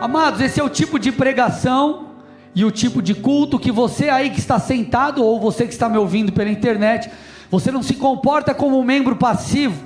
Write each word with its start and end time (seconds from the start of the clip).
Amados, 0.00 0.40
esse 0.40 0.60
é 0.60 0.62
o 0.62 0.68
tipo 0.68 0.96
de 0.96 1.10
pregação 1.10 2.10
e 2.54 2.64
o 2.64 2.70
tipo 2.70 3.02
de 3.02 3.16
culto 3.16 3.58
que 3.58 3.72
você 3.72 4.08
aí 4.08 4.30
que 4.30 4.38
está 4.38 4.56
sentado 4.60 5.24
ou 5.24 5.40
você 5.40 5.66
que 5.66 5.72
está 5.72 5.88
me 5.88 5.98
ouvindo 5.98 6.30
pela 6.30 6.48
internet, 6.48 7.10
você 7.50 7.72
não 7.72 7.82
se 7.82 7.94
comporta 7.94 8.54
como 8.54 8.78
um 8.78 8.84
membro 8.84 9.16
passivo. 9.16 9.84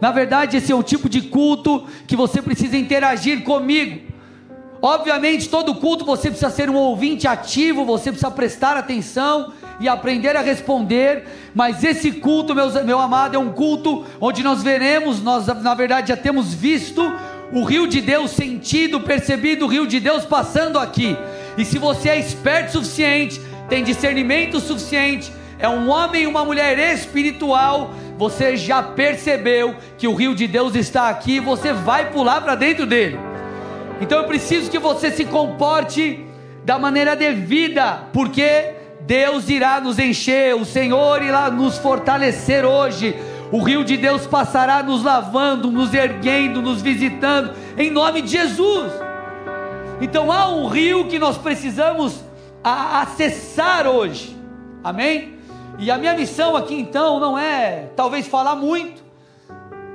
Na 0.00 0.12
verdade, 0.12 0.56
esse 0.56 0.70
é 0.70 0.74
o 0.74 0.84
tipo 0.84 1.08
de 1.08 1.20
culto 1.20 1.84
que 2.06 2.14
você 2.14 2.40
precisa 2.40 2.76
interagir 2.76 3.42
comigo. 3.42 4.12
Obviamente, 4.80 5.48
todo 5.48 5.74
culto 5.74 6.04
você 6.04 6.28
precisa 6.28 6.50
ser 6.50 6.70
um 6.70 6.76
ouvinte 6.76 7.26
ativo, 7.26 7.84
você 7.84 8.12
precisa 8.12 8.30
prestar 8.30 8.76
atenção 8.76 9.52
e 9.80 9.88
aprender 9.88 10.36
a 10.36 10.42
responder. 10.42 11.24
Mas 11.52 11.82
esse 11.82 12.12
culto, 12.12 12.54
meus, 12.54 12.74
meu 12.84 13.00
amado, 13.00 13.34
é 13.34 13.38
um 13.38 13.50
culto 13.50 14.04
onde 14.20 14.44
nós 14.44 14.62
veremos, 14.62 15.20
nós 15.20 15.46
na 15.46 15.74
verdade 15.74 16.08
já 16.08 16.16
temos 16.16 16.54
visto 16.54 17.12
o 17.52 17.62
rio 17.64 17.86
de 17.86 18.00
Deus 18.00 18.30
sentido, 18.30 19.00
percebido 19.00 19.64
o 19.64 19.68
rio 19.68 19.86
de 19.86 20.00
Deus 20.00 20.24
passando 20.24 20.78
aqui. 20.78 21.16
E 21.56 21.64
se 21.64 21.78
você 21.78 22.08
é 22.08 22.18
esperto 22.18 22.68
o 22.68 22.72
suficiente, 22.82 23.40
tem 23.68 23.84
discernimento 23.84 24.60
suficiente, 24.60 25.32
é 25.58 25.68
um 25.68 25.88
homem 25.88 26.22
e 26.22 26.26
uma 26.26 26.44
mulher 26.44 26.78
espiritual, 26.92 27.94
você 28.18 28.56
já 28.56 28.82
percebeu 28.82 29.74
que 29.96 30.06
o 30.06 30.14
rio 30.14 30.34
de 30.34 30.46
Deus 30.46 30.74
está 30.74 31.08
aqui, 31.08 31.40
você 31.40 31.72
vai 31.72 32.10
pular 32.10 32.40
para 32.40 32.54
dentro 32.54 32.86
dele. 32.86 33.18
Então 34.00 34.18
eu 34.18 34.24
preciso 34.24 34.70
que 34.70 34.78
você 34.78 35.10
se 35.10 35.24
comporte 35.24 36.24
da 36.64 36.78
maneira 36.78 37.14
devida, 37.14 38.04
porque 38.12 38.72
Deus 39.02 39.48
irá 39.48 39.80
nos 39.80 39.98
encher, 39.98 40.54
o 40.54 40.64
Senhor 40.64 41.22
irá 41.22 41.50
nos 41.50 41.78
fortalecer 41.78 42.64
hoje. 42.64 43.14
O 43.54 43.62
rio 43.62 43.84
de 43.84 43.96
Deus 43.96 44.26
passará 44.26 44.82
nos 44.82 45.04
lavando, 45.04 45.70
nos 45.70 45.94
erguendo, 45.94 46.60
nos 46.60 46.82
visitando, 46.82 47.54
em 47.78 47.88
nome 47.88 48.20
de 48.20 48.32
Jesus. 48.32 48.92
Então 50.00 50.32
há 50.32 50.48
um 50.48 50.66
rio 50.66 51.06
que 51.06 51.20
nós 51.20 51.38
precisamos 51.38 52.20
acessar 52.64 53.86
hoje, 53.86 54.36
amém? 54.82 55.38
E 55.78 55.88
a 55.88 55.96
minha 55.96 56.14
missão 56.14 56.56
aqui 56.56 56.74
então 56.74 57.20
não 57.20 57.38
é 57.38 57.90
talvez 57.94 58.26
falar 58.26 58.56
muito, 58.56 59.00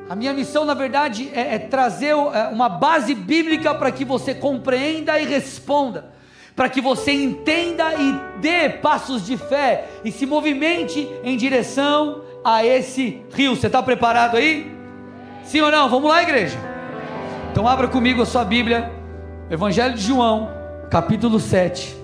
a 0.10 0.16
minha 0.16 0.32
missão 0.32 0.64
na 0.64 0.74
verdade 0.74 1.30
é, 1.34 1.56
é 1.56 1.60
trazer 1.60 2.16
é, 2.16 2.48
uma 2.54 2.70
base 2.70 3.14
bíblica 3.14 3.76
para 3.76 3.92
que 3.92 4.06
você 4.06 4.34
compreenda 4.34 5.20
e 5.20 5.26
responda 5.26 6.18
para 6.60 6.68
que 6.68 6.82
você 6.82 7.14
entenda 7.14 7.94
e 7.94 8.40
dê 8.42 8.68
passos 8.68 9.26
de 9.26 9.38
fé 9.38 9.88
e 10.04 10.12
se 10.12 10.26
movimente 10.26 11.10
em 11.24 11.38
direção 11.38 12.22
a 12.44 12.66
esse 12.66 13.22
rio. 13.34 13.56
Você 13.56 13.68
está 13.68 13.82
preparado 13.82 14.38
aí? 14.38 14.72
Sim 15.44 15.62
ou 15.62 15.72
não? 15.72 15.90
Vamos 15.90 16.10
lá, 16.10 16.22
igreja. 16.22 16.58
Então 17.52 17.68
abra 17.68 17.88
comigo 17.88 18.22
a 18.22 18.26
sua 18.26 18.46
Bíblia, 18.46 18.92
Evangelho 19.50 19.96
de 19.96 20.02
João, 20.02 20.50
capítulo 20.90 21.40
7, 21.40 21.96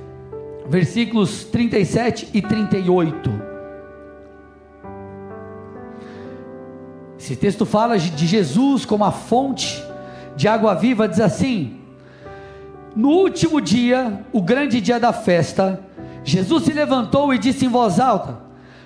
versículos 0.68 1.44
37 1.46 2.30
e 2.34 2.42
38. 2.42 3.32
Esse 7.18 7.36
texto 7.36 7.66
fala 7.66 7.98
de 7.98 8.28
Jesus 8.28 8.86
como 8.86 9.04
a 9.04 9.12
fonte 9.12 9.84
de 10.36 10.48
água 10.48 10.74
viva, 10.76 11.08
diz 11.08 11.20
assim: 11.20 11.82
no 12.96 13.10
último 13.10 13.60
dia, 13.60 14.26
o 14.32 14.42
grande 14.42 14.80
dia 14.80 14.98
da 14.98 15.12
festa, 15.12 15.82
Jesus 16.24 16.64
se 16.64 16.72
levantou 16.72 17.34
e 17.34 17.38
disse 17.38 17.66
em 17.66 17.70
voz 17.70 18.00
alta: 18.00 18.38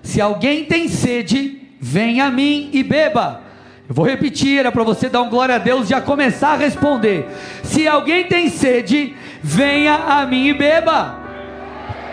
Se 0.01 0.19
alguém 0.19 0.65
tem 0.65 0.87
sede, 0.87 1.61
venha 1.79 2.25
a 2.25 2.31
mim 2.31 2.69
e 2.73 2.83
beba. 2.83 3.41
Eu 3.87 3.95
vou 3.95 4.05
repetir, 4.05 4.59
era 4.59 4.71
para 4.71 4.83
você 4.83 5.09
dar 5.09 5.21
um 5.21 5.29
glória 5.29 5.55
a 5.55 5.57
Deus 5.57 5.87
e 5.87 5.89
já 5.89 5.99
começar 6.01 6.49
a 6.49 6.57
responder. 6.57 7.27
Se 7.63 7.87
alguém 7.87 8.25
tem 8.25 8.49
sede, 8.49 9.15
venha 9.41 9.95
a 9.95 10.25
mim 10.25 10.47
e 10.47 10.53
beba. 10.53 11.17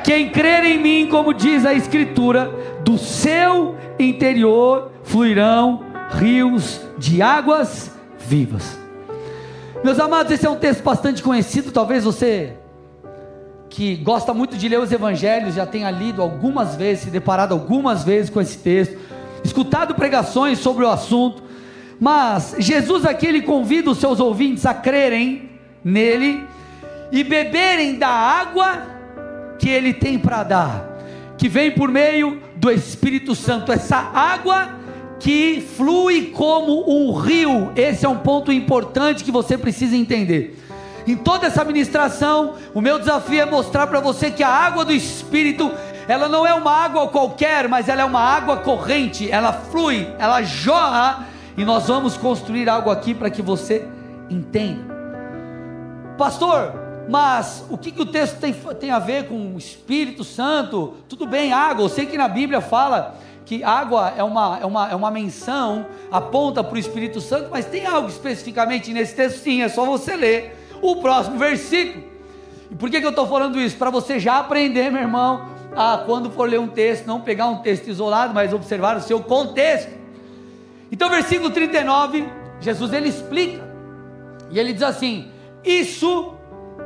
Quem 0.02 0.30
crer 0.30 0.64
em 0.64 0.78
mim, 0.78 1.08
como 1.10 1.34
diz 1.34 1.66
a 1.66 1.74
Escritura, 1.74 2.50
do 2.82 2.96
seu 2.96 3.76
interior 3.98 4.92
fluirão 5.02 5.84
rios 6.12 6.80
de 6.96 7.20
águas 7.20 7.90
vivas. 8.18 8.78
Meus 9.84 9.98
amados, 9.98 10.32
esse 10.32 10.46
é 10.46 10.50
um 10.50 10.56
texto 10.56 10.82
bastante 10.82 11.22
conhecido, 11.22 11.70
talvez 11.70 12.04
você 12.04 12.54
que 13.76 13.94
gosta 13.96 14.32
muito 14.32 14.56
de 14.56 14.70
ler 14.70 14.80
os 14.80 14.90
evangelhos 14.90 15.54
já 15.54 15.66
tenha 15.66 15.90
lido 15.90 16.22
algumas 16.22 16.76
vezes, 16.76 17.04
se 17.04 17.10
deparado 17.10 17.52
algumas 17.52 18.02
vezes 18.02 18.30
com 18.30 18.40
esse 18.40 18.56
texto, 18.56 18.96
escutado 19.44 19.94
pregações 19.94 20.58
sobre 20.60 20.82
o 20.82 20.88
assunto, 20.88 21.42
mas 22.00 22.56
Jesus 22.58 23.04
aqui 23.04 23.26
ele 23.26 23.42
convida 23.42 23.90
os 23.90 23.98
seus 23.98 24.18
ouvintes 24.18 24.64
a 24.64 24.72
crerem 24.72 25.50
nele 25.84 26.42
e 27.12 27.22
beberem 27.22 27.98
da 27.98 28.08
água 28.08 28.80
que 29.58 29.68
ele 29.68 29.92
tem 29.92 30.18
para 30.18 30.42
dar, 30.42 31.34
que 31.36 31.46
vem 31.46 31.70
por 31.70 31.90
meio 31.90 32.40
do 32.56 32.70
Espírito 32.70 33.34
Santo. 33.34 33.70
Essa 33.70 33.98
água 33.98 34.70
que 35.20 35.62
flui 35.76 36.30
como 36.34 36.90
um 36.90 37.12
rio. 37.12 37.72
Esse 37.76 38.06
é 38.06 38.08
um 38.08 38.18
ponto 38.18 38.50
importante 38.50 39.22
que 39.22 39.30
você 39.30 39.58
precisa 39.58 39.94
entender. 39.94 40.65
Em 41.06 41.16
toda 41.16 41.46
essa 41.46 41.64
ministração, 41.64 42.56
o 42.74 42.80
meu 42.80 42.98
desafio 42.98 43.40
é 43.40 43.44
mostrar 43.44 43.86
para 43.86 44.00
você 44.00 44.28
que 44.28 44.42
a 44.42 44.48
água 44.48 44.84
do 44.84 44.92
Espírito, 44.92 45.70
ela 46.08 46.28
não 46.28 46.44
é 46.44 46.52
uma 46.52 46.72
água 46.72 47.06
qualquer, 47.08 47.68
mas 47.68 47.88
ela 47.88 48.02
é 48.02 48.04
uma 48.04 48.20
água 48.20 48.56
corrente, 48.56 49.30
ela 49.30 49.52
flui, 49.52 50.12
ela 50.18 50.42
jorra, 50.42 51.28
e 51.56 51.64
nós 51.64 51.86
vamos 51.86 52.16
construir 52.16 52.68
algo 52.68 52.90
aqui 52.90 53.14
para 53.14 53.30
que 53.30 53.40
você 53.40 53.86
entenda. 54.28 54.96
Pastor, 56.18 56.72
mas 57.08 57.64
o 57.70 57.78
que, 57.78 57.92
que 57.92 58.02
o 58.02 58.06
texto 58.06 58.40
tem, 58.40 58.52
tem 58.80 58.90
a 58.90 58.98
ver 58.98 59.28
com 59.28 59.54
o 59.54 59.58
Espírito 59.58 60.24
Santo? 60.24 60.94
Tudo 61.08 61.24
bem, 61.24 61.52
água, 61.52 61.84
eu 61.84 61.88
sei 61.88 62.06
que 62.06 62.18
na 62.18 62.26
Bíblia 62.26 62.60
fala 62.60 63.14
que 63.44 63.62
água 63.62 64.12
é 64.16 64.24
uma, 64.24 64.58
é 64.60 64.66
uma, 64.66 64.90
é 64.90 64.94
uma 64.96 65.10
menção, 65.10 65.86
aponta 66.10 66.64
para 66.64 66.74
o 66.74 66.78
Espírito 66.78 67.20
Santo, 67.20 67.48
mas 67.48 67.64
tem 67.64 67.86
algo 67.86 68.08
especificamente 68.08 68.92
nesse 68.92 69.14
texto? 69.14 69.38
Sim, 69.38 69.62
é 69.62 69.68
só 69.68 69.84
você 69.84 70.16
ler 70.16 70.55
o 70.82 70.96
próximo 70.96 71.38
versículo. 71.38 72.04
E 72.70 72.74
por 72.74 72.90
que, 72.90 73.00
que 73.00 73.06
eu 73.06 73.10
estou 73.10 73.26
falando 73.26 73.60
isso? 73.60 73.76
Para 73.76 73.90
você 73.90 74.18
já 74.18 74.38
aprender, 74.38 74.90
meu 74.90 75.02
irmão, 75.02 75.48
a 75.74 76.02
quando 76.04 76.30
for 76.30 76.48
ler 76.48 76.60
um 76.60 76.68
texto, 76.68 77.06
não 77.06 77.20
pegar 77.20 77.46
um 77.46 77.58
texto 77.58 77.88
isolado, 77.88 78.34
mas 78.34 78.52
observar 78.52 78.96
o 78.96 79.00
seu 79.00 79.20
contexto. 79.20 79.90
Então, 80.90 81.08
versículo 81.08 81.50
39, 81.50 82.26
Jesus 82.60 82.92
ele 82.92 83.08
explica, 83.08 83.62
e 84.50 84.58
ele 84.58 84.72
diz 84.72 84.82
assim: 84.82 85.28
Isso 85.64 86.34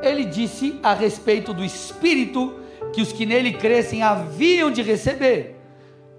ele 0.02 0.24
disse 0.24 0.78
a 0.82 0.94
respeito 0.94 1.52
do 1.52 1.64
Espírito 1.64 2.54
que 2.92 3.02
os 3.02 3.12
que 3.12 3.26
nele 3.26 3.52
crescem 3.52 4.02
haviam 4.02 4.70
de 4.70 4.82
receber 4.82 5.60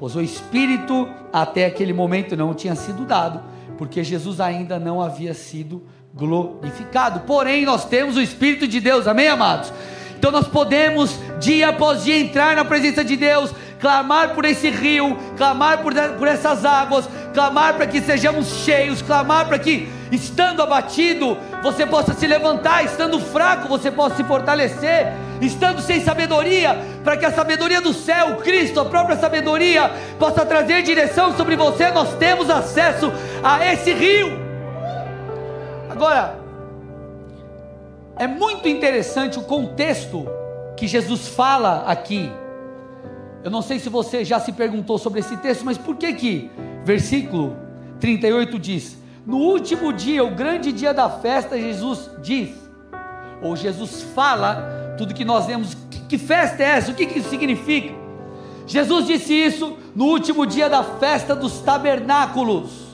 pois 0.02 0.16
o 0.16 0.22
Espírito 0.22 1.08
até 1.32 1.68
aquele 1.68 1.94
momento 1.94 2.36
não 2.36 2.56
tinha 2.56 2.74
sido 2.74 3.06
dado, 3.06 3.40
porque 3.78 4.04
Jesus 4.04 4.40
ainda 4.40 4.80
não 4.80 5.00
havia 5.00 5.32
sido 5.32 5.84
glorificado. 6.14 7.22
Porém, 7.22 7.66
nós 7.66 7.86
temos 7.86 8.18
o 8.18 8.22
Espírito 8.22 8.68
de 8.68 8.80
Deus, 8.80 9.08
amém, 9.08 9.28
amados? 9.28 9.72
Então 10.18 10.32
nós 10.32 10.48
podemos, 10.48 11.18
dia 11.40 11.70
após 11.70 12.04
dia, 12.04 12.20
entrar 12.20 12.56
na 12.56 12.64
presença 12.64 13.04
de 13.04 13.16
Deus, 13.16 13.52
clamar 13.80 14.36
por 14.36 14.46
esse 14.46 14.70
rio, 14.70 15.18
clamar 15.36 15.80
por, 15.80 15.94
por 15.94 16.28
essas 16.28 16.64
águas, 16.64 17.10
clamar 17.34 17.74
para 17.74 17.88
que 17.88 18.00
sejamos 18.02 18.48
cheios, 18.64 19.02
clamar 19.02 19.48
para 19.48 19.58
que, 19.58 19.90
estando 20.12 20.62
abatido, 20.62 21.38
você 21.64 21.86
possa 21.86 22.14
se 22.14 22.28
levantar, 22.28 22.86
estando 22.86 23.20
fraco, 23.20 23.68
você 23.68 23.90
possa 23.90 24.18
se 24.18 24.24
fortalecer 24.24 25.12
estando 25.42 25.82
sem 25.82 26.02
sabedoria, 26.02 26.78
para 27.04 27.18
que 27.18 27.26
a 27.26 27.32
sabedoria 27.32 27.82
do 27.82 27.94
céu, 27.94 28.38
Cristo, 28.38 28.80
a 28.80 28.86
própria 28.86 29.18
sabedoria, 29.18 29.92
possa 30.20 30.46
trazer 30.46 30.84
direção 30.84 31.36
sobre 31.36 31.56
você, 31.56 31.90
nós 31.90 32.14
temos 32.16 32.50
acesso 32.50 33.12
a 33.44 33.66
esse 33.66 33.92
rio. 33.92 34.41
Agora, 36.02 36.36
é 38.18 38.26
muito 38.26 38.68
interessante 38.68 39.38
o 39.38 39.44
contexto 39.44 40.26
que 40.76 40.88
Jesus 40.88 41.28
fala 41.28 41.84
aqui. 41.86 42.32
Eu 43.44 43.52
não 43.52 43.62
sei 43.62 43.78
se 43.78 43.88
você 43.88 44.26
já 44.26 44.40
se 44.40 44.52
perguntou 44.52 44.98
sobre 44.98 45.20
esse 45.20 45.38
texto, 45.38 45.64
mas 45.64 45.78
por 45.78 45.96
que 45.98 46.12
que 46.14 46.52
versículo 46.84 47.56
38 48.00 48.58
diz: 48.58 48.98
No 49.28 49.38
último 49.38 49.94
dia, 49.94 50.24
o 50.24 50.32
grande 50.32 50.72
dia 50.72 50.92
da 50.92 51.08
festa, 51.08 51.56
Jesus 51.56 52.10
diz, 52.24 52.50
ou 53.40 53.56
Jesus 53.56 54.02
fala 54.16 54.96
tudo 54.98 55.14
que 55.14 55.24
nós 55.24 55.46
vemos. 55.46 55.78
Que, 55.92 56.00
que 56.00 56.18
festa 56.18 56.64
é 56.64 56.78
essa? 56.78 56.92
O 56.92 56.96
que, 56.96 57.06
que 57.06 57.20
isso 57.20 57.30
significa? 57.30 57.94
Jesus 58.66 59.06
disse 59.06 59.36
isso 59.36 59.78
no 59.96 60.06
último 60.06 60.48
dia 60.48 60.68
da 60.68 60.84
festa 60.84 61.36
dos 61.36 61.60
tabernáculos. 61.60 62.91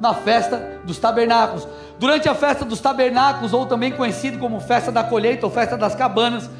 Na 0.00 0.14
festa 0.14 0.80
dos 0.84 0.98
tabernáculos. 0.98 1.66
Durante 1.98 2.28
a 2.28 2.34
festa 2.34 2.64
dos 2.64 2.80
tabernáculos, 2.80 3.52
ou 3.52 3.66
também 3.66 3.92
conhecido 3.92 4.38
como 4.38 4.60
festa 4.60 4.90
da 4.90 5.04
colheita 5.04 5.46
ou 5.46 5.52
festa 5.52 5.76
das 5.76 5.94
cabanas, 5.94 6.50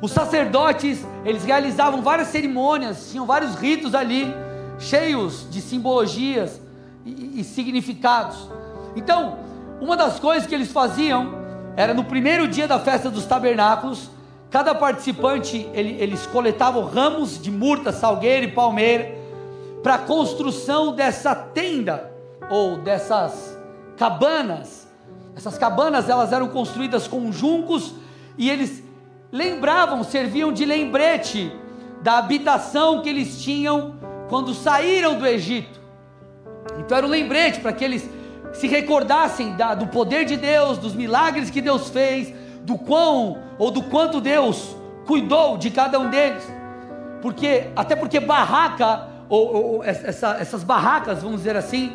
os 0.00 0.12
sacerdotes, 0.12 1.06
eles 1.24 1.44
realizavam 1.44 2.02
várias 2.02 2.28
cerimônias, 2.28 3.10
tinham 3.10 3.24
vários 3.24 3.54
ritos 3.54 3.94
ali, 3.94 4.34
cheios 4.78 5.46
de 5.50 5.60
simbologias 5.62 6.60
e, 7.04 7.40
e 7.40 7.44
significados. 7.44 8.36
Então, 8.94 9.38
uma 9.80 9.96
das 9.96 10.18
coisas 10.18 10.46
que 10.46 10.54
eles 10.54 10.70
faziam 10.70 11.34
era 11.76 11.94
no 11.94 12.04
primeiro 12.04 12.46
dia 12.48 12.68
da 12.68 12.78
festa 12.78 13.10
dos 13.10 13.24
tabernáculos. 13.24 14.10
Cada 14.50 14.74
participante 14.74 15.68
ele, 15.72 15.96
eles 16.00 16.26
coletavam 16.26 16.84
ramos 16.84 17.40
de 17.40 17.50
murta, 17.50 17.92
salgueiro 17.92 18.46
e 18.46 18.50
palmeira 18.52 19.14
para 19.82 19.94
a 19.94 19.98
construção 19.98 20.94
dessa 20.94 21.34
tenda 21.34 22.10
ou 22.50 22.78
dessas 22.78 23.58
cabanas. 23.96 24.86
Essas 25.36 25.58
cabanas 25.58 26.08
elas 26.08 26.32
eram 26.32 26.48
construídas 26.48 27.06
com 27.06 27.30
juncos 27.30 27.94
e 28.38 28.50
eles 28.50 28.82
lembravam, 29.30 30.02
serviam 30.02 30.52
de 30.52 30.64
lembrete 30.64 31.52
da 32.02 32.18
habitação 32.18 33.02
que 33.02 33.08
eles 33.08 33.42
tinham 33.42 33.96
quando 34.28 34.54
saíram 34.54 35.18
do 35.18 35.26
Egito. 35.26 35.80
Então 36.78 36.96
era 36.96 37.06
um 37.06 37.10
lembrete 37.10 37.60
para 37.60 37.72
que 37.72 37.84
eles 37.84 38.08
se 38.52 38.66
recordassem 38.66 39.56
da, 39.56 39.74
do 39.74 39.86
poder 39.86 40.24
de 40.24 40.36
Deus, 40.36 40.78
dos 40.78 40.94
milagres 40.94 41.50
que 41.50 41.60
Deus 41.60 41.90
fez, 41.90 42.32
do 42.62 42.78
quão 42.78 43.38
ou 43.58 43.70
do 43.70 43.82
quanto 43.82 44.20
Deus 44.20 44.74
cuidou 45.06 45.56
de 45.56 45.70
cada 45.70 45.98
um 45.98 46.10
deles. 46.10 46.42
Porque 47.20 47.68
até 47.76 47.94
porque 47.94 48.20
barraca 48.20 49.08
ou, 49.28 49.74
ou 49.76 49.84
essa, 49.84 50.36
essas 50.40 50.62
barracas, 50.62 51.22
vamos 51.22 51.38
dizer 51.38 51.56
assim, 51.56 51.92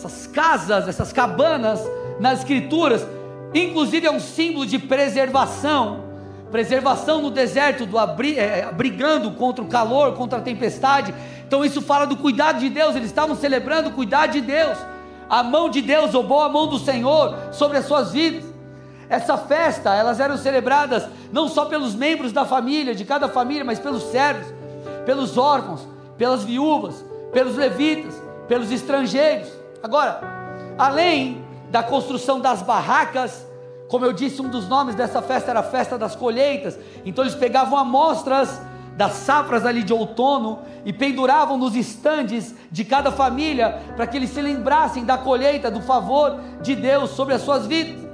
essas 0.00 0.26
casas, 0.26 0.88
essas 0.88 1.12
cabanas 1.12 1.80
nas 2.18 2.40
escrituras, 2.40 3.06
inclusive 3.52 4.06
é 4.06 4.10
um 4.10 4.20
símbolo 4.20 4.64
de 4.64 4.78
preservação, 4.78 6.04
preservação 6.50 7.20
no 7.22 7.30
deserto, 7.30 7.84
do 7.84 7.98
abri, 7.98 8.38
é, 8.38 8.64
abrigando 8.64 9.30
contra 9.32 9.62
o 9.62 9.68
calor, 9.68 10.14
contra 10.14 10.38
a 10.38 10.42
tempestade. 10.42 11.14
Então 11.46 11.64
isso 11.64 11.82
fala 11.82 12.06
do 12.06 12.16
cuidado 12.16 12.58
de 12.58 12.68
Deus. 12.68 12.96
Eles 12.96 13.08
estavam 13.08 13.36
celebrando 13.36 13.90
o 13.90 13.92
cuidado 13.92 14.32
de 14.32 14.40
Deus, 14.40 14.78
a 15.28 15.42
mão 15.42 15.68
de 15.68 15.82
Deus, 15.82 16.14
ou 16.14 16.22
boa 16.22 16.48
mão 16.48 16.66
do 16.66 16.78
Senhor 16.78 17.36
sobre 17.52 17.78
as 17.78 17.84
suas 17.84 18.12
vidas. 18.12 18.44
Essa 19.08 19.36
festa, 19.36 19.94
elas 19.94 20.20
eram 20.20 20.36
celebradas 20.36 21.04
não 21.32 21.48
só 21.48 21.64
pelos 21.66 21.94
membros 21.94 22.32
da 22.32 22.44
família, 22.44 22.94
de 22.94 23.04
cada 23.04 23.28
família, 23.28 23.64
mas 23.64 23.78
pelos 23.78 24.04
servos, 24.04 24.46
pelos 25.04 25.36
órfãos, 25.36 25.86
pelas 26.16 26.44
viúvas, 26.44 27.04
pelos 27.32 27.56
levitas, 27.56 28.14
pelos 28.48 28.70
estrangeiros. 28.70 29.59
Agora, 29.82 30.20
além 30.78 31.44
da 31.70 31.82
construção 31.82 32.40
das 32.40 32.62
barracas, 32.62 33.46
como 33.88 34.04
eu 34.04 34.12
disse, 34.12 34.40
um 34.40 34.48
dos 34.48 34.68
nomes 34.68 34.94
dessa 34.94 35.20
festa 35.20 35.50
era 35.50 35.60
a 35.60 35.64
festa 35.64 35.98
das 35.98 36.14
colheitas. 36.14 36.78
Então 37.04 37.24
eles 37.24 37.34
pegavam 37.34 37.78
amostras 37.78 38.60
das 38.96 39.12
safras 39.12 39.64
ali 39.64 39.82
de 39.82 39.92
outono 39.92 40.60
e 40.84 40.92
penduravam 40.92 41.56
nos 41.56 41.74
estandes 41.74 42.54
de 42.70 42.84
cada 42.84 43.10
família 43.10 43.80
para 43.96 44.06
que 44.06 44.16
eles 44.16 44.30
se 44.30 44.42
lembrassem 44.42 45.04
da 45.04 45.16
colheita, 45.16 45.70
do 45.70 45.80
favor 45.80 46.38
de 46.60 46.76
Deus 46.76 47.10
sobre 47.10 47.34
as 47.34 47.42
suas 47.42 47.66
vidas 47.66 48.10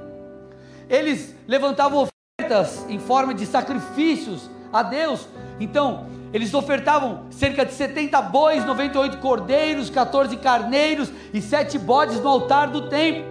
eles 0.89 1.35
levantavam 1.47 2.07
ofertas 2.39 2.85
em 2.89 2.99
forma 2.99 3.33
de 3.33 3.45
sacrifícios 3.45 4.49
a 4.71 4.83
Deus. 4.83 5.27
Então, 5.59 6.05
eles 6.37 6.53
ofertavam 6.53 7.25
cerca 7.31 7.65
de 7.65 7.73
70 7.73 8.21
bois, 8.21 8.63
98 8.63 9.17
cordeiros, 9.17 9.89
14 9.89 10.37
carneiros 10.37 11.11
e 11.33 11.41
7 11.41 11.77
bodes 11.79 12.19
no 12.21 12.29
altar 12.29 12.67
do 12.67 12.87
templo. 12.87 13.25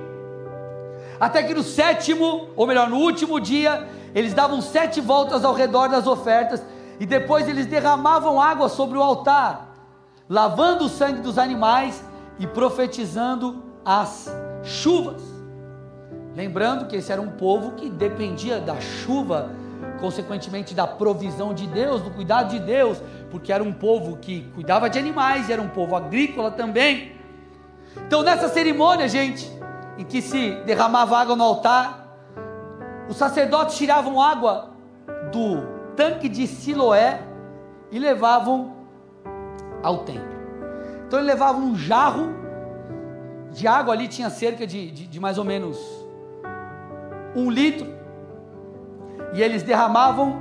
Até 1.21 1.43
que 1.43 1.55
no 1.55 1.63
sétimo, 1.63 2.49
ou 2.57 2.67
melhor, 2.67 2.91
no 2.91 2.97
último 2.97 3.41
dia, 3.41 3.89
eles 4.15 4.35
davam 4.35 4.61
sete 4.61 5.01
voltas 5.01 5.45
ao 5.45 5.55
redor 5.55 5.89
das 5.89 6.07
ofertas 6.07 6.63
e 6.99 7.07
depois 7.07 7.49
eles 7.49 7.67
derramavam 7.67 8.41
água 8.41 8.69
sobre 8.69 8.99
o 8.99 9.03
altar, 9.03 9.75
lavando 10.29 10.87
o 10.87 10.89
sangue 10.89 11.21
dos 11.21 11.39
animais 11.39 12.05
e 12.39 12.47
profetizando 12.47 13.63
as 13.85 14.29
chuvas. 14.65 15.23
Lembrando 16.35 16.87
que 16.87 16.97
esse 16.97 17.11
era 17.11 17.23
um 17.23 17.31
povo 17.31 17.73
que 17.73 17.89
dependia 17.89 18.59
da 18.59 18.79
chuva, 18.81 19.51
consequentemente 20.01 20.75
da 20.75 20.87
provisão 20.87 21.55
de 21.55 21.67
Deus, 21.67 22.03
do 22.03 22.11
cuidado 22.11 22.51
de 22.51 22.59
Deus, 22.59 23.01
porque 23.31 23.53
era 23.53 23.63
um 23.63 23.73
povo 23.73 24.17
que 24.17 24.43
cuidava 24.55 24.89
de 24.89 24.99
animais, 24.99 25.51
era 25.51 25.61
um 25.61 25.69
povo 25.69 25.97
agrícola 25.97 26.51
também. 26.51 27.13
Então, 28.07 28.23
nessa 28.23 28.49
cerimônia, 28.49 29.09
gente, 29.09 29.51
em 29.99 30.05
que 30.05 30.21
se 30.21 30.53
derramava 30.67 31.19
água 31.19 31.35
no 31.35 31.45
altar, 31.45 32.07
os 33.09 33.17
sacerdotes 33.17 33.77
tiravam 33.77 34.21
água 34.21 34.71
do 35.33 35.63
tanque 35.95 36.29
de 36.29 36.47
Siloé 36.47 37.21
e 37.91 37.99
levavam 37.99 38.77
ao 39.83 39.99
templo. 39.99 40.37
Então, 41.07 41.19
ele 41.19 41.29
levava 41.29 41.59
um 41.59 41.77
jarro 41.77 42.35
de 43.53 43.67
água 43.67 43.95
ali, 43.95 44.09
tinha 44.09 44.29
cerca 44.29 44.67
de, 44.67 44.91
de, 44.91 45.07
de 45.07 45.21
mais 45.21 45.39
ou 45.39 45.45
menos 45.45 45.79
um 47.35 47.51
litro, 47.51 47.96
e 49.33 49.43
eles 49.43 49.63
derramavam 49.63 50.41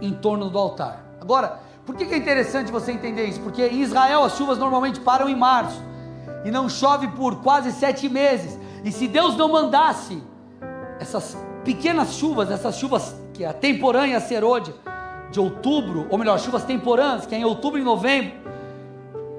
em 0.00 0.12
torno 0.12 0.50
do 0.50 0.58
altar. 0.58 1.04
Agora, 1.20 1.60
por 1.84 1.94
que, 1.94 2.04
é 2.04 2.16
interessante 2.16 2.72
você 2.72 2.92
entender 2.92 3.26
isso? 3.26 3.40
Porque 3.40 3.64
em 3.66 3.80
Israel 3.82 4.24
as 4.24 4.36
chuvas 4.36 4.58
normalmente 4.58 5.00
param 5.00 5.28
em 5.28 5.36
março, 5.36 5.80
e 6.44 6.50
não 6.50 6.68
chove 6.68 7.08
por 7.08 7.42
quase 7.42 7.72
sete 7.72 8.08
meses, 8.08 8.58
e 8.84 8.92
se 8.92 9.08
Deus 9.08 9.36
não 9.36 9.50
mandasse 9.50 10.22
essas 11.00 11.36
pequenas 11.64 12.14
chuvas, 12.14 12.50
essas 12.50 12.76
chuvas 12.76 13.16
que 13.32 13.44
é 13.44 13.48
a 13.48 13.52
temporânea 13.52 14.20
serôdia, 14.20 14.74
de 15.30 15.40
outubro, 15.40 16.06
ou 16.08 16.18
melhor, 16.18 16.38
chuvas 16.38 16.64
temporãs, 16.64 17.26
que 17.26 17.34
é 17.34 17.38
em 17.38 17.44
outubro 17.44 17.78
e 17.78 17.82
novembro, 17.82 18.32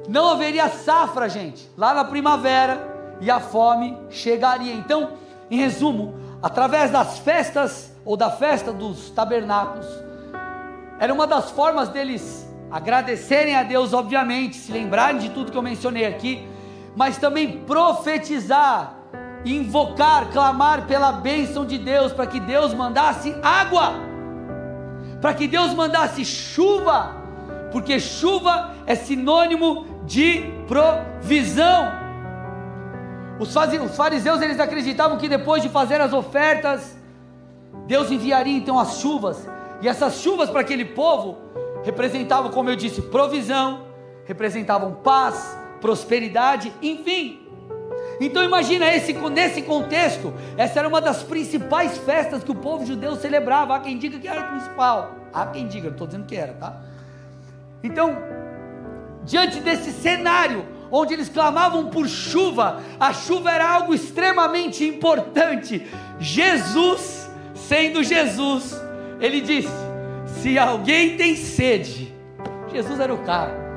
não 0.08 0.30
haveria 0.30 0.70
safra, 0.70 1.28
gente, 1.30 1.70
lá 1.78 1.94
na 1.94 2.04
primavera, 2.04 2.96
e 3.20 3.32
a 3.32 3.40
fome 3.40 3.98
chegaria. 4.10 4.74
Então, 4.74 5.14
em 5.50 5.58
resumo, 5.58 6.14
através 6.42 6.92
das 6.92 7.20
festas 7.20 7.92
ou 8.08 8.16
da 8.16 8.32
festa 8.32 8.72
dos 8.72 9.10
tabernáculos, 9.10 9.86
era 10.98 11.14
uma 11.14 11.28
das 11.28 11.52
formas 11.52 11.90
deles 11.90 12.50
agradecerem 12.72 13.54
a 13.58 13.64
Deus, 13.64 13.94
obviamente, 13.94 14.56
se 14.56 14.72
lembrarem 14.72 15.20
de 15.20 15.30
tudo 15.30 15.52
que 15.52 15.58
eu 15.58 15.62
mencionei 15.62 16.06
aqui, 16.06 16.48
mas 16.96 17.18
também 17.18 17.60
profetizar, 17.66 18.96
invocar, 19.44 20.30
clamar 20.32 20.88
pela 20.88 21.12
bênção 21.12 21.66
de 21.66 21.78
Deus, 21.78 22.14
para 22.14 22.26
que 22.26 22.40
Deus 22.40 22.74
mandasse 22.74 23.36
água, 23.44 23.92
para 25.22 25.34
que 25.34 25.46
Deus 25.46 25.74
mandasse 25.74 26.24
chuva, 26.24 27.14
porque 27.74 28.00
chuva 28.00 28.74
é 28.86 28.96
sinônimo 28.96 29.86
de 30.06 30.46
provisão. 30.66 31.92
Os 33.38 33.54
fariseus 33.98 34.42
eles 34.42 34.62
acreditavam 34.62 35.18
que 35.18 35.28
depois 35.28 35.62
de 35.62 35.68
fazer 35.68 36.00
as 36.00 36.14
ofertas, 36.14 36.97
Deus 37.88 38.12
enviaria 38.12 38.56
então 38.56 38.78
as 38.78 39.00
chuvas, 39.00 39.48
e 39.82 39.88
essas 39.88 40.20
chuvas 40.20 40.50
para 40.50 40.62
aquele 40.62 40.86
povo 40.86 41.38
representavam, 41.84 42.52
como 42.52 42.70
eu 42.70 42.76
disse, 42.76 43.02
provisão, 43.02 43.86
representavam 44.26 44.94
paz, 44.94 45.58
prosperidade, 45.80 46.72
enfim. 46.82 47.48
Então 48.20 48.44
imagina 48.44 48.94
esse, 48.94 49.14
nesse 49.14 49.62
contexto, 49.62 50.34
essa 50.58 50.80
era 50.80 50.88
uma 50.88 51.00
das 51.00 51.24
principais 51.24 51.98
festas 52.00 52.44
que 52.44 52.52
o 52.52 52.56
povo 52.56 52.86
judeu 52.86 53.16
celebrava. 53.16 53.76
Há 53.76 53.80
quem 53.80 53.98
diga 53.98 54.20
que 54.20 54.28
era 54.28 54.42
a 54.42 54.44
principal, 54.44 55.16
há 55.34 55.46
quem 55.46 55.68
diga, 55.68 55.86
não 55.86 55.94
estou 55.94 56.08
dizendo 56.08 56.26
que 56.26 56.36
era, 56.36 56.54
tá? 56.54 56.82
Então, 57.84 58.18
diante 59.24 59.60
desse 59.60 59.92
cenário, 59.92 60.66
onde 60.92 61.14
eles 61.14 61.30
clamavam 61.30 61.88
por 61.88 62.08
chuva, 62.08 62.82
a 63.00 63.14
chuva 63.14 63.52
era 63.52 63.70
algo 63.70 63.94
extremamente 63.94 64.84
importante. 64.84 65.86
Jesus, 66.20 67.27
sendo 67.68 68.04
Jesus, 68.04 68.80
ele 69.20 69.42
disse: 69.42 69.72
Se 70.42 70.58
alguém 70.58 71.18
tem 71.18 71.36
sede, 71.36 72.14
Jesus 72.72 73.00
era 73.00 73.14
o 73.14 73.20
cara. 73.20 73.68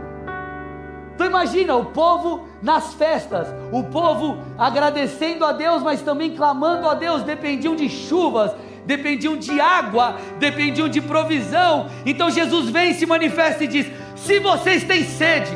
Então 1.14 1.26
imagina 1.26 1.76
o 1.76 1.86
povo 1.86 2.48
nas 2.62 2.94
festas, 2.94 3.48
o 3.70 3.82
povo 3.84 4.38
agradecendo 4.56 5.44
a 5.44 5.52
Deus, 5.52 5.82
mas 5.82 6.00
também 6.00 6.34
clamando 6.34 6.88
a 6.88 6.94
Deus, 6.94 7.22
dependiam 7.22 7.76
de 7.76 7.90
chuvas, 7.90 8.52
dependiam 8.86 9.36
de 9.36 9.60
água, 9.60 10.16
dependiam 10.38 10.88
de 10.88 11.00
provisão. 11.02 11.90
Então 12.06 12.30
Jesus 12.30 12.70
vem, 12.70 12.94
se 12.94 13.04
manifesta 13.04 13.64
e 13.64 13.66
diz: 13.66 13.86
Se 14.16 14.38
vocês 14.38 14.84
têm 14.84 15.04
sede, 15.04 15.52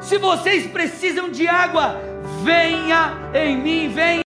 se 0.00 0.18
vocês 0.18 0.66
precisam 0.66 1.30
de 1.30 1.48
água, 1.48 1.98
venha 2.42 3.14
em 3.32 3.56
mim, 3.56 3.88
venha. 3.88 4.23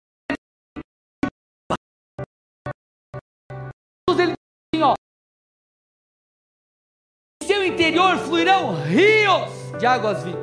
Interior 7.73 8.19
fluirão 8.19 8.75
rios 8.75 9.79
de 9.79 9.87
águas 9.87 10.23
vivas. 10.23 10.41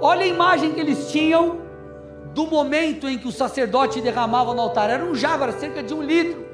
Olha 0.00 0.22
a 0.22 0.26
imagem 0.26 0.72
que 0.72 0.80
eles 0.80 1.10
tinham 1.10 1.58
do 2.32 2.46
momento 2.46 3.08
em 3.08 3.18
que 3.18 3.28
o 3.28 3.32
sacerdote 3.32 4.00
derramava 4.00 4.54
no 4.54 4.60
altar. 4.60 4.90
Era 4.90 5.04
um 5.04 5.14
era 5.14 5.52
cerca 5.52 5.82
de 5.82 5.92
um 5.92 6.02
litro. 6.02 6.44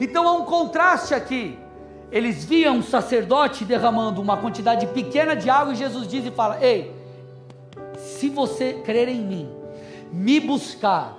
Então 0.00 0.26
há 0.26 0.32
um 0.32 0.44
contraste 0.44 1.14
aqui 1.14 1.58
eles 2.10 2.44
viam 2.44 2.78
um 2.78 2.82
sacerdote 2.82 3.64
derramando 3.64 4.20
uma 4.20 4.36
quantidade 4.36 4.86
pequena 4.88 5.36
de 5.36 5.48
água 5.48 5.72
e 5.72 5.76
Jesus 5.76 6.08
diz 6.08 6.26
e 6.26 6.30
fala: 6.30 6.58
Ei, 6.60 6.92
se 7.96 8.28
você 8.28 8.74
crer 8.84 9.08
em 9.08 9.20
mim, 9.20 9.48
me 10.10 10.40
buscar, 10.40 11.16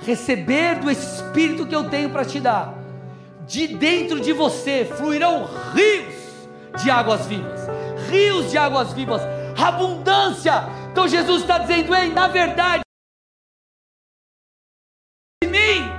receber 0.00 0.80
do 0.80 0.90
Espírito 0.90 1.66
que 1.66 1.74
eu 1.74 1.88
tenho 1.88 2.10
para 2.10 2.24
te 2.24 2.40
dar, 2.40 2.76
de 3.46 3.68
dentro 3.68 4.18
de 4.18 4.32
você 4.32 4.84
fluirão 4.96 5.48
rios 5.72 6.13
de 6.82 6.90
águas 6.90 7.26
vivas 7.26 7.64
rios 8.14 8.50
de 8.50 8.58
águas 8.58 8.92
vivas, 8.92 9.22
abundância. 9.58 10.64
Então 10.90 11.08
Jesus 11.08 11.42
está 11.42 11.58
dizendo: 11.58 11.94
ei, 11.94 12.12
na 12.12 12.28
verdade, 12.28 12.82
em 15.42 15.48
mim, 15.48 15.90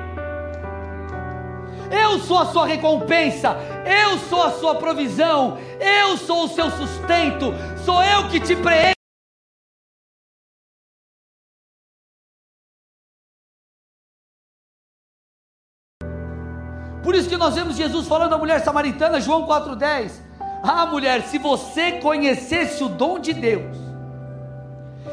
eu 1.92 2.20
sou 2.20 2.40
a 2.40 2.46
sua 2.46 2.66
recompensa, 2.66 3.56
eu 3.86 4.18
sou 4.18 4.44
a 4.44 4.52
sua 4.52 4.76
provisão, 4.76 5.58
eu 5.80 6.18
sou 6.18 6.46
o 6.46 6.48
seu 6.48 6.70
sustento, 6.72 7.54
sou 7.84 8.02
eu 8.04 8.30
que 8.30 8.40
te 8.40 8.56
preencho. 8.56 8.96
Por 17.04 17.14
isso 17.14 17.30
que 17.30 17.38
nós 17.38 17.54
vemos 17.54 17.76
Jesus 17.76 18.08
falando 18.08 18.34
à 18.34 18.38
mulher 18.38 18.62
samaritana, 18.62 19.22
João 19.22 19.46
4,10. 19.46 20.35
Ah, 20.62 20.86
mulher, 20.86 21.22
se 21.24 21.38
você 21.38 21.94
conhecesse 21.94 22.84
o 22.84 22.90
dom 22.90 23.20
de 23.20 23.34
Deus, 23.34 23.78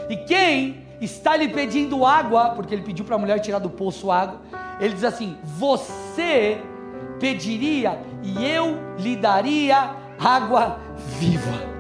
e 0.09 0.17
quem 0.17 0.87
está 1.01 1.37
lhe 1.37 1.49
pedindo 1.49 2.05
água, 2.07 2.51
porque 2.51 2.75
ele 2.75 2.83
pediu 2.83 3.05
para 3.05 3.17
a 3.17 3.19
mulher 3.19 3.39
tirar 3.41 3.59
do 3.59 3.71
poço 3.71 4.11
água, 4.11 4.41
ele 4.81 4.95
diz 4.95 5.05
assim: 5.05 5.37
Você 5.59 6.59
pediria 7.21 7.99
e 8.23 8.45
eu 8.45 8.77
lhe 8.99 9.17
daria 9.17 9.95
água 10.19 10.79
viva. 11.19 11.73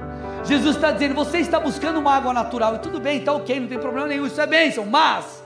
Jesus 0.44 0.76
está 0.76 0.90
dizendo: 0.90 1.14
Você 1.14 1.38
está 1.38 1.58
buscando 1.58 1.98
uma 1.98 2.12
água 2.12 2.32
natural, 2.32 2.76
e 2.76 2.78
tudo 2.78 3.00
bem, 3.00 3.18
está 3.18 3.32
ok, 3.32 3.60
não 3.60 3.68
tem 3.68 3.78
problema 3.78 4.08
nenhum, 4.08 4.26
isso 4.26 4.40
é 4.40 4.46
bênção, 4.46 4.84
mas 4.86 5.42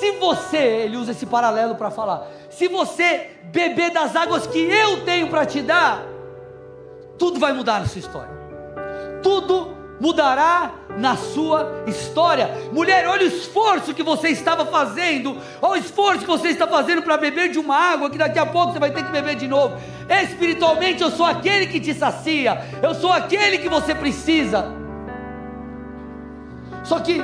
se 0.00 0.12
você, 0.12 0.56
ele 0.56 0.96
usa 0.96 1.12
esse 1.12 1.26
paralelo 1.26 1.74
para 1.74 1.90
falar, 1.90 2.26
se 2.50 2.68
você 2.68 3.30
beber 3.44 3.90
das 3.90 4.16
águas 4.16 4.46
que 4.46 4.58
eu 4.58 5.04
tenho 5.04 5.28
para 5.28 5.46
te 5.46 5.62
dar, 5.62 6.02
tudo 7.18 7.40
vai 7.40 7.52
mudar 7.52 7.80
na 7.80 7.86
sua 7.86 7.98
história. 7.98 8.30
Tudo 9.22 9.76
mudará 10.00 10.70
na 10.96 11.16
sua 11.16 11.82
história. 11.86 12.50
Mulher, 12.72 13.06
olha 13.08 13.24
o 13.24 13.28
esforço 13.28 13.92
que 13.92 14.02
você 14.02 14.28
estava 14.28 14.64
fazendo, 14.64 15.36
olha 15.60 15.80
o 15.80 15.84
esforço 15.84 16.20
que 16.20 16.26
você 16.26 16.48
está 16.48 16.66
fazendo 16.66 17.02
para 17.02 17.16
beber 17.16 17.50
de 17.50 17.58
uma 17.58 17.76
água 17.76 18.08
que 18.08 18.18
daqui 18.18 18.38
a 18.38 18.46
pouco 18.46 18.72
você 18.72 18.78
vai 18.78 18.90
ter 18.90 19.04
que 19.04 19.10
beber 19.10 19.36
de 19.36 19.48
novo. 19.48 19.76
Espiritualmente, 20.08 21.02
eu 21.02 21.10
sou 21.10 21.26
aquele 21.26 21.66
que 21.66 21.80
te 21.80 21.92
sacia, 21.92 22.62
eu 22.82 22.94
sou 22.94 23.12
aquele 23.12 23.58
que 23.58 23.68
você 23.68 23.94
precisa. 23.94 24.72
Só 26.84 27.00
que 27.00 27.20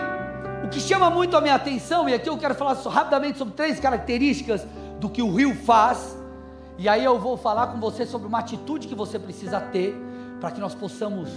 o 0.65 0.69
que 0.69 0.81
chama 0.81 1.09
muito 1.11 1.37
a 1.37 1.41
minha 1.41 1.55
atenção, 1.55 2.09
e 2.09 2.15
aqui 2.15 2.29
eu 2.29 2.37
quero 2.37 2.55
falar 2.55 2.75
rapidamente 2.75 3.39
sobre 3.39 3.55
três 3.55 3.79
características 3.79 4.67
do 4.99 5.09
que 5.09 5.23
o 5.23 5.35
rio 5.35 5.55
faz 5.55 6.14
e 6.77 6.89
aí 6.89 7.05
eu 7.05 7.19
vou 7.19 7.37
falar 7.37 7.69
com 7.69 7.79
você 7.79 8.05
sobre 8.05 8.27
uma 8.27 8.41
atitude 8.41 8.89
que 8.89 8.95
você 8.95 9.19
precisa 9.19 9.61
ter 9.61 9.97
para 10.41 10.51
que 10.51 10.61
nós 10.61 10.75
possamos 10.75 11.31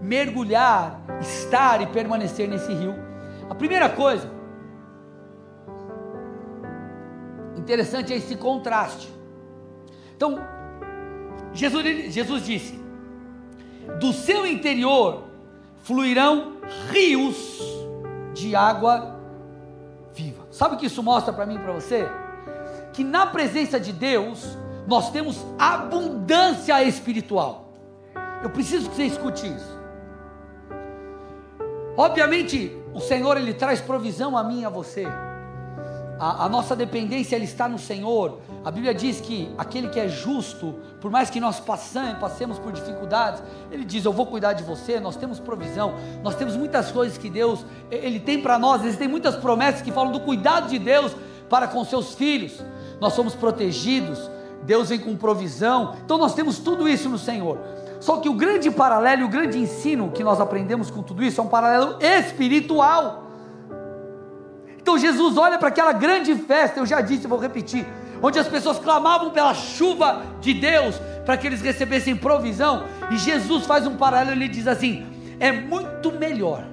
mergulhar, 0.00 1.00
estar 1.20 1.80
e 1.80 1.86
permanecer 1.86 2.48
nesse 2.48 2.72
rio. 2.72 2.94
A 3.48 3.54
primeira 3.54 3.88
coisa, 3.88 4.28
interessante 7.56 8.12
é 8.12 8.16
esse 8.16 8.34
contraste. 8.36 9.08
Então, 10.16 10.38
Jesus, 11.52 12.12
Jesus 12.12 12.44
disse: 12.44 12.80
do 14.00 14.12
seu 14.12 14.46
interior 14.46 15.24
fluirão 15.82 16.54
rios 16.90 17.60
de 18.32 18.54
água 18.56 19.20
viva. 20.14 20.46
Sabe 20.50 20.74
o 20.74 20.78
que 20.78 20.86
isso 20.86 21.02
mostra 21.02 21.32
para 21.32 21.46
mim 21.46 21.56
e 21.56 21.58
para 21.58 21.72
você? 21.72 22.08
Que 22.92 23.04
na 23.04 23.26
presença 23.26 23.80
de 23.80 23.92
Deus, 23.92 24.56
nós 24.86 25.10
temos 25.10 25.44
abundância 25.58 26.82
espiritual. 26.82 27.68
Eu 28.42 28.50
preciso 28.50 28.90
que 28.90 28.96
você 28.96 29.04
escute 29.04 29.46
isso. 29.46 29.82
Obviamente, 31.96 32.76
o 32.94 33.00
Senhor 33.00 33.36
ele 33.36 33.54
traz 33.54 33.80
provisão 33.80 34.36
a 34.36 34.42
mim 34.42 34.62
e 34.62 34.64
a 34.64 34.68
você. 34.68 35.06
A, 36.18 36.44
a, 36.44 36.48
nossa 36.48 36.76
dependência 36.76 37.36
ele 37.36 37.44
está 37.44 37.68
no 37.68 37.78
Senhor. 37.78 38.38
A 38.64 38.70
Bíblia 38.70 38.94
diz 38.94 39.20
que 39.20 39.52
aquele 39.58 39.88
que 39.88 39.98
é 39.98 40.08
justo, 40.08 40.74
por 41.00 41.10
mais 41.10 41.28
que 41.28 41.40
nós 41.40 41.58
passemos, 41.58 42.18
passemos 42.18 42.58
por 42.58 42.72
dificuldades, 42.72 43.42
ele 43.70 43.84
diz: 43.84 44.04
Eu 44.04 44.12
vou 44.12 44.26
cuidar 44.26 44.52
de 44.52 44.62
você. 44.62 45.00
Nós 45.00 45.16
temos 45.16 45.40
provisão, 45.40 45.94
nós 46.22 46.34
temos 46.34 46.56
muitas 46.56 46.92
coisas 46.92 47.18
que 47.18 47.28
Deus 47.28 47.64
ele 47.90 48.20
tem 48.20 48.40
para 48.40 48.58
nós. 48.58 48.84
Existem 48.84 49.08
muitas 49.08 49.36
promessas 49.36 49.82
que 49.82 49.90
falam 49.90 50.12
do 50.12 50.20
cuidado 50.20 50.68
de 50.68 50.78
Deus 50.78 51.12
para 51.48 51.66
com 51.66 51.84
seus 51.84 52.14
filhos. 52.14 52.62
Nós 53.00 53.14
somos 53.14 53.34
protegidos, 53.34 54.30
Deus 54.62 54.88
vem 54.88 54.98
com 54.98 55.16
provisão. 55.16 55.96
Então 56.04 56.18
nós 56.18 56.34
temos 56.34 56.58
tudo 56.58 56.88
isso 56.88 57.08
no 57.08 57.18
Senhor. 57.18 57.58
Só 58.00 58.16
que 58.16 58.28
o 58.28 58.34
grande 58.34 58.70
paralelo, 58.70 59.26
o 59.26 59.28
grande 59.28 59.58
ensino 59.58 60.10
que 60.10 60.24
nós 60.24 60.40
aprendemos 60.40 60.90
com 60.90 61.02
tudo 61.02 61.22
isso 61.22 61.40
é 61.40 61.44
um 61.44 61.48
paralelo 61.48 61.98
espiritual. 62.00 63.30
Então 64.76 64.98
Jesus 64.98 65.36
olha 65.36 65.58
para 65.58 65.68
aquela 65.68 65.92
grande 65.92 66.34
festa, 66.34 66.80
eu 66.80 66.86
já 66.86 67.00
disse, 67.00 67.28
vou 67.28 67.38
repetir, 67.38 67.86
onde 68.20 68.38
as 68.38 68.48
pessoas 68.48 68.78
clamavam 68.78 69.30
pela 69.30 69.54
chuva 69.54 70.22
de 70.40 70.52
Deus 70.52 71.00
para 71.24 71.36
que 71.36 71.46
eles 71.46 71.60
recebessem 71.60 72.16
provisão, 72.16 72.84
e 73.10 73.16
Jesus 73.16 73.64
faz 73.64 73.86
um 73.86 73.96
paralelo, 73.96 74.36
ele 74.36 74.48
diz 74.48 74.66
assim: 74.66 75.06
é 75.38 75.52
muito 75.52 76.10
melhor 76.10 76.64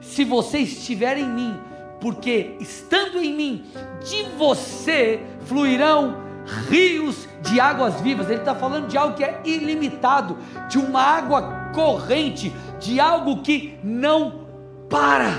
se 0.00 0.24
você 0.24 0.58
estiver 0.58 1.18
em 1.18 1.28
mim, 1.28 1.58
porque 2.00 2.56
estando 2.60 3.18
em 3.20 3.34
mim, 3.34 3.64
de 4.04 4.22
você 4.36 5.20
fluirão 5.46 6.25
rios 6.68 7.28
de 7.42 7.60
águas 7.60 8.00
vivas. 8.00 8.28
Ele 8.28 8.40
está 8.40 8.54
falando 8.54 8.88
de 8.88 8.96
algo 8.96 9.14
que 9.14 9.24
é 9.24 9.40
ilimitado, 9.44 10.38
de 10.68 10.78
uma 10.78 11.00
água 11.00 11.70
corrente, 11.74 12.54
de 12.78 13.00
algo 13.00 13.42
que 13.42 13.78
não 13.82 14.46
para. 14.88 15.30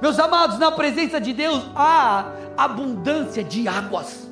Meus 0.00 0.18
amados, 0.18 0.58
na 0.58 0.72
presença 0.72 1.20
de 1.20 1.32
Deus 1.32 1.62
há 1.76 2.26
abundância 2.56 3.42
de 3.44 3.68
águas. 3.68 4.28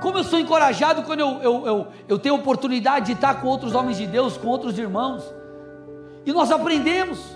Como 0.00 0.18
eu 0.18 0.24
sou 0.24 0.38
encorajado 0.38 1.02
quando 1.02 1.20
eu, 1.20 1.42
eu, 1.42 1.66
eu, 1.66 1.86
eu 2.06 2.18
tenho 2.18 2.34
oportunidade 2.36 3.06
de 3.06 3.12
estar 3.12 3.40
com 3.40 3.48
outros 3.48 3.74
homens 3.74 3.96
de 3.96 4.06
Deus, 4.06 4.36
com 4.36 4.46
outros 4.46 4.78
irmãos, 4.78 5.24
e 6.24 6.32
nós 6.32 6.50
aprendemos. 6.50 7.35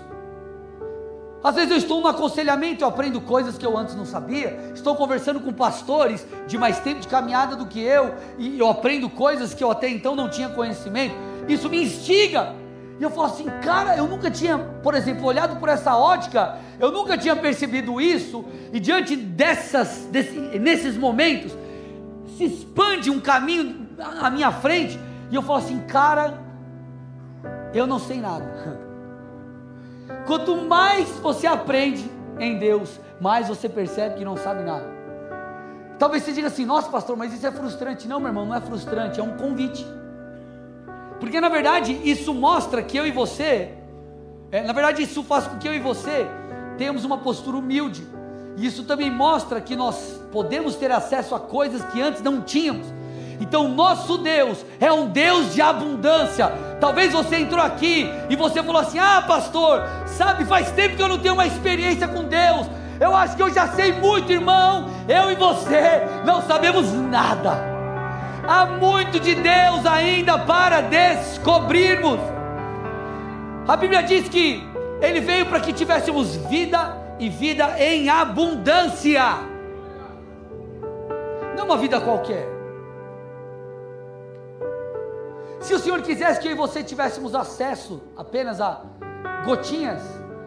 Às 1.43 1.55
vezes 1.55 1.71
eu 1.71 1.77
estou 1.77 2.01
no 2.01 2.07
aconselhamento, 2.07 2.83
eu 2.83 2.87
aprendo 2.87 3.19
coisas 3.19 3.57
que 3.57 3.65
eu 3.65 3.75
antes 3.75 3.95
não 3.95 4.05
sabia. 4.05 4.71
Estou 4.75 4.95
conversando 4.95 5.39
com 5.39 5.51
pastores 5.51 6.25
de 6.47 6.57
mais 6.57 6.79
tempo 6.79 6.99
de 6.99 7.07
caminhada 7.07 7.55
do 7.55 7.65
que 7.65 7.81
eu, 7.81 8.13
e 8.37 8.59
eu 8.59 8.69
aprendo 8.69 9.09
coisas 9.09 9.53
que 9.53 9.63
eu 9.63 9.71
até 9.71 9.89
então 9.89 10.15
não 10.15 10.29
tinha 10.29 10.49
conhecimento. 10.49 11.15
Isso 11.47 11.67
me 11.67 11.83
instiga. 11.83 12.53
E 12.99 13.03
eu 13.03 13.09
falo 13.09 13.25
assim, 13.25 13.45
cara, 13.63 13.97
eu 13.97 14.07
nunca 14.07 14.29
tinha, 14.29 14.59
por 14.59 14.93
exemplo, 14.93 15.25
olhado 15.25 15.59
por 15.59 15.67
essa 15.67 15.97
ótica, 15.97 16.59
eu 16.79 16.91
nunca 16.91 17.17
tinha 17.17 17.35
percebido 17.35 17.99
isso, 17.99 18.45
e 18.71 18.79
diante 18.79 19.15
dessas, 19.15 20.07
desse, 20.11 20.37
nesses 20.59 20.95
momentos, 20.95 21.51
se 22.37 22.45
expande 22.45 23.09
um 23.09 23.19
caminho 23.19 23.89
à 23.97 24.29
minha 24.29 24.51
frente, 24.51 24.99
e 25.31 25.35
eu 25.35 25.41
falo 25.41 25.57
assim, 25.57 25.79
cara, 25.79 26.39
eu 27.73 27.87
não 27.87 27.97
sei 27.97 28.21
nada. 28.21 28.79
Quanto 30.25 30.55
mais 30.55 31.09
você 31.19 31.47
aprende 31.47 32.09
em 32.39 32.57
Deus, 32.57 32.99
mais 33.19 33.47
você 33.47 33.67
percebe 33.67 34.15
que 34.15 34.25
não 34.25 34.37
sabe 34.37 34.63
nada. 34.63 34.85
Talvez 35.97 36.23
você 36.23 36.31
diga 36.31 36.47
assim: 36.47 36.65
nossa, 36.65 36.89
pastor, 36.89 37.15
mas 37.15 37.33
isso 37.33 37.45
é 37.45 37.51
frustrante. 37.51 38.07
Não, 38.07 38.19
meu 38.19 38.29
irmão, 38.29 38.45
não 38.45 38.55
é 38.55 38.61
frustrante, 38.61 39.19
é 39.19 39.23
um 39.23 39.37
convite. 39.37 39.85
Porque 41.19 41.39
na 41.39 41.49
verdade 41.49 41.99
isso 42.03 42.33
mostra 42.33 42.81
que 42.81 42.97
eu 42.97 43.05
e 43.05 43.11
você, 43.11 43.73
é, 44.51 44.63
na 44.63 44.73
verdade 44.73 45.03
isso 45.03 45.23
faz 45.23 45.45
com 45.45 45.59
que 45.59 45.67
eu 45.67 45.73
e 45.73 45.79
você 45.79 46.27
tenhamos 46.77 47.05
uma 47.05 47.19
postura 47.19 47.57
humilde. 47.57 48.07
E 48.57 48.65
isso 48.65 48.83
também 48.83 49.11
mostra 49.11 49.61
que 49.61 49.75
nós 49.75 50.19
podemos 50.31 50.75
ter 50.75 50.91
acesso 50.91 51.35
a 51.35 51.39
coisas 51.39 51.83
que 51.85 52.01
antes 52.01 52.21
não 52.21 52.41
tínhamos. 52.41 52.87
Então, 53.39 53.67
nosso 53.69 54.17
Deus 54.17 54.65
é 54.79 54.91
um 54.91 55.07
Deus 55.07 55.53
de 55.53 55.61
abundância. 55.61 56.51
Talvez 56.81 57.13
você 57.13 57.35
entrou 57.35 57.63
aqui 57.63 58.09
e 58.27 58.35
você 58.35 58.63
falou 58.63 58.81
assim: 58.81 58.97
Ah, 58.97 59.23
pastor, 59.25 59.83
sabe, 60.07 60.43
faz 60.45 60.71
tempo 60.71 60.95
que 60.95 61.03
eu 61.03 61.07
não 61.07 61.19
tenho 61.19 61.35
uma 61.35 61.45
experiência 61.45 62.07
com 62.07 62.23
Deus. 62.23 62.67
Eu 62.99 63.15
acho 63.15 63.35
que 63.35 63.43
eu 63.43 63.53
já 63.53 63.67
sei 63.67 63.93
muito, 63.93 64.31
irmão. 64.31 64.89
Eu 65.07 65.31
e 65.31 65.35
você 65.35 66.01
não 66.25 66.41
sabemos 66.41 66.91
nada. 66.91 67.71
Há 68.47 68.65
muito 68.65 69.19
de 69.19 69.35
Deus 69.35 69.85
ainda 69.85 70.39
para 70.39 70.81
descobrirmos. 70.81 72.19
A 73.67 73.77
Bíblia 73.77 74.01
diz 74.01 74.27
que 74.27 74.67
Ele 74.99 75.19
veio 75.19 75.45
para 75.45 75.59
que 75.59 75.71
tivéssemos 75.71 76.35
vida 76.35 76.97
e 77.19 77.29
vida 77.29 77.75
em 77.77 78.09
abundância. 78.09 79.37
Não 81.55 81.65
uma 81.65 81.77
vida 81.77 82.01
qualquer. 82.01 82.50
Se 85.61 85.75
o 85.75 85.79
Senhor 85.79 86.01
quisesse 86.01 86.39
que 86.39 86.47
eu 86.47 86.51
e 86.51 86.55
você 86.55 86.83
tivéssemos 86.83 87.35
acesso 87.35 88.01
apenas 88.17 88.59
a 88.59 88.81
gotinhas, 89.45 90.01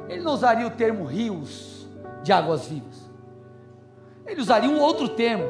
Ele 0.08 0.22
não 0.22 0.32
usaria 0.32 0.66
o 0.66 0.70
termo 0.70 1.04
rios 1.04 1.88
de 2.22 2.32
águas 2.32 2.66
vivas. 2.66 3.08
Ele 4.26 4.40
usaria 4.40 4.68
um 4.68 4.80
outro 4.80 5.08
termo. 5.10 5.44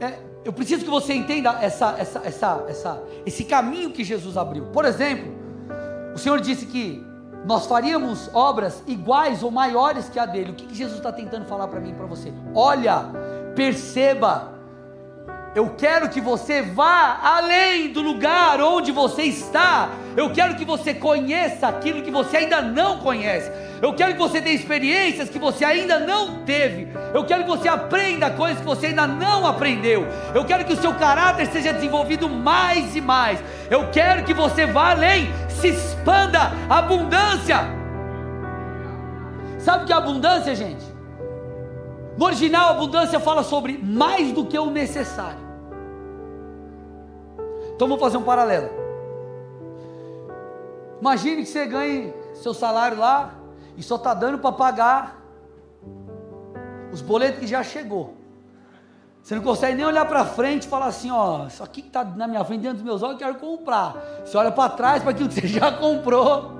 É, 0.00 0.18
eu 0.44 0.52
preciso 0.52 0.84
que 0.84 0.90
você 0.90 1.12
entenda 1.12 1.58
essa, 1.60 1.94
essa, 1.98 2.22
essa, 2.24 2.64
essa, 2.68 3.02
esse 3.26 3.44
caminho 3.44 3.90
que 3.90 4.02
Jesus 4.02 4.36
abriu. 4.36 4.66
Por 4.66 4.86
exemplo, 4.86 5.30
o 6.14 6.18
Senhor 6.18 6.40
disse 6.40 6.64
que 6.66 7.04
nós 7.44 7.66
faríamos 7.66 8.30
obras 8.32 8.82
iguais 8.86 9.42
ou 9.42 9.50
maiores 9.50 10.08
que 10.08 10.18
a 10.18 10.24
dele. 10.24 10.52
O 10.52 10.54
que, 10.54 10.66
que 10.66 10.74
Jesus 10.74 10.98
está 10.98 11.12
tentando 11.12 11.44
falar 11.44 11.68
para 11.68 11.80
mim 11.80 11.90
e 11.90 11.94
para 11.94 12.06
você? 12.06 12.32
Olha, 12.54 13.04
perceba, 13.54 14.53
eu 15.54 15.70
quero 15.78 16.08
que 16.08 16.20
você 16.20 16.62
vá 16.62 17.20
além 17.22 17.92
do 17.92 18.02
lugar 18.02 18.60
onde 18.60 18.90
você 18.90 19.22
está. 19.22 19.88
Eu 20.16 20.30
quero 20.30 20.56
que 20.56 20.64
você 20.64 20.92
conheça 20.92 21.68
aquilo 21.68 22.02
que 22.02 22.10
você 22.10 22.38
ainda 22.38 22.60
não 22.60 22.98
conhece. 22.98 23.52
Eu 23.80 23.94
quero 23.94 24.14
que 24.14 24.18
você 24.18 24.42
tenha 24.42 24.56
experiências 24.56 25.30
que 25.30 25.38
você 25.38 25.64
ainda 25.64 26.00
não 26.00 26.42
teve. 26.44 26.88
Eu 27.12 27.24
quero 27.24 27.44
que 27.44 27.50
você 27.50 27.68
aprenda 27.68 28.30
coisas 28.30 28.58
que 28.58 28.66
você 28.66 28.86
ainda 28.86 29.06
não 29.06 29.46
aprendeu. 29.46 30.04
Eu 30.34 30.44
quero 30.44 30.64
que 30.64 30.72
o 30.72 30.80
seu 30.80 30.92
caráter 30.94 31.46
seja 31.46 31.72
desenvolvido 31.72 32.28
mais 32.28 32.96
e 32.96 33.00
mais. 33.00 33.38
Eu 33.70 33.90
quero 33.92 34.24
que 34.24 34.34
você 34.34 34.66
vá 34.66 34.90
além, 34.90 35.32
se 35.48 35.68
expanda. 35.68 36.52
Abundância. 36.68 37.60
Sabe 39.60 39.84
o 39.84 39.86
que 39.86 39.92
é 39.92 39.96
abundância, 39.96 40.52
gente? 40.54 40.84
No 42.18 42.26
original, 42.26 42.70
abundância 42.70 43.20
fala 43.20 43.44
sobre 43.44 43.78
mais 43.80 44.32
do 44.32 44.46
que 44.46 44.58
o 44.58 44.70
necessário. 44.70 45.43
Então 47.74 47.88
vamos 47.88 48.02
fazer 48.02 48.16
um 48.16 48.22
paralelo. 48.22 48.70
Imagine 51.00 51.42
que 51.42 51.48
você 51.48 51.66
ganhe 51.66 52.14
seu 52.34 52.54
salário 52.54 52.98
lá 52.98 53.34
e 53.76 53.82
só 53.82 53.96
está 53.96 54.14
dando 54.14 54.38
para 54.38 54.52
pagar 54.52 55.22
os 56.92 57.02
boletos 57.02 57.40
que 57.40 57.46
já 57.46 57.62
chegou. 57.62 58.14
Você 59.22 59.34
não 59.34 59.42
consegue 59.42 59.74
nem 59.74 59.86
olhar 59.86 60.04
para 60.04 60.24
frente 60.24 60.64
e 60.64 60.68
falar 60.68 60.86
assim, 60.86 61.10
ó, 61.10 61.46
isso 61.46 61.62
aqui 61.62 61.80
que 61.80 61.88
está 61.88 62.04
na 62.04 62.28
minha 62.28 62.44
frente 62.44 62.60
dentro 62.60 62.76
dos 62.76 62.84
meus 62.84 63.02
olhos, 63.02 63.14
eu 63.14 63.26
quero 63.26 63.34
comprar. 63.36 63.96
Você 64.24 64.36
olha 64.36 64.52
para 64.52 64.68
trás 64.70 65.02
para 65.02 65.12
aquilo 65.12 65.28
que 65.28 65.34
você 65.34 65.46
já 65.48 65.72
comprou, 65.72 66.58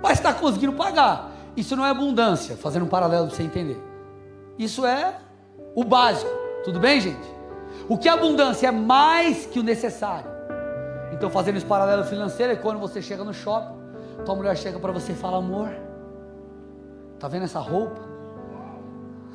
mas 0.00 0.12
está 0.12 0.32
conseguindo 0.32 0.72
pagar. 0.72 1.30
Isso 1.56 1.76
não 1.76 1.84
é 1.84 1.90
abundância, 1.90 2.56
fazendo 2.56 2.84
um 2.84 2.88
paralelo 2.88 3.26
para 3.26 3.36
você 3.36 3.42
entender. 3.42 3.80
Isso 4.58 4.86
é 4.86 5.18
o 5.74 5.84
básico. 5.84 6.30
Tudo 6.64 6.78
bem, 6.78 7.00
gente? 7.00 7.33
O 7.88 7.98
que 7.98 8.08
é 8.08 8.12
abundância 8.12 8.68
é 8.68 8.70
mais 8.70 9.46
que 9.46 9.58
o 9.58 9.62
necessário. 9.62 10.30
Então, 11.12 11.30
fazendo 11.30 11.56
esse 11.56 11.66
paralelo 11.66 12.04
financeiro, 12.04 12.52
é 12.52 12.56
quando 12.56 12.78
você 12.78 13.00
chega 13.00 13.22
no 13.22 13.32
shopping, 13.32 13.74
tua 14.24 14.34
mulher 14.34 14.56
chega 14.56 14.78
para 14.78 14.92
você 14.92 15.12
e 15.12 15.14
fala: 15.14 15.38
Amor, 15.38 15.70
tá 17.18 17.28
vendo 17.28 17.44
essa 17.44 17.60
roupa? 17.60 18.00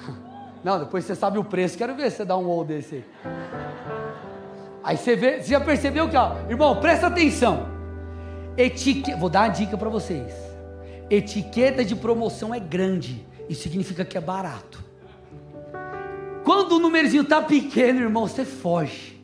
Não, 0.63 0.79
depois 0.79 1.05
você 1.05 1.15
sabe 1.15 1.38
o 1.38 1.43
preço. 1.43 1.77
Quero 1.77 1.96
ver 1.96 2.12
se 2.12 2.17
você 2.17 2.25
dá 2.25 2.38
um 2.38 2.48
ou 2.48 2.65
desse 2.65 2.96
aí. 2.96 3.05
Aí 4.84 4.98
você 4.98 5.15
vê, 5.15 5.41
você 5.41 5.51
já 5.51 5.60
percebeu 5.60 6.10
que, 6.10 6.17
ó, 6.17 6.36
irmão, 6.50 6.79
presta 6.79 7.08
atenção. 7.08 7.67
Etiqueta, 8.58 9.17
vou 9.17 9.29
dar 9.29 9.43
uma 9.43 9.50
dica 9.50 9.77
para 9.77 9.89
vocês. 9.89 10.34
Etiqueta 11.10 11.84
de 11.86 11.96
promoção 11.96 12.53
é 12.53 12.60
grande. 12.60 13.25
Isso 13.48 13.63
significa 13.63 14.03
que 14.03 14.17
é 14.17 14.22
barato. 14.22 14.84
Quando 16.43 16.74
o 16.74 16.79
númerozinho 16.79 17.24
está 17.24 17.41
pequeno, 17.41 18.01
irmão, 18.01 18.27
você 18.27 18.46
foge. 18.46 19.19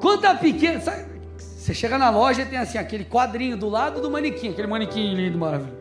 Quando 0.00 0.16
está 0.16 0.34
pequeno, 0.34 0.80
sabe, 0.80 1.06
você 1.36 1.74
chega 1.74 1.98
na 1.98 2.10
loja 2.10 2.42
e 2.42 2.46
tem 2.46 2.58
assim, 2.58 2.78
aquele 2.78 3.04
quadrinho 3.04 3.56
do 3.56 3.68
lado 3.68 4.00
do 4.00 4.10
manequim, 4.10 4.50
aquele 4.50 4.68
manequim 4.68 5.14
lindo, 5.14 5.36
maravilhoso. 5.38 5.76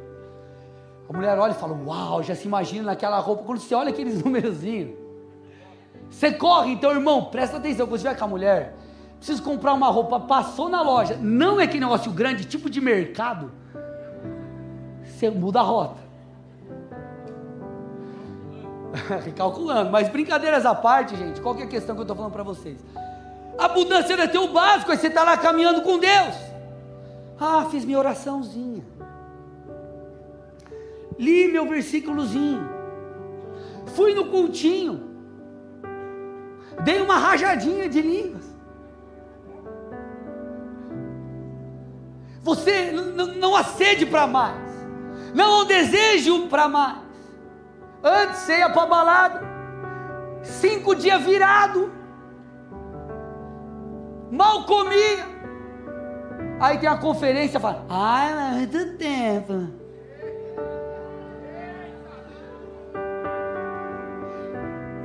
A 1.10 1.13
mulher 1.13 1.38
olha 1.39 1.51
e 1.51 1.55
fala, 1.55 1.74
uau, 1.74 2.22
já 2.22 2.36
se 2.36 2.46
imagina 2.46 2.84
naquela 2.84 3.17
roupa. 3.19 3.43
Quando 3.43 3.60
você 3.60 3.74
olha 3.74 3.89
aqueles 3.89 4.22
númerozinhos, 4.24 4.96
você 6.10 6.31
corre, 6.31 6.72
então, 6.72 6.92
irmão, 6.92 7.25
presta 7.25 7.57
atenção, 7.57 7.87
quando 7.87 8.00
você 8.00 8.07
vai 8.07 8.18
com 8.18 8.25
a 8.25 8.27
mulher, 8.27 8.75
precisa 9.18 9.42
comprar 9.42 9.74
uma 9.74 9.87
roupa, 9.87 10.20
passou 10.20 10.70
na 10.70 10.81
loja, 10.81 11.18
não 11.22 11.59
é 11.59 11.68
que 11.68 11.79
negócio 11.79 12.11
grande, 12.11 12.46
tipo 12.46 12.70
de 12.70 12.79
mercado, 12.79 13.51
você 15.03 15.29
muda 15.29 15.59
a 15.59 15.63
rota. 15.63 16.06
Recalculando, 19.23 19.91
mas 19.91 20.09
brincadeiras 20.09 20.65
à 20.65 20.73
parte, 20.73 21.15
gente, 21.15 21.41
qual 21.41 21.57
é 21.57 21.63
a 21.63 21.67
questão 21.67 21.95
que 21.95 22.01
eu 22.01 22.03
estou 22.03 22.15
falando 22.15 22.31
para 22.31 22.43
vocês? 22.43 22.77
Abundância 23.57 24.13
é 24.13 24.27
ter 24.27 24.37
o 24.37 24.50
básico, 24.50 24.91
aí 24.91 24.97
você 24.97 25.07
está 25.07 25.23
lá 25.23 25.35
caminhando 25.37 25.81
com 25.81 25.97
Deus. 25.97 26.35
Ah, 27.39 27.67
fiz 27.69 27.83
minha 27.83 28.00
oraçãozinha. 28.00 28.83
Li 31.17 31.47
meu 31.51 31.67
versículozinho. 31.67 32.69
Fui 33.95 34.13
no 34.13 34.25
cultinho. 34.25 35.07
Dei 36.83 37.01
uma 37.01 37.17
rajadinha 37.17 37.89
de 37.89 38.01
línguas. 38.01 38.45
Você 42.43 42.91
não 42.91 43.55
há 43.55 43.63
sede 43.63 44.05
para 44.05 44.27
mais. 44.27 44.67
Não 45.33 45.61
há 45.61 45.65
desejo 45.65 46.47
para 46.47 46.67
mais. 46.67 47.06
Antes 48.03 48.38
você 48.38 48.60
ia 48.60 48.70
para 48.70 48.86
balada, 48.86 49.42
cinco 50.44 50.96
dias 50.96 51.22
virado, 51.24 51.92
mal 54.31 54.66
comia. 54.66 55.38
Aí 56.60 56.77
tem 56.77 56.90
a 56.90 56.98
conferência, 56.98 57.60
fala, 57.60 57.86
ai, 57.90 58.33
mas 58.33 58.55
muito 58.57 58.98
tempo. 58.98 59.68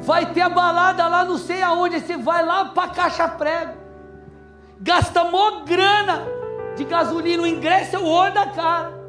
Vai 0.02 0.32
ter 0.32 0.40
a 0.40 0.48
balada 0.48 1.06
lá, 1.06 1.24
não 1.24 1.38
sei 1.38 1.62
aonde, 1.62 2.00
você 2.00 2.16
vai 2.16 2.44
lá 2.44 2.64
para 2.66 2.90
caixa 2.90 3.28
prego, 3.28 3.74
gasta 4.80 5.24
mó 5.24 5.60
grana 5.60 6.26
de 6.74 6.84
gasolina, 6.84 7.42
o 7.42 7.46
ingresso 7.46 7.96
é 7.96 7.98
o 7.98 8.06
olho 8.06 8.34
da 8.34 8.46
cara. 8.46 9.00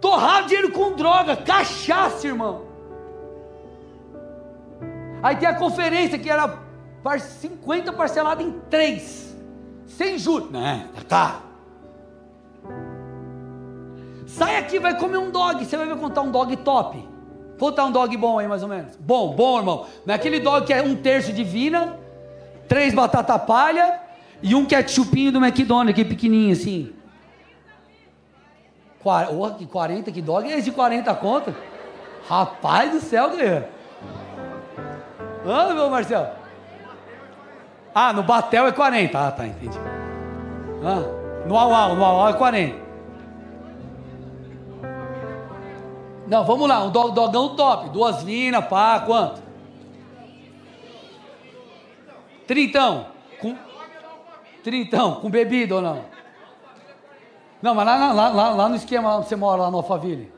Torrar 0.00 0.44
dinheiro 0.44 0.72
com 0.72 0.92
droga, 0.92 1.36
cachaça, 1.36 2.26
irmão. 2.26 2.65
Aí 5.26 5.34
tem 5.34 5.48
a 5.48 5.54
conferência 5.54 6.16
que 6.20 6.30
era 6.30 6.56
50 7.18 7.92
parcelado 7.92 8.44
em 8.44 8.52
3, 8.70 9.36
sem 9.88 10.16
juros. 10.16 10.52
Né? 10.52 10.88
Tá. 11.08 11.40
Sai 14.24 14.56
aqui, 14.56 14.78
vai 14.78 14.96
comer 14.96 15.16
um 15.16 15.32
dog. 15.32 15.64
Você 15.64 15.76
vai 15.76 15.84
ver 15.84 15.96
contar 15.96 16.22
um 16.22 16.30
dog 16.30 16.56
top. 16.58 17.04
Contar 17.58 17.86
um 17.86 17.90
dog 17.90 18.16
bom 18.16 18.38
aí, 18.38 18.46
mais 18.46 18.62
ou 18.62 18.68
menos. 18.68 18.94
Bom, 19.00 19.34
bom, 19.34 19.58
irmão. 19.58 19.86
Não 20.06 20.14
é 20.14 20.16
aquele 20.16 20.38
dog 20.38 20.64
que 20.64 20.72
é 20.72 20.80
um 20.80 20.94
terço 20.94 21.32
de 21.32 21.42
vina, 21.42 21.98
três 22.68 22.94
batata 22.94 23.36
palha 23.36 24.00
e 24.40 24.54
um 24.54 24.64
ketchupinho 24.64 25.32
do 25.32 25.44
McDonald's, 25.44 25.90
aquele 25.90 26.08
pequenininho 26.08 26.52
assim. 26.52 26.92
Oh, 29.04 29.50
que 29.50 29.66
40, 29.66 30.12
que 30.12 30.22
dog 30.22 30.48
é 30.48 30.52
esse 30.52 30.70
de 30.70 30.72
40 30.72 31.12
conta? 31.16 31.52
Rapaz 32.28 32.92
do 32.92 33.00
céu, 33.00 33.30
guerreiro. 33.30 33.75
Ah, 35.46 35.72
meu 35.72 35.88
Marcelo. 35.88 36.28
Ah, 37.94 38.12
no 38.12 38.22
Batel 38.22 38.66
é 38.66 38.72
40. 38.72 39.18
Ah, 39.18 39.30
tá, 39.30 39.46
entendi. 39.46 39.78
Ah, 40.84 41.46
no 41.46 41.56
Auau, 41.56 41.94
no 41.94 42.04
Auau 42.04 42.28
é 42.28 42.32
40. 42.34 42.86
Não, 46.26 46.44
vamos 46.44 46.68
lá, 46.68 46.84
um 46.84 46.90
dogão 46.90 47.54
top. 47.54 47.90
Duas 47.90 48.22
vinas, 48.22 48.66
pá, 48.66 49.00
quanto? 49.00 49.40
Trintão. 52.46 53.06
Com... 53.40 53.56
Trintão, 54.62 55.14
com 55.20 55.30
bebida 55.30 55.76
ou 55.76 55.80
não? 55.80 56.04
Não, 57.62 57.74
mas 57.74 57.86
lá, 57.86 58.12
lá, 58.12 58.28
lá, 58.28 58.48
lá 58.50 58.68
no 58.68 58.76
esquema 58.76 59.16
onde 59.16 59.28
você 59.28 59.36
mora, 59.36 59.62
lá 59.62 59.70
no 59.70 59.78
Alphaville. 59.78 60.32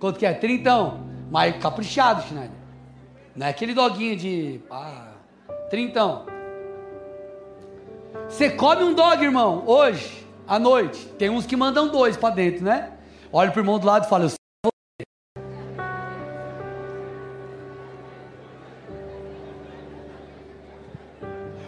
Quanto 0.00 0.18
que 0.18 0.26
é? 0.26 0.32
Trintão. 0.32 1.13
Mas 1.30 1.56
caprichado, 1.56 2.22
Schneider. 2.22 2.50
Não 3.34 3.46
é 3.46 3.50
aquele 3.50 3.74
doguinho 3.74 4.16
de. 4.16 4.60
Ah, 4.70 5.12
trintão. 5.68 6.26
Você 8.28 8.50
come 8.50 8.84
um 8.84 8.94
dog, 8.94 9.22
irmão, 9.22 9.64
hoje, 9.66 10.26
à 10.46 10.58
noite. 10.58 11.06
Tem 11.18 11.28
uns 11.28 11.46
que 11.46 11.56
mandam 11.56 11.88
dois 11.88 12.16
para 12.16 12.34
dentro, 12.34 12.64
né? 12.64 12.92
Olha 13.32 13.50
pro 13.50 13.60
irmão 13.60 13.78
do 13.78 13.86
lado 13.86 14.06
e 14.06 14.08
fala: 14.08 14.24
Eu 14.24 14.28
você. 14.28 14.36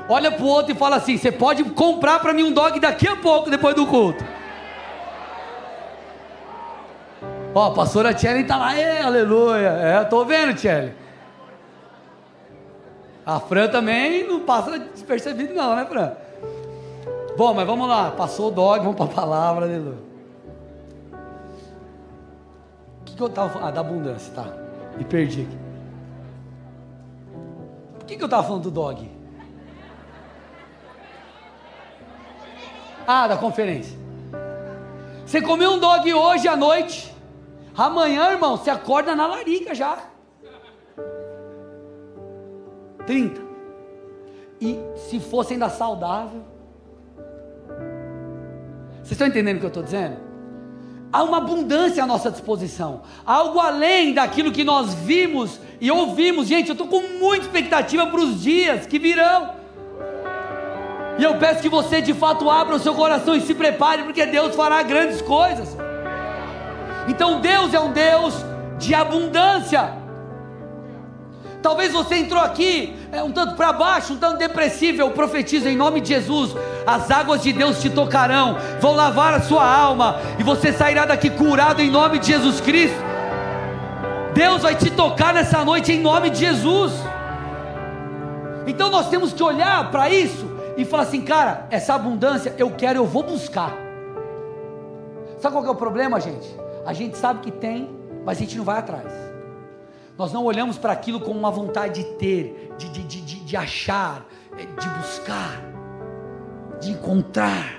Olha 0.08 0.30
pro 0.30 0.46
outro 0.46 0.72
e 0.72 0.74
fala 0.76 0.96
assim: 0.96 1.18
Você 1.18 1.32
pode 1.32 1.64
comprar 1.64 2.20
para 2.20 2.32
mim 2.32 2.44
um 2.44 2.52
dog 2.52 2.78
daqui 2.78 3.08
a 3.08 3.16
pouco, 3.16 3.50
depois 3.50 3.74
do 3.74 3.86
culto. 3.86 4.24
Ó, 7.56 7.68
a 7.68 7.70
pastora 7.70 8.12
Tchelle 8.12 8.44
tá 8.44 8.58
lá, 8.58 8.78
é, 8.78 9.00
aleluia. 9.00 9.68
É, 9.68 10.04
tô 10.04 10.26
vendo, 10.26 10.54
Tchelle. 10.54 10.92
A 13.24 13.40
Fran 13.40 13.68
também 13.68 14.28
não 14.28 14.40
passa 14.40 14.78
despercebido, 14.78 15.54
não, 15.54 15.74
né, 15.74 15.86
Fran? 15.86 16.12
Bom, 17.34 17.54
mas 17.54 17.66
vamos 17.66 17.88
lá. 17.88 18.10
Passou 18.10 18.48
o 18.48 18.50
dog, 18.50 18.80
vamos 18.80 18.96
para 18.96 19.06
a 19.06 19.08
palavra, 19.08 19.64
aleluia. 19.64 20.04
que, 23.06 23.16
que 23.16 23.22
eu 23.22 23.26
estava 23.26 23.48
falando? 23.48 23.68
Ah, 23.68 23.70
da 23.70 23.80
abundância, 23.80 24.34
tá. 24.34 24.44
Me 24.98 25.04
perdi 25.06 25.40
aqui. 25.40 25.58
Por 28.00 28.06
que, 28.06 28.16
que 28.16 28.22
eu 28.22 28.26
estava 28.26 28.46
falando 28.46 28.64
do 28.64 28.70
dog? 28.70 29.10
Ah, 33.06 33.26
da 33.26 33.38
conferência. 33.38 33.98
Você 35.24 35.40
comeu 35.40 35.70
um 35.70 35.78
dog 35.78 36.12
hoje 36.12 36.46
à 36.46 36.54
noite. 36.54 37.15
Amanhã, 37.76 38.30
irmão, 38.30 38.56
você 38.56 38.70
acorda 38.70 39.14
na 39.14 39.26
larica 39.26 39.74
já. 39.74 39.98
30. 43.06 43.40
E 44.60 44.78
se 44.96 45.20
fosse 45.20 45.52
ainda 45.52 45.68
saudável. 45.68 46.42
Vocês 48.96 49.12
estão 49.12 49.26
entendendo 49.26 49.56
o 49.56 49.60
que 49.60 49.66
eu 49.66 49.68
estou 49.68 49.82
dizendo? 49.82 50.16
Há 51.12 51.22
uma 51.22 51.36
abundância 51.36 52.02
à 52.02 52.06
nossa 52.06 52.30
disposição, 52.30 53.02
algo 53.24 53.60
além 53.60 54.12
daquilo 54.12 54.50
que 54.50 54.64
nós 54.64 54.92
vimos 54.92 55.60
e 55.80 55.90
ouvimos. 55.90 56.48
Gente, 56.48 56.68
eu 56.68 56.72
estou 56.72 56.88
com 56.88 57.00
muita 57.18 57.44
expectativa 57.44 58.06
para 58.06 58.20
os 58.20 58.42
dias 58.42 58.86
que 58.86 58.98
virão. 58.98 59.54
E 61.18 61.22
eu 61.22 61.38
peço 61.38 61.62
que 61.62 61.68
você 61.68 62.02
de 62.02 62.12
fato 62.12 62.50
abra 62.50 62.74
o 62.74 62.78
seu 62.78 62.94
coração 62.94 63.34
e 63.34 63.40
se 63.40 63.54
prepare, 63.54 64.02
porque 64.02 64.26
Deus 64.26 64.54
fará 64.56 64.82
grandes 64.82 65.22
coisas. 65.22 65.76
Então 67.08 67.40
Deus 67.40 67.72
é 67.72 67.80
um 67.80 67.92
Deus 67.92 68.34
de 68.78 68.94
abundância. 68.94 69.92
Talvez 71.62 71.92
você 71.92 72.16
entrou 72.16 72.40
aqui 72.40 72.94
é, 73.10 73.22
um 73.22 73.32
tanto 73.32 73.56
para 73.56 73.72
baixo, 73.72 74.12
um 74.12 74.18
tanto 74.18 74.38
depressivo. 74.38 75.00
Eu 75.00 75.10
profetizo 75.10 75.68
em 75.68 75.76
nome 75.76 76.00
de 76.00 76.08
Jesus: 76.08 76.54
as 76.86 77.10
águas 77.10 77.42
de 77.42 77.52
Deus 77.52 77.80
te 77.80 77.90
tocarão, 77.90 78.56
vão 78.80 78.94
lavar 78.94 79.34
a 79.34 79.40
sua 79.40 79.68
alma, 79.68 80.20
e 80.38 80.42
você 80.42 80.72
sairá 80.72 81.04
daqui 81.04 81.28
curado 81.28 81.82
em 81.82 81.90
nome 81.90 82.18
de 82.18 82.28
Jesus 82.28 82.60
Cristo. 82.60 82.98
Deus 84.32 84.62
vai 84.62 84.74
te 84.74 84.90
tocar 84.90 85.32
nessa 85.32 85.64
noite 85.64 85.90
em 85.92 86.00
nome 86.00 86.30
de 86.30 86.38
Jesus. 86.38 86.92
Então 88.66 88.90
nós 88.90 89.08
temos 89.08 89.32
que 89.32 89.42
olhar 89.42 89.90
para 89.90 90.10
isso 90.10 90.46
e 90.76 90.84
falar 90.84 91.04
assim, 91.04 91.22
cara, 91.22 91.66
essa 91.70 91.94
abundância 91.94 92.54
eu 92.58 92.70
quero, 92.70 92.98
eu 92.98 93.06
vou 93.06 93.22
buscar. 93.22 93.72
Sabe 95.40 95.54
qual 95.54 95.64
é 95.64 95.70
o 95.70 95.74
problema, 95.74 96.20
gente? 96.20 96.65
A 96.86 96.92
gente 96.92 97.18
sabe 97.18 97.40
que 97.40 97.50
tem, 97.50 97.90
mas 98.24 98.38
a 98.38 98.40
gente 98.40 98.56
não 98.56 98.64
vai 98.64 98.78
atrás. 98.78 99.12
Nós 100.16 100.32
não 100.32 100.44
olhamos 100.44 100.78
para 100.78 100.92
aquilo 100.92 101.20
com 101.20 101.32
uma 101.32 101.50
vontade 101.50 102.04
de 102.04 102.10
ter, 102.12 102.72
de, 102.78 102.88
de, 102.88 103.02
de, 103.02 103.40
de 103.40 103.56
achar, 103.56 104.24
é, 104.56 104.64
de 104.64 104.88
buscar, 104.90 105.60
de 106.80 106.92
encontrar. 106.92 107.74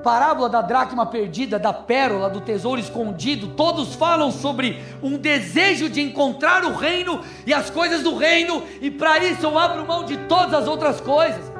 Parábola 0.00 0.48
da 0.48 0.62
dracma 0.62 1.04
perdida, 1.04 1.58
da 1.58 1.72
pérola, 1.72 2.30
do 2.30 2.40
tesouro 2.40 2.80
escondido, 2.80 3.48
todos 3.48 3.96
falam 3.96 4.30
sobre 4.30 4.80
um 5.02 5.18
desejo 5.18 5.88
de 5.88 6.00
encontrar 6.00 6.64
o 6.64 6.72
reino 6.72 7.20
e 7.44 7.52
as 7.52 7.68
coisas 7.68 8.02
do 8.02 8.16
reino, 8.16 8.62
e 8.80 8.90
para 8.92 9.18
isso 9.18 9.44
eu 9.44 9.58
abro 9.58 9.86
mão 9.86 10.04
de 10.04 10.16
todas 10.28 10.54
as 10.54 10.68
outras 10.68 11.00
coisas. 11.00 11.52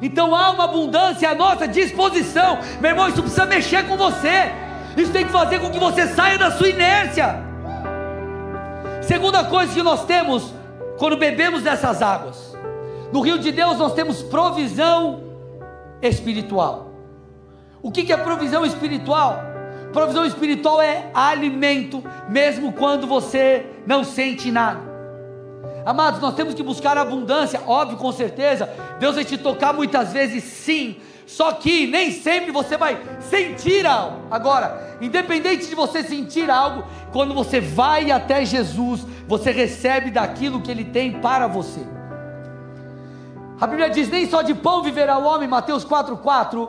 Então 0.00 0.34
há 0.34 0.50
uma 0.50 0.64
abundância 0.64 1.30
à 1.30 1.34
nossa 1.34 1.66
disposição, 1.66 2.58
meu 2.80 2.90
irmão. 2.90 3.08
Isso 3.08 3.22
precisa 3.22 3.46
mexer 3.46 3.86
com 3.88 3.96
você. 3.96 4.65
Isso 4.96 5.12
tem 5.12 5.26
que 5.26 5.32
fazer 5.32 5.60
com 5.60 5.70
que 5.70 5.78
você 5.78 6.06
saia 6.08 6.38
da 6.38 6.50
sua 6.50 6.68
inércia. 6.68 7.36
Segunda 9.02 9.44
coisa 9.44 9.72
que 9.72 9.82
nós 9.82 10.04
temos 10.04 10.52
quando 10.98 11.16
bebemos 11.16 11.62
dessas 11.62 12.02
águas. 12.02 12.56
No 13.12 13.20
rio 13.20 13.38
de 13.38 13.52
Deus 13.52 13.78
nós 13.78 13.92
temos 13.92 14.22
provisão 14.22 15.22
espiritual. 16.02 16.90
O 17.82 17.92
que 17.92 18.12
é 18.12 18.16
provisão 18.16 18.64
espiritual? 18.64 19.38
Provisão 19.92 20.24
espiritual 20.24 20.82
é 20.82 21.10
alimento, 21.14 22.02
mesmo 22.28 22.72
quando 22.72 23.06
você 23.06 23.64
não 23.86 24.02
sente 24.02 24.50
nada. 24.50 24.80
Amados, 25.84 26.20
nós 26.20 26.34
temos 26.34 26.52
que 26.52 26.62
buscar 26.62 26.98
abundância, 26.98 27.62
óbvio, 27.64 27.96
com 27.96 28.10
certeza. 28.10 28.68
Deus 28.98 29.14
vai 29.14 29.24
te 29.24 29.38
tocar 29.38 29.72
muitas 29.72 30.12
vezes, 30.12 30.42
sim, 30.42 30.96
só 31.26 31.52
que 31.52 31.88
nem 31.88 32.12
sempre 32.12 32.52
você 32.52 32.76
vai 32.76 32.96
sentir 33.20 33.84
algo. 33.84 34.22
Agora, 34.30 34.96
independente 35.00 35.66
de 35.66 35.74
você 35.74 36.04
sentir 36.04 36.48
algo, 36.48 36.84
quando 37.12 37.34
você 37.34 37.60
vai 37.60 38.12
até 38.12 38.44
Jesus, 38.44 39.04
você 39.26 39.50
recebe 39.50 40.10
daquilo 40.12 40.60
que 40.60 40.70
Ele 40.70 40.84
tem 40.84 41.20
para 41.20 41.48
você. 41.48 41.80
A 43.60 43.66
Bíblia 43.66 43.90
diz: 43.90 44.08
nem 44.08 44.30
só 44.30 44.40
de 44.40 44.54
pão 44.54 44.82
viverá 44.82 45.18
o 45.18 45.24
homem, 45.24 45.48
Mateus 45.48 45.84
4,4, 45.84 46.68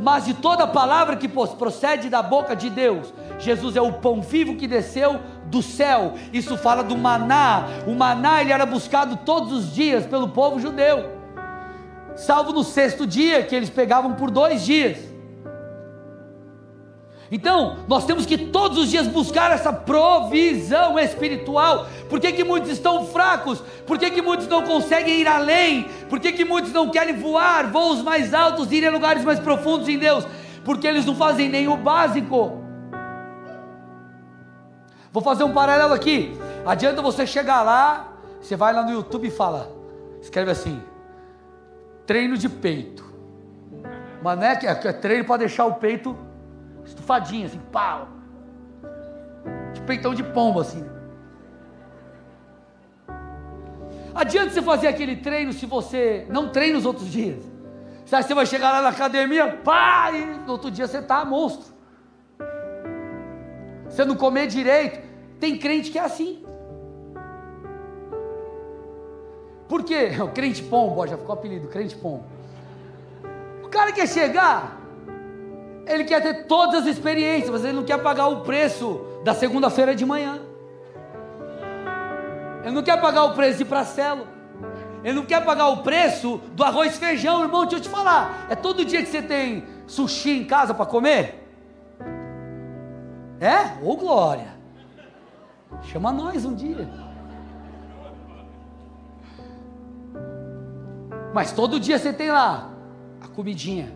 mas 0.00 0.24
de 0.24 0.32
toda 0.32 0.66
palavra 0.66 1.16
que 1.16 1.28
procede 1.28 2.08
da 2.08 2.22
boca 2.22 2.56
de 2.56 2.70
Deus. 2.70 3.12
Jesus 3.38 3.76
é 3.76 3.82
o 3.82 3.92
pão 3.92 4.22
vivo 4.22 4.56
que 4.56 4.66
desceu 4.66 5.20
do 5.46 5.60
céu. 5.60 6.14
Isso 6.32 6.56
fala 6.56 6.82
do 6.82 6.96
maná. 6.96 7.64
O 7.86 7.94
maná 7.94 8.40
ele 8.40 8.52
era 8.52 8.64
buscado 8.64 9.18
todos 9.26 9.52
os 9.52 9.74
dias 9.74 10.06
pelo 10.06 10.28
povo 10.28 10.58
judeu 10.58 11.13
salvo 12.16 12.52
no 12.52 12.64
sexto 12.64 13.06
dia, 13.06 13.42
que 13.42 13.54
eles 13.54 13.70
pegavam 13.70 14.14
por 14.14 14.30
dois 14.30 14.64
dias. 14.64 14.98
Então, 17.30 17.78
nós 17.88 18.04
temos 18.04 18.26
que 18.26 18.36
todos 18.36 18.78
os 18.78 18.90
dias 18.90 19.08
buscar 19.08 19.50
essa 19.50 19.72
provisão 19.72 20.98
espiritual. 20.98 21.86
Por 22.08 22.20
que, 22.20 22.32
que 22.32 22.44
muitos 22.44 22.70
estão 22.70 23.06
fracos? 23.06 23.60
Por 23.86 23.98
que, 23.98 24.10
que 24.10 24.22
muitos 24.22 24.46
não 24.46 24.62
conseguem 24.62 25.20
ir 25.20 25.26
além? 25.26 25.88
Por 26.08 26.20
que, 26.20 26.32
que 26.32 26.44
muitos 26.44 26.72
não 26.72 26.90
querem 26.90 27.16
voar 27.16 27.70
voos 27.70 28.02
mais 28.02 28.32
altos, 28.32 28.70
ir 28.70 28.86
a 28.86 28.90
lugares 28.90 29.24
mais 29.24 29.40
profundos 29.40 29.88
em 29.88 29.98
Deus? 29.98 30.26
Porque 30.64 30.86
eles 30.86 31.04
não 31.04 31.16
fazem 31.16 31.48
nem 31.48 31.66
o 31.66 31.76
básico. 31.76 32.62
Vou 35.10 35.22
fazer 35.22 35.44
um 35.44 35.52
paralelo 35.52 35.94
aqui. 35.94 36.38
Adianta 36.66 37.02
você 37.02 37.26
chegar 37.26 37.62
lá, 37.62 38.12
você 38.40 38.54
vai 38.54 38.72
lá 38.72 38.82
no 38.82 38.92
YouTube 38.92 39.28
e 39.28 39.30
fala, 39.30 39.70
escreve 40.20 40.50
assim: 40.50 40.80
treino 42.06 42.36
de 42.36 42.48
peito. 42.48 43.04
Mas 44.22 44.42
é 44.42 44.56
que 44.56 44.66
é, 44.66 44.70
é 44.70 44.92
treino 44.92 45.24
para 45.24 45.38
deixar 45.38 45.66
o 45.66 45.74
peito 45.74 46.16
estufadinho, 46.84 47.46
assim, 47.46 47.60
pau. 47.72 48.08
De 49.72 49.80
peitão 49.82 50.14
de 50.14 50.22
pombo, 50.22 50.60
assim. 50.60 50.84
Adianta 54.14 54.50
você 54.50 54.62
fazer 54.62 54.86
aquele 54.86 55.16
treino 55.16 55.52
se 55.52 55.66
você 55.66 56.26
não 56.30 56.48
treina 56.48 56.78
os 56.78 56.86
outros 56.86 57.10
dias. 57.10 57.44
Você 58.06 58.34
vai 58.34 58.46
chegar 58.46 58.70
lá 58.70 58.82
na 58.82 58.90
academia, 58.90 59.48
pá, 59.64 60.10
e 60.12 60.24
no 60.24 60.52
outro 60.52 60.70
dia 60.70 60.86
você 60.86 60.98
está 60.98 61.24
monstro. 61.24 61.74
Você 63.88 64.04
não 64.04 64.14
comer 64.14 64.46
direito. 64.46 65.00
Tem 65.40 65.58
crente 65.58 65.90
que 65.90 65.98
é 65.98 66.02
assim. 66.02 66.44
Por 69.68 69.82
quê? 69.82 70.10
O 70.22 70.28
crente 70.28 70.62
pombo, 70.62 71.06
já 71.06 71.16
ficou 71.16 71.34
apelido, 71.34 71.68
crente 71.68 71.94
pombo. 71.96 72.24
O 73.62 73.68
cara 73.68 73.92
quer 73.92 74.06
chegar, 74.06 74.80
ele 75.86 76.04
quer 76.04 76.22
ter 76.22 76.44
todas 76.46 76.82
as 76.82 76.86
experiências, 76.86 77.50
mas 77.50 77.64
ele 77.64 77.72
não 77.72 77.84
quer 77.84 77.98
pagar 77.98 78.28
o 78.28 78.40
preço 78.42 79.00
da 79.24 79.34
segunda-feira 79.34 79.94
de 79.94 80.04
manhã. 80.04 80.40
Ele 82.62 82.74
não 82.74 82.82
quer 82.82 83.00
pagar 83.00 83.24
o 83.24 83.34
preço 83.34 83.58
de 83.58 83.64
pracelo. 83.64 84.26
Ele 85.02 85.12
não 85.12 85.26
quer 85.26 85.44
pagar 85.44 85.68
o 85.68 85.82
preço 85.82 86.40
do 86.52 86.64
arroz 86.64 86.94
e 86.94 86.98
feijão, 86.98 87.42
irmão. 87.42 87.62
Deixa 87.62 87.76
eu 87.76 87.80
te 87.80 87.88
falar. 87.90 88.46
É 88.48 88.54
todo 88.54 88.84
dia 88.84 89.02
que 89.02 89.08
você 89.08 89.20
tem 89.20 89.66
sushi 89.86 90.30
em 90.30 90.44
casa 90.44 90.72
para 90.72 90.86
comer? 90.86 91.46
É? 93.38 93.84
Ô 93.84 93.96
glória! 93.96 94.54
Chama 95.82 96.10
nós 96.10 96.46
um 96.46 96.54
dia. 96.54 96.88
Mas 101.34 101.50
todo 101.50 101.80
dia 101.80 101.98
você 101.98 102.12
tem 102.12 102.30
lá 102.30 102.70
a 103.20 103.26
comidinha. 103.26 103.92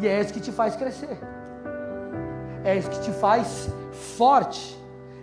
E 0.00 0.08
é 0.08 0.22
isso 0.22 0.32
que 0.32 0.40
te 0.40 0.50
faz 0.50 0.74
crescer. 0.74 1.18
É 2.64 2.74
isso 2.74 2.88
que 2.88 2.98
te 3.02 3.10
faz 3.10 3.70
forte. 4.16 4.74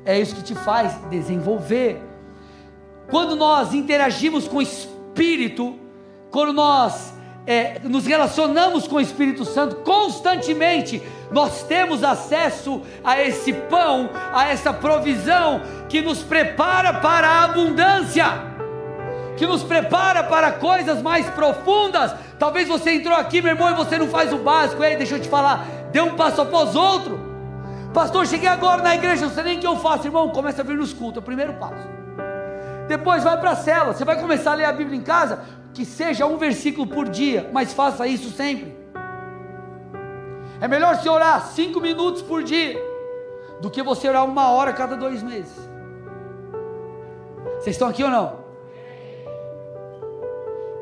É 0.05 0.19
isso 0.19 0.35
que 0.35 0.43
te 0.43 0.53
faz 0.53 0.93
desenvolver. 1.09 1.99
Quando 3.09 3.35
nós 3.35 3.73
interagimos 3.73 4.47
com 4.47 4.57
o 4.57 4.61
Espírito, 4.61 5.75
quando 6.29 6.53
nós 6.53 7.15
é, 7.47 7.79
nos 7.79 8.05
relacionamos 8.05 8.87
com 8.87 8.97
o 8.97 9.01
Espírito 9.01 9.45
Santo 9.45 9.77
constantemente, 9.77 11.01
nós 11.31 11.63
temos 11.63 12.03
acesso 12.03 12.83
a 13.03 13.19
esse 13.19 13.53
pão, 13.53 14.11
a 14.31 14.47
essa 14.47 14.71
provisão 14.71 15.61
que 15.89 15.99
nos 15.99 16.21
prepara 16.21 16.93
para 16.93 17.27
a 17.27 17.43
abundância 17.45 18.48
que 19.39 19.47
nos 19.47 19.63
prepara 19.63 20.21
para 20.21 20.51
coisas 20.51 21.01
mais 21.01 21.27
profundas. 21.29 22.13
Talvez 22.37 22.67
você 22.67 22.91
entrou 22.91 23.15
aqui, 23.15 23.41
meu 23.41 23.53
irmão, 23.53 23.69
e 23.69 23.73
você 23.73 23.97
não 23.97 24.07
faz 24.07 24.33
o 24.33 24.37
básico. 24.37 24.83
Ei, 24.83 24.97
deixa 24.97 25.15
eu 25.15 25.21
te 25.21 25.29
falar, 25.29 25.65
dê 25.93 26.01
um 26.01 26.15
passo 26.15 26.41
após 26.41 26.75
outro. 26.75 27.17
Pastor, 27.93 28.27
cheguei 28.27 28.49
agora 28.49 28.83
na 28.83 28.93
igreja, 28.93 29.25
não 29.25 29.33
sei 29.33 29.43
nem 29.45 29.57
o 29.57 29.61
que 29.61 29.65
eu 29.65 29.77
faço, 29.77 30.05
irmão. 30.05 30.29
Começa 30.29 30.61
a 30.61 30.65
vir 30.65 30.75
nos 30.75 30.91
cultos, 30.91 31.15
é 31.15 31.19
o 31.19 31.23
primeiro 31.23 31.53
passo. 31.53 31.87
Depois 32.89 33.23
vai 33.23 33.39
para 33.39 33.51
a 33.51 33.55
cela, 33.55 33.93
você 33.93 34.03
vai 34.03 34.19
começar 34.19 34.51
a 34.51 34.55
ler 34.55 34.65
a 34.65 34.73
Bíblia 34.73 34.97
em 34.97 35.01
casa, 35.01 35.39
que 35.73 35.85
seja 35.85 36.25
um 36.25 36.37
versículo 36.37 36.85
por 36.85 37.07
dia, 37.07 37.49
mas 37.53 37.73
faça 37.73 38.05
isso 38.05 38.29
sempre. 38.31 38.77
É 40.59 40.67
melhor 40.67 40.97
se 40.97 41.07
orar 41.07 41.45
cinco 41.45 41.79
minutos 41.79 42.21
por 42.21 42.43
dia 42.43 42.77
do 43.61 43.69
que 43.69 43.81
você 43.81 44.09
orar 44.09 44.25
uma 44.25 44.49
hora 44.49 44.73
cada 44.73 44.97
dois 44.97 45.23
meses. 45.23 45.69
Vocês 47.59 47.75
estão 47.75 47.87
aqui 47.87 48.03
ou 48.03 48.09
não? 48.09 48.38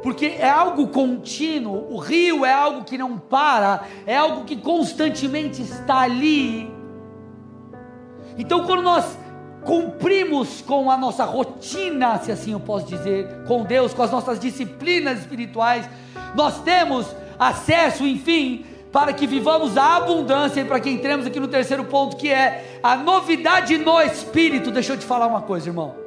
Porque 0.04 0.38
é 0.40 0.50
algo 0.50 0.88
contínuo, 0.88 1.92
o 1.92 1.98
rio 1.98 2.46
é 2.46 2.54
algo 2.54 2.84
que 2.84 2.98
não 2.98 3.18
para, 3.18 3.84
é 4.06 4.16
algo 4.16 4.44
que 4.46 4.56
constantemente 4.56 5.62
está 5.62 6.02
ali. 6.02 6.72
Então, 8.38 8.64
quando 8.66 8.84
nós 8.84 9.18
cumprimos 9.64 10.62
com 10.62 10.90
a 10.90 10.98
nossa 10.98 11.26
rotina, 11.26 12.20
se 12.20 12.32
assim 12.32 12.52
eu 12.52 12.60
posso 12.60 12.86
dizer, 12.86 13.44
com 13.48 13.64
Deus, 13.64 13.94
com 13.94 14.04
as 14.04 14.12
nossas 14.12 14.40
disciplinas 14.40 15.20
espirituais, 15.20 15.90
nós 16.36 16.62
temos 16.62 17.08
acesso, 17.38 18.06
enfim, 18.06 18.66
para 18.92 19.12
que 19.12 19.28
vivamos 19.28 19.78
a 19.78 19.98
abundância 19.98 20.62
e 20.62 20.66
para 20.66 20.80
que 20.80 20.90
entremos 20.90 21.26
aqui 21.26 21.40
no 21.40 21.48
terceiro 21.48 21.84
ponto, 21.86 22.16
que 22.16 22.30
é 22.30 22.80
a 22.82 22.96
novidade 22.96 23.78
no 23.78 24.00
espírito. 24.02 24.72
Deixa 24.72 24.94
eu 24.94 24.98
te 24.98 25.06
falar 25.06 25.28
uma 25.28 25.42
coisa, 25.42 25.68
irmão. 25.68 26.07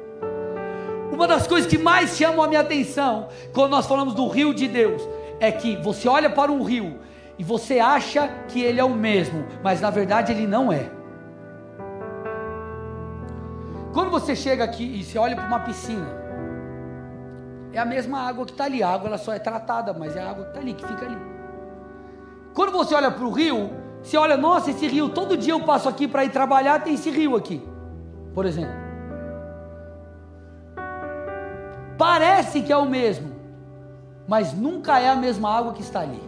Uma 1.11 1.27
das 1.27 1.45
coisas 1.45 1.69
que 1.69 1.77
mais 1.77 2.15
chamam 2.15 2.43
a 2.43 2.47
minha 2.47 2.61
atenção 2.61 3.27
quando 3.53 3.71
nós 3.71 3.85
falamos 3.85 4.13
do 4.13 4.27
rio 4.27 4.53
de 4.53 4.67
Deus 4.67 5.01
é 5.39 5.51
que 5.51 5.75
você 5.77 6.07
olha 6.07 6.29
para 6.29 6.51
um 6.51 6.63
rio 6.63 6.99
e 7.37 7.43
você 7.43 7.79
acha 7.79 8.29
que 8.47 8.61
ele 8.61 8.79
é 8.79 8.83
o 8.83 8.89
mesmo, 8.89 9.45
mas 9.63 9.81
na 9.81 9.89
verdade 9.89 10.31
ele 10.31 10.47
não 10.47 10.71
é. 10.71 10.89
Quando 13.93 14.09
você 14.09 14.35
chega 14.35 14.63
aqui 14.63 14.83
e 14.83 15.03
você 15.03 15.17
olha 15.17 15.35
para 15.35 15.47
uma 15.47 15.59
piscina, 15.59 16.07
é 17.73 17.79
a 17.79 17.85
mesma 17.85 18.19
água 18.21 18.45
que 18.45 18.51
está 18.51 18.65
ali, 18.65 18.81
a 18.81 18.89
água 18.89 19.07
ela 19.07 19.17
só 19.17 19.33
é 19.33 19.39
tratada, 19.39 19.93
mas 19.93 20.15
é 20.15 20.21
a 20.21 20.29
água 20.29 20.43
que 20.45 20.49
está 20.51 20.59
ali, 20.61 20.73
que 20.73 20.85
fica 20.85 21.05
ali. 21.05 21.17
Quando 22.53 22.71
você 22.71 22.95
olha 22.95 23.11
para 23.11 23.25
o 23.25 23.31
rio, 23.31 23.69
você 24.01 24.17
olha, 24.17 24.37
nossa, 24.37 24.71
esse 24.71 24.87
rio, 24.87 25.09
todo 25.09 25.37
dia 25.37 25.53
eu 25.53 25.59
passo 25.61 25.89
aqui 25.89 26.07
para 26.07 26.23
ir 26.23 26.29
trabalhar, 26.29 26.83
tem 26.83 26.93
esse 26.93 27.09
rio 27.09 27.35
aqui, 27.35 27.61
por 28.33 28.45
exemplo. 28.45 28.80
Parece 32.01 32.61
que 32.61 32.73
é 32.73 32.77
o 32.77 32.89
mesmo, 32.89 33.31
mas 34.27 34.53
nunca 34.53 34.99
é 34.99 35.07
a 35.07 35.15
mesma 35.15 35.55
água 35.55 35.71
que 35.71 35.83
está 35.83 35.99
ali. 35.99 36.19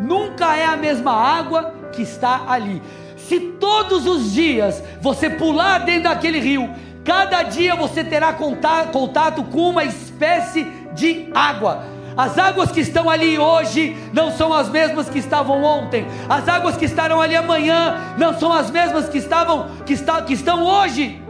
Nunca 0.00 0.56
é 0.56 0.64
a 0.64 0.76
mesma 0.76 1.12
água 1.12 1.72
que 1.92 2.02
está 2.02 2.46
ali. 2.48 2.82
Se 3.16 3.38
todos 3.38 4.08
os 4.08 4.32
dias 4.32 4.82
você 5.00 5.30
pular 5.30 5.84
dentro 5.84 6.10
daquele 6.10 6.40
rio, 6.40 6.68
cada 7.04 7.44
dia 7.44 7.76
você 7.76 8.02
terá 8.02 8.32
contato 8.32 9.44
com 9.44 9.70
uma 9.70 9.84
espécie 9.84 10.64
de 10.92 11.30
água. 11.32 11.84
As 12.16 12.36
águas 12.36 12.72
que 12.72 12.80
estão 12.80 13.08
ali 13.08 13.38
hoje 13.38 13.96
não 14.12 14.32
são 14.32 14.52
as 14.52 14.68
mesmas 14.68 15.08
que 15.08 15.20
estavam 15.20 15.62
ontem. 15.62 16.04
As 16.28 16.48
águas 16.48 16.76
que 16.76 16.86
estarão 16.86 17.20
ali 17.20 17.36
amanhã 17.36 18.14
não 18.18 18.36
são 18.36 18.52
as 18.52 18.68
mesmas 18.68 19.08
que 19.08 19.18
estavam 19.18 19.68
que, 19.86 19.92
está, 19.92 20.20
que 20.22 20.32
estão 20.32 20.64
hoje. 20.64 21.23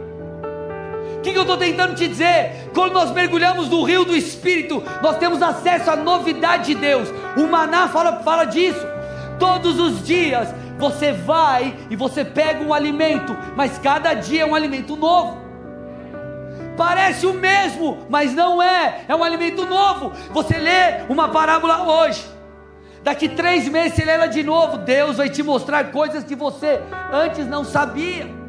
Que, 1.25 1.31
que 1.31 1.39
eu 1.39 1.41
estou 1.41 1.57
tentando 1.57 1.95
te 1.95 2.07
dizer? 2.07 2.69
Quando 2.71 2.93
nós 2.93 3.09
mergulhamos 3.09 3.67
no 3.67 3.81
rio 3.81 4.05
do 4.05 4.15
Espírito, 4.15 4.83
nós 5.01 5.17
temos 5.17 5.41
acesso 5.41 5.89
à 5.89 5.95
novidade 5.95 6.65
de 6.67 6.75
Deus. 6.75 7.09
O 7.35 7.47
maná 7.47 7.87
fala, 7.87 8.19
fala 8.19 8.45
disso. 8.45 8.85
Todos 9.39 9.79
os 9.79 10.05
dias 10.05 10.53
você 10.77 11.13
vai 11.13 11.75
e 11.89 11.95
você 11.95 12.23
pega 12.23 12.63
um 12.63 12.71
alimento, 12.71 13.35
mas 13.55 13.79
cada 13.79 14.13
dia 14.13 14.43
é 14.43 14.45
um 14.45 14.53
alimento 14.53 14.95
novo. 14.95 15.41
Parece 16.77 17.25
o 17.25 17.33
mesmo, 17.33 18.05
mas 18.07 18.31
não 18.35 18.61
é, 18.61 19.05
é 19.07 19.15
um 19.15 19.23
alimento 19.23 19.65
novo. 19.65 20.11
Você 20.31 20.59
lê 20.59 21.05
uma 21.09 21.29
parábola 21.29 21.87
hoje, 21.91 22.23
daqui 23.01 23.27
três 23.27 23.67
meses 23.67 23.95
você 23.95 24.05
lê 24.05 24.11
ela 24.11 24.27
de 24.27 24.43
novo. 24.43 24.77
Deus 24.77 25.17
vai 25.17 25.29
te 25.29 25.41
mostrar 25.41 25.85
coisas 25.85 26.23
que 26.23 26.35
você 26.35 26.79
antes 27.11 27.47
não 27.47 27.63
sabia. 27.63 28.44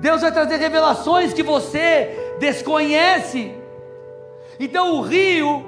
Deus 0.00 0.20
vai 0.20 0.32
trazer 0.32 0.56
revelações 0.56 1.32
que 1.32 1.42
você 1.42 2.34
desconhece. 2.38 3.54
Então 4.58 4.96
o 4.96 5.02
rio 5.02 5.64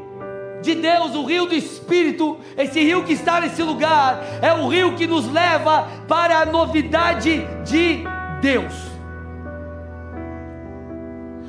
de 0.62 0.74
Deus, 0.74 1.14
o 1.14 1.24
rio 1.24 1.46
do 1.46 1.54
Espírito, 1.54 2.38
esse 2.56 2.80
rio 2.80 3.04
que 3.04 3.12
está 3.12 3.40
nesse 3.40 3.62
lugar, 3.62 4.20
é 4.42 4.52
o 4.52 4.68
rio 4.68 4.96
que 4.96 5.06
nos 5.06 5.30
leva 5.30 5.88
para 6.06 6.40
a 6.40 6.46
novidade 6.46 7.46
de 7.64 8.04
Deus. 8.40 8.74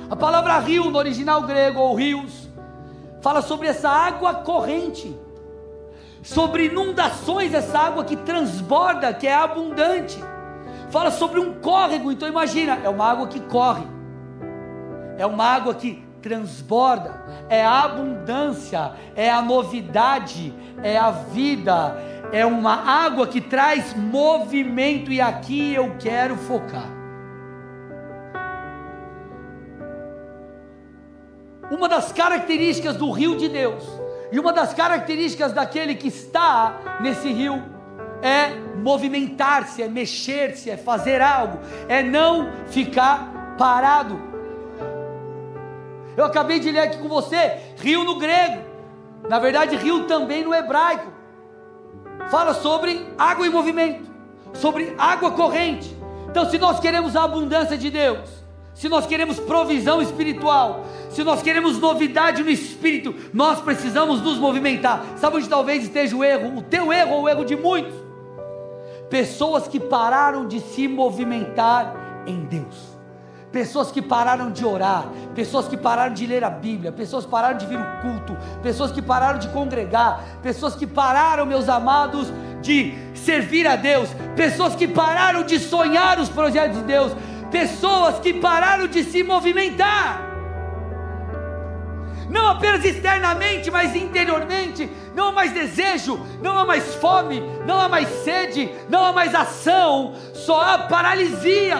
A 0.09 0.15
palavra 0.15 0.57
rio 0.59 0.89
no 0.89 0.97
original 0.97 1.43
grego, 1.43 1.79
ou 1.79 1.95
rios, 1.95 2.49
fala 3.21 3.41
sobre 3.41 3.67
essa 3.67 3.89
água 3.89 4.35
corrente, 4.35 5.15
sobre 6.23 6.65
inundações, 6.65 7.53
essa 7.53 7.77
água 7.77 8.03
que 8.03 8.15
transborda, 8.15 9.13
que 9.13 9.27
é 9.27 9.35
abundante. 9.35 10.19
Fala 10.89 11.11
sobre 11.11 11.39
um 11.39 11.53
córrego, 11.53 12.11
então 12.11 12.27
imagina, 12.27 12.79
é 12.83 12.89
uma 12.89 13.05
água 13.05 13.27
que 13.27 13.39
corre, 13.41 13.85
é 15.17 15.25
uma 15.25 15.45
água 15.45 15.75
que 15.75 16.03
transborda, 16.19 17.21
é 17.47 17.63
a 17.63 17.83
abundância, 17.83 18.93
é 19.15 19.29
a 19.29 19.41
novidade, 19.41 20.53
é 20.81 20.97
a 20.97 21.11
vida, 21.11 21.95
é 22.31 22.43
uma 22.45 22.73
água 22.73 23.27
que 23.27 23.39
traz 23.39 23.93
movimento, 23.93 25.11
e 25.11 25.21
aqui 25.21 25.73
eu 25.73 25.95
quero 25.99 26.35
focar. 26.35 26.89
Uma 31.69 31.87
das 31.87 32.11
características 32.11 32.95
do 32.95 33.11
rio 33.11 33.37
de 33.37 33.47
Deus, 33.47 33.83
e 34.31 34.39
uma 34.39 34.51
das 34.51 34.73
características 34.73 35.53
daquele 35.53 35.93
que 35.93 36.07
está 36.07 36.97
nesse 36.99 37.31
rio, 37.31 37.63
é 38.21 38.51
movimentar-se, 38.77 39.81
é 39.81 39.87
mexer-se, 39.87 40.69
é 40.69 40.77
fazer 40.77 41.21
algo, 41.21 41.59
é 41.87 42.01
não 42.01 42.49
ficar 42.67 43.55
parado. 43.57 44.19
Eu 46.15 46.25
acabei 46.25 46.59
de 46.59 46.71
ler 46.71 46.79
aqui 46.79 46.97
com 46.97 47.07
você, 47.07 47.57
rio 47.77 48.03
no 48.03 48.17
grego. 48.17 48.61
Na 49.29 49.39
verdade, 49.39 49.75
rio 49.75 50.05
também 50.05 50.43
no 50.43 50.53
hebraico. 50.53 51.11
Fala 52.29 52.53
sobre 52.53 53.05
água 53.17 53.47
em 53.47 53.49
movimento, 53.49 54.09
sobre 54.53 54.93
água 54.97 55.31
corrente. 55.31 55.95
Então, 56.29 56.49
se 56.49 56.57
nós 56.57 56.79
queremos 56.79 57.15
a 57.15 57.23
abundância 57.23 57.77
de 57.77 57.89
Deus, 57.89 58.29
se 58.73 58.87
nós 58.87 59.05
queremos 59.05 59.39
provisão 59.39 60.01
espiritual, 60.01 60.85
se 61.09 61.23
nós 61.23 61.41
queremos 61.41 61.79
novidade 61.79 62.43
no 62.43 62.49
espírito, 62.49 63.13
nós 63.33 63.59
precisamos 63.59 64.21
nos 64.21 64.37
movimentar. 64.37 65.03
Sabe 65.17 65.37
onde 65.37 65.49
talvez 65.49 65.83
esteja 65.83 66.15
o 66.15 66.23
erro? 66.23 66.57
O 66.57 66.61
teu 66.61 66.93
erro 66.93 67.15
ou 67.15 67.23
o 67.23 67.29
erro 67.29 67.43
de 67.43 67.55
muitos? 67.55 68.08
Pessoas 69.09 69.67
que 69.67 69.79
pararam 69.79 70.47
de 70.47 70.59
se 70.59 70.87
movimentar 70.87 72.23
em 72.27 72.45
Deus. 72.45 72.99
Pessoas 73.51 73.91
que 73.91 73.99
pararam 73.99 74.51
de 74.51 74.63
orar, 74.63 75.05
pessoas 75.33 75.67
que 75.67 75.75
pararam 75.75 76.13
de 76.13 76.27
ler 76.27 76.43
a 76.43 76.51
Bíblia, 76.51 76.91
pessoas 76.91 77.25
que 77.25 77.31
pararam 77.31 77.57
de 77.57 77.65
vir 77.65 77.79
o 77.79 78.01
culto, 78.01 78.37
pessoas 78.61 78.91
que 78.91 79.01
pararam 79.01 79.39
de 79.39 79.47
congregar, 79.49 80.23
pessoas 80.43 80.75
que 80.75 80.85
pararam, 80.85 81.47
meus 81.47 81.67
amados, 81.67 82.31
de 82.61 82.93
servir 83.15 83.65
a 83.65 83.75
Deus, 83.75 84.09
pessoas 84.35 84.75
que 84.75 84.87
pararam 84.87 85.43
de 85.43 85.57
sonhar 85.57 86.19
os 86.19 86.29
projetos 86.29 86.77
de 86.77 86.83
Deus, 86.83 87.11
pessoas 87.49 88.19
que 88.19 88.35
pararam 88.35 88.87
de 88.87 89.03
se 89.03 89.23
movimentar. 89.23 90.28
Não 92.29 92.47
apenas 92.47 92.85
externamente, 92.85 93.71
mas 93.71 93.95
interiormente. 93.95 94.89
Não 95.15 95.29
há 95.29 95.31
mais 95.31 95.51
desejo, 95.51 96.19
não 96.41 96.57
há 96.57 96.63
mais 96.63 96.95
fome, 96.95 97.41
não 97.65 97.81
há 97.81 97.89
mais 97.89 98.07
sede, 98.23 98.69
não 98.87 99.03
há 99.03 99.11
mais 99.11 99.33
ação, 99.33 100.13
só 100.33 100.61
há 100.61 100.77
paralisia. 100.77 101.77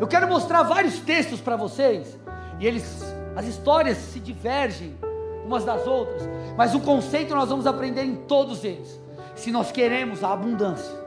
Eu 0.00 0.06
quero 0.06 0.26
mostrar 0.26 0.62
vários 0.62 0.98
textos 1.00 1.40
para 1.40 1.56
vocês, 1.56 2.18
e 2.58 2.66
eles, 2.66 3.02
as 3.34 3.46
histórias 3.46 3.96
se 3.96 4.20
divergem 4.20 4.96
umas 5.44 5.64
das 5.64 5.86
outras, 5.86 6.28
mas 6.56 6.74
o 6.74 6.80
conceito 6.80 7.34
nós 7.34 7.48
vamos 7.48 7.66
aprender 7.66 8.04
em 8.04 8.16
todos 8.16 8.64
eles. 8.64 9.00
Se 9.34 9.50
nós 9.50 9.70
queremos 9.70 10.24
a 10.24 10.32
abundância, 10.32 11.06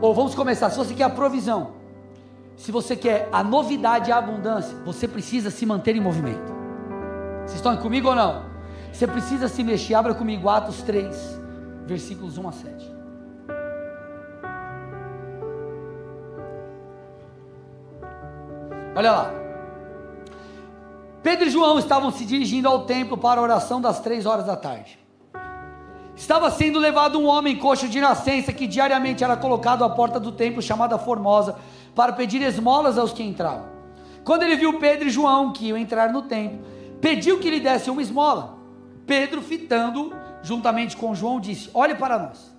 ou 0.00 0.12
vamos 0.14 0.34
começar, 0.34 0.70
se 0.70 0.76
você 0.76 0.94
quer 0.94 1.04
a 1.04 1.10
provisão, 1.10 1.75
se 2.56 2.72
você 2.72 2.96
quer 2.96 3.28
a 3.30 3.44
novidade 3.44 4.08
e 4.08 4.12
a 4.12 4.16
abundância, 4.16 4.76
você 4.84 5.06
precisa 5.06 5.50
se 5.50 5.66
manter 5.66 5.94
em 5.94 6.00
movimento. 6.00 6.54
Vocês 7.40 7.56
estão 7.56 7.76
comigo 7.76 8.08
ou 8.08 8.14
não? 8.14 8.44
Você 8.92 9.06
precisa 9.06 9.46
se 9.46 9.62
mexer. 9.62 9.94
Abra 9.94 10.14
comigo 10.14 10.48
Atos 10.48 10.82
3, 10.82 11.40
versículos 11.86 12.38
1 12.38 12.48
a 12.48 12.52
7. 12.52 12.96
Olha 18.96 19.12
lá. 19.12 19.30
Pedro 21.22 21.46
e 21.46 21.50
João 21.50 21.78
estavam 21.78 22.10
se 22.10 22.24
dirigindo 22.24 22.66
ao 22.66 22.86
templo 22.86 23.18
para 23.18 23.38
a 23.38 23.42
oração 23.42 23.80
das 23.80 24.00
três 24.00 24.24
horas 24.24 24.46
da 24.46 24.56
tarde. 24.56 24.98
Estava 26.16 26.50
sendo 26.50 26.78
levado 26.78 27.18
um 27.18 27.26
homem 27.26 27.56
coxo 27.58 27.86
de 27.88 28.00
nascença 28.00 28.50
que 28.50 28.66
diariamente 28.66 29.22
era 29.22 29.36
colocado 29.36 29.84
à 29.84 29.90
porta 29.90 30.18
do 30.18 30.32
templo 30.32 30.62
chamada 30.62 30.96
Formosa 30.96 31.56
para 31.96 32.12
pedir 32.12 32.42
esmolas 32.42 32.98
aos 32.98 33.12
que 33.12 33.22
entravam. 33.22 33.64
Quando 34.22 34.42
ele 34.42 34.54
viu 34.54 34.78
Pedro 34.78 35.08
e 35.08 35.10
João 35.10 35.52
que 35.52 35.68
iam 35.68 35.78
entrar 35.78 36.12
no 36.12 36.22
templo, 36.22 36.58
pediu 37.00 37.40
que 37.40 37.50
lhe 37.50 37.58
desse 37.58 37.90
uma 37.90 38.02
esmola. 38.02 38.58
Pedro, 39.06 39.40
fitando 39.40 40.14
juntamente 40.42 40.96
com 40.96 41.14
João, 41.14 41.40
disse: 41.40 41.70
Olhe 41.72 41.94
para 41.94 42.18
nós. 42.18 42.54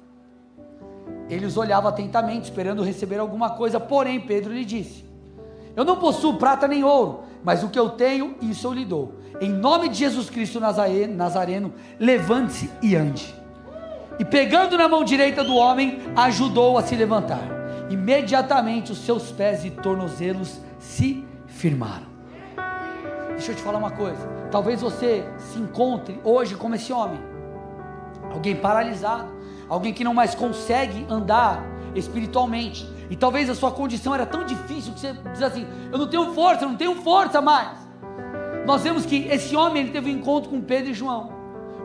Ele 1.30 1.45
os 1.45 1.56
olhava 1.56 1.89
atentamente, 1.89 2.45
esperando 2.45 2.84
receber 2.84 3.19
alguma 3.19 3.52
coisa, 3.52 3.80
porém 3.80 4.19
Pedro 4.19 4.52
lhe 4.52 4.65
disse: 4.65 5.06
Eu 5.76 5.86
não 5.86 5.97
possuo 5.97 6.38
prata 6.38 6.67
nem 6.67 6.84
ouro, 6.84 7.26
mas 7.43 7.63
o 7.63 7.69
que 7.69 7.78
eu 7.78 7.89
tenho, 7.89 8.36
isso 8.41 8.65
eu 8.65 8.73
lhe 8.73 8.86
dou. 8.86 9.15
Em 9.39 9.50
nome 9.50 9.89
de 9.89 9.97
Jesus 9.97 10.32
Cristo 10.32 10.60
Nazareno, 10.60 11.73
levante-se 12.00 12.71
e 12.82 12.95
ande. 12.95 13.36
E 14.17 14.26
pegando 14.26 14.78
na 14.78 14.88
mão 14.88 15.04
direita 15.04 15.43
do 15.43 15.56
homem, 15.56 16.00
ajudou 16.15 16.78
a 16.78 16.82
se 16.82 16.95
levantar. 16.95 17.57
Imediatamente 17.89 18.91
os 18.91 19.00
seus 19.00 19.32
pés 19.32 19.63
e 19.63 19.71
tornozelos 19.71 20.60
se 20.80 21.26
firmaram. 21.45 22.08
Deixa 23.30 23.52
eu 23.52 23.56
te 23.56 23.62
falar 23.62 23.78
uma 23.78 23.91
coisa. 23.91 24.28
Talvez 24.52 24.82
você 24.82 25.23
se 25.38 25.60
encontre 25.60 26.19
hoje 26.23 26.56
como 26.56 26.76
esse 26.76 26.91
homem, 26.91 27.19
alguém 28.32 28.56
paralisado, 28.56 29.30
alguém 29.69 29.93
que 29.93 30.04
não 30.04 30.13
mais 30.13 30.34
consegue 30.34 31.06
andar 31.10 31.63
espiritualmente. 31.95 32.88
E 33.10 33.15
talvez 33.15 33.50
a 33.50 33.56
sua 33.56 33.71
condição 33.71 34.13
era 34.13 34.26
tão 34.26 34.43
difícil 34.43 34.93
que 34.93 35.00
você 35.00 35.13
diz 35.32 35.41
assim: 35.41 35.65
Eu 35.91 35.97
não 35.97 36.08
tenho 36.08 36.34
força, 36.34 36.65
eu 36.65 36.69
não 36.69 36.76
tenho 36.76 36.95
força 36.95 37.41
mais. 37.41 37.78
Nós 38.65 38.84
vemos 38.84 39.06
que 39.06 39.28
esse 39.28 39.56
homem 39.56 39.84
ele 39.84 39.91
teve 39.91 40.10
um 40.12 40.13
encontro 40.13 40.50
com 40.50 40.60
Pedro 40.60 40.91
e 40.91 40.93
João. 40.93 41.37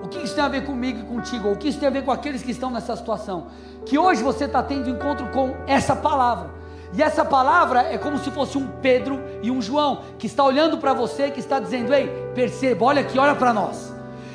O 0.02 0.08
que 0.08 0.18
isso 0.18 0.34
tem 0.34 0.42
a 0.42 0.48
ver 0.48 0.64
comigo 0.64 0.98
e 0.98 1.02
contigo? 1.04 1.50
O 1.50 1.56
que 1.56 1.68
isso 1.68 1.78
tem 1.78 1.88
a 1.88 1.92
ver 1.92 2.04
com 2.04 2.10
aqueles 2.10 2.42
que 2.42 2.50
estão 2.50 2.70
nessa 2.70 2.96
situação? 2.96 3.46
Que 3.86 3.96
hoje 3.96 4.22
você 4.22 4.46
está 4.46 4.62
tendo 4.62 4.90
encontro 4.90 5.28
com 5.28 5.54
essa 5.66 5.94
palavra. 5.94 6.50
E 6.94 7.02
essa 7.02 7.24
palavra 7.24 7.82
é 7.82 7.96
como 7.96 8.18
se 8.18 8.30
fosse 8.30 8.58
um 8.58 8.66
Pedro 8.66 9.18
e 9.42 9.50
um 9.50 9.62
João 9.62 10.02
que 10.18 10.26
está 10.26 10.44
olhando 10.44 10.76
para 10.76 10.92
você, 10.92 11.30
que 11.30 11.40
está 11.40 11.58
dizendo: 11.58 11.94
Ei, 11.94 12.08
perceba, 12.34 12.84
olha 12.84 13.00
aqui, 13.00 13.18
olha 13.18 13.34
para 13.34 13.54
nós. 13.54 13.91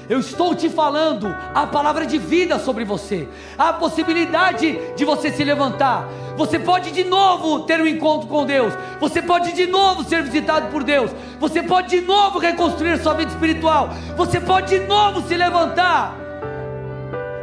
Eu 0.09 0.19
estou 0.19 0.55
te 0.55 0.69
falando 0.69 1.27
a 1.53 1.67
palavra 1.67 2.05
de 2.05 2.17
vida 2.17 2.57
sobre 2.59 2.85
você, 2.85 3.27
a 3.57 3.73
possibilidade 3.73 4.79
de 4.95 5.03
você 5.03 5.31
se 5.31 5.43
levantar. 5.43 6.07
Você 6.37 6.57
pode 6.57 6.91
de 6.91 7.03
novo 7.03 7.61
ter 7.61 7.81
um 7.81 7.85
encontro 7.85 8.27
com 8.27 8.45
Deus, 8.45 8.73
você 8.99 9.21
pode 9.21 9.51
de 9.51 9.67
novo 9.67 10.03
ser 10.03 10.23
visitado 10.23 10.67
por 10.67 10.83
Deus, 10.83 11.11
você 11.39 11.61
pode 11.61 11.89
de 11.89 12.01
novo 12.01 12.39
reconstruir 12.39 12.99
sua 12.99 13.15
vida 13.15 13.31
espiritual, 13.31 13.89
você 14.15 14.39
pode 14.39 14.79
de 14.79 14.85
novo 14.85 15.27
se 15.27 15.35
levantar. 15.35 16.15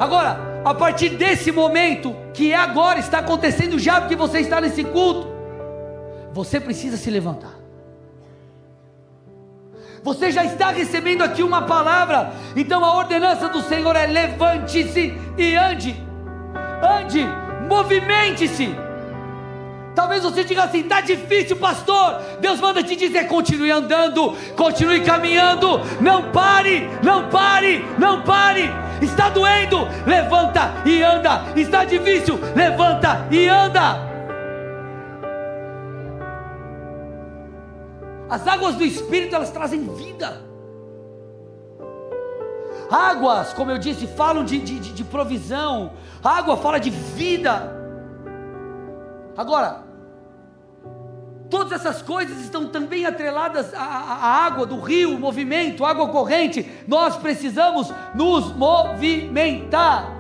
Agora, 0.01 0.63
a 0.65 0.73
partir 0.73 1.11
desse 1.11 1.53
momento, 1.53 2.17
que 2.33 2.53
é 2.53 2.57
agora, 2.57 2.99
está 2.99 3.19
acontecendo 3.19 3.79
já 3.79 4.01
porque 4.01 4.17
você 4.17 4.41
está 4.41 4.61
nesse 4.61 4.85
culto, 4.85 5.29
você 6.33 6.59
precisa 6.59 6.97
se 6.97 7.11
levantar. 7.11 7.64
Você 10.05 10.31
já 10.31 10.45
está 10.45 10.69
recebendo 10.69 11.23
aqui 11.25 11.43
uma 11.43 11.63
palavra, 11.63 12.31
então 12.55 12.85
a 12.85 12.95
ordenança 12.95 13.49
do 13.49 13.63
Senhor 13.63 13.97
é: 13.97 14.07
levante-se 14.07 15.19
e 15.39 15.57
ande, 15.57 15.97
ande, 16.83 17.27
movimente-se. 17.67 18.77
Talvez 19.95 20.23
você 20.23 20.45
diga 20.45 20.65
assim: 20.65 20.81
está 20.81 21.01
difícil, 21.01 21.57
pastor. 21.57 22.21
Deus 22.39 22.61
manda 22.61 22.83
te 22.83 22.95
dizer: 22.95 23.29
continue 23.29 23.71
andando, 23.71 24.37
continue 24.55 25.01
caminhando, 25.01 25.81
não 26.03 26.31
pare, 26.31 26.87
não 27.03 27.31
pare, 27.31 27.83
não 27.99 28.21
pare. 28.21 28.71
Está 29.01 29.31
doendo? 29.31 29.89
Levanta 30.07 30.71
e 30.85 31.03
anda. 31.03 31.45
Está 31.57 31.83
difícil? 31.87 32.39
Levanta 32.55 33.27
e 33.31 33.49
anda. 33.49 34.04
As 38.35 38.49
águas 38.49 38.75
do 38.75 38.85
Espírito 38.85 39.37
elas 39.37 39.53
trazem 39.53 39.87
vida. 39.95 40.43
Águas, 42.91 43.53
como 43.53 43.71
eu 43.71 43.79
disse, 43.79 44.09
falam 44.09 44.45
de, 44.45 44.59
de, 44.59 44.93
de 44.93 45.05
provisão. 45.05 45.93
água 46.21 46.57
fala 46.57 46.81
de 46.81 46.91
vida. 46.91 47.73
Agora, 49.37 49.85
Todas 51.49 51.73
essas 51.73 52.03
coisas 52.03 52.41
estão 52.41 52.67
também 52.67 53.07
atreladas 53.07 53.73
à, 53.75 53.79
à, 53.79 54.45
água 54.47 54.67
do 54.67 54.81
rio, 54.81 55.17
movimento, 55.21 55.85
água 55.85 56.09
corrente. 56.09 56.69
Nós 56.89 57.17
precisamos 57.17 57.93
nos 58.13 58.53
movimentar. 58.57 60.11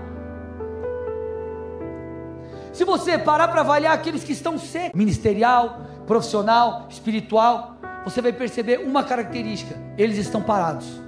Se 2.72 2.84
você 2.84 3.18
parar 3.18 3.48
para 3.48 3.62
avaliar 3.62 3.94
aqueles 3.94 4.22
que 4.22 4.32
estão 4.32 4.56
secos, 4.58 4.96
ministerial, 4.96 5.80
profissional, 6.06 6.86
espiritual, 6.88 7.73
você 8.04 8.20
vai 8.20 8.32
perceber 8.32 8.78
uma 8.78 9.02
característica: 9.02 9.74
eles 9.96 10.18
estão 10.18 10.42
parados. 10.42 11.02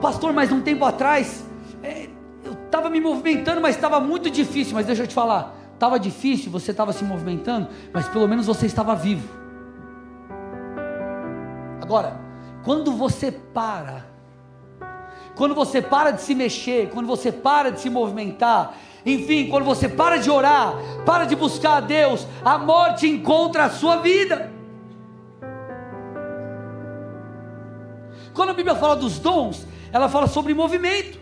Pastor, 0.00 0.32
mas 0.32 0.52
um 0.52 0.60
tempo 0.60 0.84
atrás, 0.84 1.44
é, 1.82 2.08
eu 2.44 2.52
estava 2.52 2.88
me 2.88 3.00
movimentando, 3.00 3.60
mas 3.60 3.74
estava 3.74 3.98
muito 4.00 4.30
difícil. 4.30 4.74
Mas 4.74 4.86
deixa 4.86 5.02
eu 5.02 5.06
te 5.06 5.14
falar, 5.14 5.58
Estava 5.78 5.96
difícil, 5.96 6.50
você 6.50 6.72
estava 6.72 6.92
se 6.92 7.04
movimentando, 7.04 7.68
mas 7.92 8.08
pelo 8.08 8.26
menos 8.26 8.46
você 8.46 8.66
estava 8.66 8.96
vivo. 8.96 9.28
Agora, 11.80 12.20
quando 12.64 12.90
você 12.90 13.30
para, 13.30 14.06
quando 15.38 15.54
você 15.54 15.80
para 15.80 16.10
de 16.10 16.20
se 16.20 16.34
mexer, 16.34 16.90
quando 16.90 17.06
você 17.06 17.30
para 17.30 17.70
de 17.70 17.80
se 17.80 17.88
movimentar, 17.88 18.74
enfim, 19.06 19.48
quando 19.48 19.64
você 19.64 19.88
para 19.88 20.16
de 20.16 20.28
orar, 20.28 20.74
para 21.06 21.26
de 21.26 21.36
buscar 21.36 21.76
a 21.76 21.80
Deus, 21.80 22.26
a 22.44 22.58
morte 22.58 23.06
encontra 23.06 23.66
a 23.66 23.70
sua 23.70 23.98
vida. 23.98 24.50
Quando 28.34 28.50
a 28.50 28.52
Bíblia 28.52 28.74
fala 28.74 28.96
dos 28.96 29.20
dons, 29.20 29.64
ela 29.92 30.08
fala 30.08 30.26
sobre 30.26 30.52
movimento. 30.54 31.20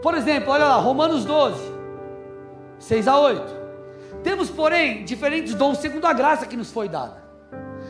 Por 0.00 0.14
exemplo, 0.14 0.52
olha 0.52 0.64
lá, 0.64 0.76
Romanos 0.76 1.24
12, 1.24 1.60
6 2.78 3.08
a 3.08 3.18
8. 3.18 3.62
Temos, 4.22 4.50
porém, 4.50 5.04
diferentes 5.04 5.52
dons 5.54 5.78
segundo 5.78 6.04
a 6.04 6.12
graça 6.12 6.46
que 6.46 6.56
nos 6.56 6.70
foi 6.70 6.88
dada. 6.88 7.20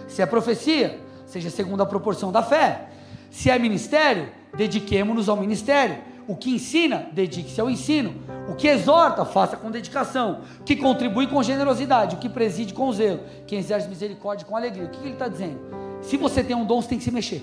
Se 0.09 0.23
é 0.23 0.27
profecia, 0.27 0.99
seja 1.27 1.51
segundo 1.51 1.83
a 1.83 1.87
proporção 1.87 2.33
da 2.33 2.43
fé. 2.43 2.89
Se 3.31 3.51
é 3.51 3.59
ministério, 3.59 4.41
dediquemo-nos 4.55 5.29
ao 5.29 5.37
ministério. 5.37 5.99
O 6.27 6.37
que 6.37 6.51
ensina, 6.55 7.09
dedique-se 7.13 7.61
ao 7.61 7.69
ensino. 7.69 8.15
O 8.49 8.55
que 8.55 8.69
exorta, 8.69 9.25
faça 9.25 9.57
com 9.57 9.71
dedicação. 9.71 10.43
O 10.61 10.65
que 10.65 10.77
contribui 10.77 11.27
com 11.27 11.43
generosidade. 11.43 12.17
O 12.17 12.19
que 12.19 12.29
preside 12.29 12.73
com 12.73 12.93
zelo. 12.93 13.21
Quem 13.47 13.59
exerce 13.59 13.89
misericórdia 13.89 14.47
com 14.47 14.57
alegria. 14.57 14.85
O 14.85 14.89
que 14.89 15.01
ele 15.01 15.13
está 15.13 15.29
dizendo? 15.29 15.59
Se 16.01 16.17
você 16.17 16.43
tem 16.45 16.55
um 16.55 16.65
dom, 16.65 16.81
você 16.81 16.89
tem 16.91 16.99
que 16.99 17.05
se 17.05 17.11
mexer. 17.11 17.43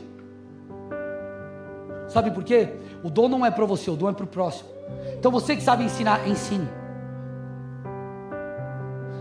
Sabe 2.08 2.32
por 2.32 2.44
quê? 2.44 2.70
O 3.04 3.10
dom 3.10 3.28
não 3.28 3.46
é 3.46 3.52
para 3.52 3.66
você, 3.66 3.90
o 3.90 3.96
dom 3.96 4.10
é 4.10 4.14
para 4.14 4.26
o 4.26 4.28
próximo. 4.28 4.70
Então 5.18 5.32
você 5.32 5.56
que 5.56 5.62
sabe 5.62 5.84
ensinar, 5.84 6.28
ensine. 6.28 6.68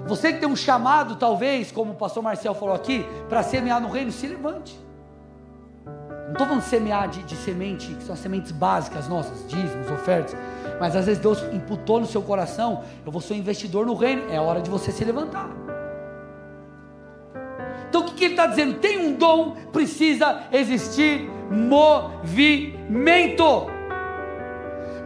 Você 0.07 0.33
que 0.33 0.41
tem 0.41 0.49
um 0.49 0.57
chamado, 0.57 1.17
talvez, 1.17 1.71
como 1.71 1.93
o 1.93 1.95
pastor 1.95 2.23
Marcel 2.23 2.55
falou 2.55 2.75
aqui, 2.75 3.05
para 3.29 3.43
semear 3.43 3.79
no 3.81 3.91
reino, 3.91 4.11
se 4.11 4.27
levante. 4.27 4.88
Não 6.29 6.33
estou 6.33 6.47
falando 6.47 6.63
semear 6.63 7.09
de, 7.09 7.23
de, 7.23 7.35
semente, 7.37 7.95
que 7.95 8.05
são 8.05 8.13
as 8.13 8.21
sementes 8.21 8.53
básicas 8.53 9.09
nossas, 9.09 9.49
dízimos, 9.49 9.91
ofertas. 9.91 10.37
Mas 10.79 10.95
às 10.95 11.07
vezes 11.07 11.23
Deus 11.23 11.43
imputou 11.53 11.99
no 12.01 12.07
seu 12.07 12.21
coração: 12.21 12.85
eu 13.05 13.11
vou 13.11 13.23
ser 13.23 13.33
um 13.33 13.39
investidor 13.39 13.87
no 13.87 13.95
reino, 13.95 14.31
é 14.31 14.39
hora 14.39 14.61
de 14.61 14.69
você 14.69 14.93
se 14.93 15.03
levantar. 15.05 15.49
Então 17.89 18.03
o 18.03 18.05
que, 18.05 18.13
que 18.13 18.25
ele 18.25 18.35
está 18.35 18.47
dizendo? 18.47 18.75
Tem 18.75 18.99
um 18.99 19.15
dom, 19.15 19.57
precisa 19.73 20.43
existir 20.53 21.31
movimento. 21.51 22.19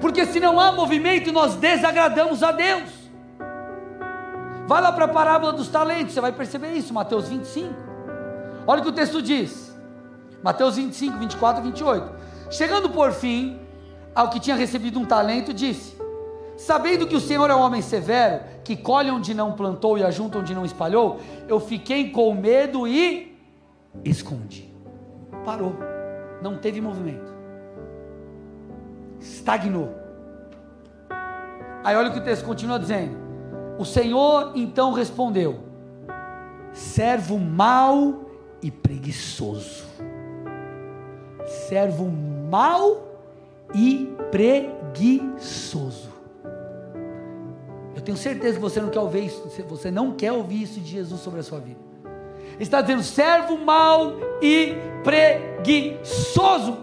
Porque 0.01 0.27
se 0.27 0.41
não 0.41 0.59
há 0.59 0.73
movimento, 0.73 1.31
nós 1.31 1.55
desagradamos 1.55 2.43
a 2.43 2.51
Deus. 2.51 2.91
Vai 4.67 4.83
lá 4.83 4.91
para 4.91 5.05
a 5.05 5.09
parábola 5.09 5.53
dos 5.53 5.69
talentos, 5.69 6.15
você 6.15 6.21
vai 6.21 6.33
perceber 6.33 6.73
isso, 6.73 6.93
Mateus 6.93 7.29
25. 7.29 7.73
Olha 8.67 8.81
o 8.81 8.83
que 8.83 8.89
o 8.89 8.93
texto 8.93 9.23
diz. 9.23 9.72
Mateus 10.43 10.77
25, 10.77 11.19
24 11.19 11.61
e 11.61 11.65
28. 11.65 12.13
Chegando 12.51 12.91
por 12.91 13.13
fim 13.13 13.59
ao 14.15 14.29
que 14.29 14.41
tinha 14.41 14.57
recebido 14.57 14.99
um 14.99 15.05
talento, 15.05 15.55
disse: 15.55 15.97
Sabendo 16.57 17.07
que 17.07 17.17
o 17.17 17.21
Senhor 17.21 17.49
é 17.51 17.55
um 17.55 17.61
homem 17.61 17.81
severo, 17.81 18.45
que 18.65 18.77
colhe 18.77 19.11
onde 19.11 19.35
não 19.35 19.53
plantou 19.53 19.97
e 19.99 20.05
ajunta 20.05 20.39
onde 20.39 20.55
não 20.55 20.65
espalhou, 20.65 21.21
eu 21.49 21.59
fiquei 21.59 22.11
com 22.11 22.35
medo 22.35 22.87
e 22.87 23.37
escondi. 24.05 24.73
Parou. 25.45 25.75
Não 26.43 26.59
teve 26.59 26.81
movimento. 26.81 27.33
Estagnou. 29.21 29.95
Aí 31.85 31.97
olha 31.97 32.11
o 32.11 32.13
que 32.13 32.19
o 32.19 32.25
texto 32.25 32.45
continua 32.45 32.79
dizendo. 32.79 33.17
O 33.79 33.85
Senhor 33.85 34.53
então 34.55 34.93
respondeu: 34.93 35.61
servo 36.73 37.39
mau 37.39 38.31
e 38.61 38.71
preguiçoso. 38.71 39.92
Servo 41.69 42.11
mau 42.51 43.09
e 43.75 44.11
preguiçoso. 44.31 46.11
Eu 47.95 48.03
tenho 48.03 48.17
certeza 48.17 48.55
que 48.55 48.61
você 48.61 48.81
não 48.81 48.91
quer 48.91 49.01
ouvir 49.01 49.27
isso, 49.27 49.49
você 49.69 49.91
não 49.91 50.13
quer 50.13 50.33
ouvir 50.33 50.63
isso 50.63 50.81
de 50.81 50.91
Jesus 50.91 51.21
sobre 51.21 51.41
a 51.41 51.43
sua 51.43 51.61
vida. 51.61 51.81
Ele 52.55 52.63
está 52.63 52.81
dizendo 52.81 53.03
servo 53.03 53.57
mau 53.57 54.15
e 54.43 54.75
preguiçoso. 55.05 56.79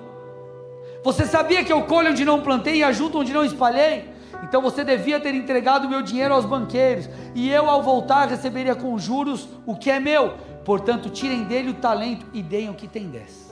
Você 1.03 1.25
sabia 1.25 1.63
que 1.63 1.71
eu 1.71 1.83
colho 1.83 2.11
onde 2.11 2.25
não 2.25 2.41
plantei 2.41 2.77
e 2.77 2.83
ajudo 2.83 3.19
onde 3.19 3.33
não 3.33 3.43
espalhei? 3.43 4.09
Então 4.43 4.61
você 4.61 4.83
devia 4.83 5.19
ter 5.19 5.33
entregado 5.33 5.89
meu 5.89 6.01
dinheiro 6.01 6.33
aos 6.33 6.45
banqueiros, 6.45 7.09
e 7.35 7.49
eu, 7.49 7.69
ao 7.69 7.83
voltar, 7.83 8.27
receberia 8.27 8.75
com 8.75 8.97
juros 8.97 9.47
o 9.65 9.75
que 9.75 9.91
é 9.91 9.99
meu. 9.99 10.33
Portanto, 10.63 11.09
tirem 11.09 11.43
dele 11.43 11.71
o 11.71 11.75
talento 11.75 12.25
e 12.33 12.41
deem 12.41 12.69
o 12.69 12.73
que 12.73 12.87
tem 12.87 13.07
dez. 13.09 13.48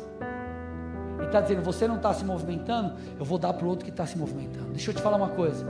Está 1.28 1.42
dizendo: 1.42 1.62
você 1.62 1.88
não 1.88 1.96
está 1.98 2.14
se 2.14 2.26
movimentando, 2.26 2.94
eu 3.20 3.26
vou 3.26 3.38
dar 3.38 3.54
para 3.54 3.66
o 3.66 3.70
outro 3.70 3.86
que 3.86 3.92
está 3.92 4.06
se 4.06 4.18
movimentando. 4.18 4.72
Deixa 4.72 4.90
eu 4.90 4.96
te 4.96 5.02
falar 5.02 5.18
uma 5.18 5.30
coisa: 5.30 5.66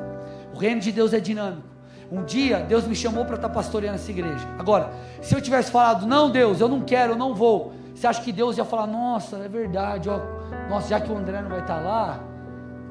o 0.53 0.57
reino 0.57 0.79
de 0.79 0.91
Deus 0.91 1.13
é 1.13 1.19
dinâmico. 1.19 1.67
Um 2.09 2.23
dia 2.23 2.59
Deus 2.59 2.85
me 2.85 2.95
chamou 2.95 3.25
para 3.25 3.35
estar 3.35 3.49
tá 3.49 3.53
pastoreando 3.53 3.95
essa 3.95 4.09
igreja. 4.09 4.47
Agora, 4.57 4.89
se 5.21 5.35
eu 5.35 5.41
tivesse 5.41 5.69
falado, 5.69 6.07
não, 6.07 6.29
Deus, 6.29 6.61
eu 6.61 6.69
não 6.69 6.81
quero, 6.81 7.13
eu 7.13 7.17
não 7.17 7.33
vou, 7.35 7.73
você 7.93 8.07
acha 8.07 8.21
que 8.21 8.31
Deus 8.31 8.57
ia 8.57 8.63
falar, 8.63 8.87
nossa, 8.87 9.37
é 9.37 9.49
verdade, 9.49 10.09
ó, 10.09 10.21
nossa, 10.69 10.87
já 10.89 11.01
que 11.01 11.11
o 11.11 11.17
André 11.17 11.41
não 11.41 11.49
vai 11.49 11.59
estar 11.59 11.75
tá 11.75 11.81
lá, 11.81 12.19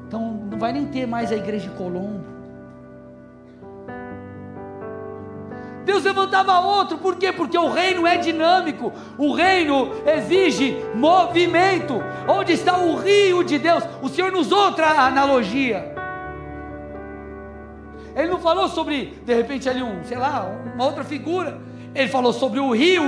então 0.07 0.21
não 0.51 0.59
vai 0.59 0.71
nem 0.71 0.85
ter 0.85 1.07
mais 1.07 1.31
a 1.31 1.35
igreja 1.35 1.69
de 1.69 1.75
Colombo. 1.75 2.36
Deus 5.87 6.03
levantava 6.03 6.59
outro, 6.59 6.97
por 6.97 7.15
quê? 7.15 7.31
Porque 7.31 7.57
o 7.57 7.69
reino 7.69 8.05
é 8.05 8.17
dinâmico, 8.17 8.91
o 9.17 9.31
reino 9.31 9.89
exige 10.05 10.75
movimento. 10.93 12.03
Onde 12.27 12.51
está 12.51 12.77
o 12.77 12.97
rio 12.97 13.41
de 13.41 13.57
Deus? 13.57 13.85
O 14.01 14.09
Senhor 14.09 14.29
nos 14.29 14.51
outra 14.51 14.89
analogia. 14.89 15.95
Ele 18.13 18.27
não 18.27 18.37
falou 18.37 18.67
sobre, 18.67 19.17
de 19.25 19.33
repente, 19.33 19.69
ali 19.69 19.81
um, 19.81 20.03
sei 20.03 20.17
lá, 20.17 20.45
uma 20.75 20.83
outra 20.83 21.05
figura. 21.05 21.57
Ele 21.95 22.09
falou 22.09 22.33
sobre 22.33 22.59
o 22.59 22.73
rio, 22.73 23.03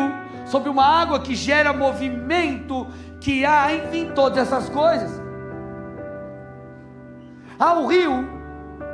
sobre 0.45 0.69
uma 0.69 0.85
água 0.85 1.19
que 1.19 1.35
gera 1.35 1.73
movimento, 1.73 2.87
que 3.19 3.43
há, 3.43 3.75
enfim, 3.75 4.09
todas 4.15 4.37
essas 4.37 4.69
coisas. 4.69 5.21
Há 7.59 7.73
o 7.73 7.87
rio, 7.87 8.38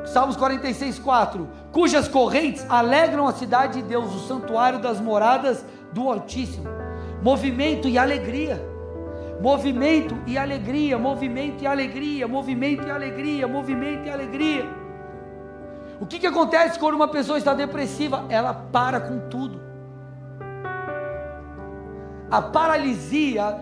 Salmos 0.06 0.36
46, 0.36 1.00
4, 1.00 1.50
cujas 1.72 2.08
correntes 2.08 2.66
alegram 2.70 3.28
a 3.28 3.34
cidade 3.34 3.82
de 3.82 3.88
Deus, 3.88 4.14
o 4.14 4.28
santuário 4.28 4.80
das 4.80 5.02
moradas 5.02 5.66
do 5.92 6.10
Altíssimo. 6.10 6.68
Movimento 7.22 7.88
e 7.88 7.98
alegria. 7.98 8.62
Movimento 9.42 10.16
e 10.26 10.38
alegria, 10.38 10.98
movimento 10.98 11.64
e 11.64 11.68
alegria, 11.68 12.28
movimento 12.28 12.88
e 12.88 12.92
alegria, 12.92 13.48
movimento 13.48 14.08
e 14.08 14.10
alegria. 14.10 14.66
O 16.00 16.06
que, 16.06 16.20
que 16.20 16.28
acontece 16.28 16.80
quando 16.80 16.96
uma 16.96 17.08
pessoa 17.08 17.38
está 17.38 17.54
depressiva? 17.54 18.26
Ela 18.30 18.54
para 18.54 19.00
com 19.00 19.28
tudo. 19.30 19.62
A 22.30 22.42
paralisia 22.42 23.60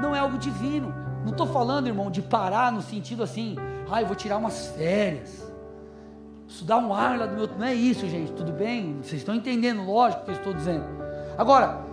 não 0.00 0.14
é 0.14 0.18
algo 0.18 0.38
divino. 0.38 0.94
Não 1.24 1.32
estou 1.32 1.46
falando, 1.46 1.86
irmão, 1.86 2.10
de 2.10 2.22
parar 2.22 2.70
no 2.70 2.80
sentido 2.80 3.22
assim, 3.22 3.56
ah, 3.90 4.00
eu 4.00 4.06
vou 4.06 4.16
tirar 4.16 4.36
umas 4.38 4.68
férias, 4.68 5.52
estudar 6.48 6.78
um 6.78 6.92
ar 6.92 7.18
lá 7.18 7.26
do 7.26 7.36
meu. 7.36 7.46
Não 7.46 7.66
é 7.66 7.74
isso, 7.74 8.06
gente, 8.08 8.32
tudo 8.32 8.52
bem? 8.52 8.96
Vocês 9.02 9.20
estão 9.20 9.34
entendendo, 9.34 9.84
lógico, 9.84 10.22
o 10.22 10.24
que 10.24 10.30
eu 10.32 10.36
estou 10.36 10.52
dizendo. 10.52 10.84
Agora, 11.38 11.84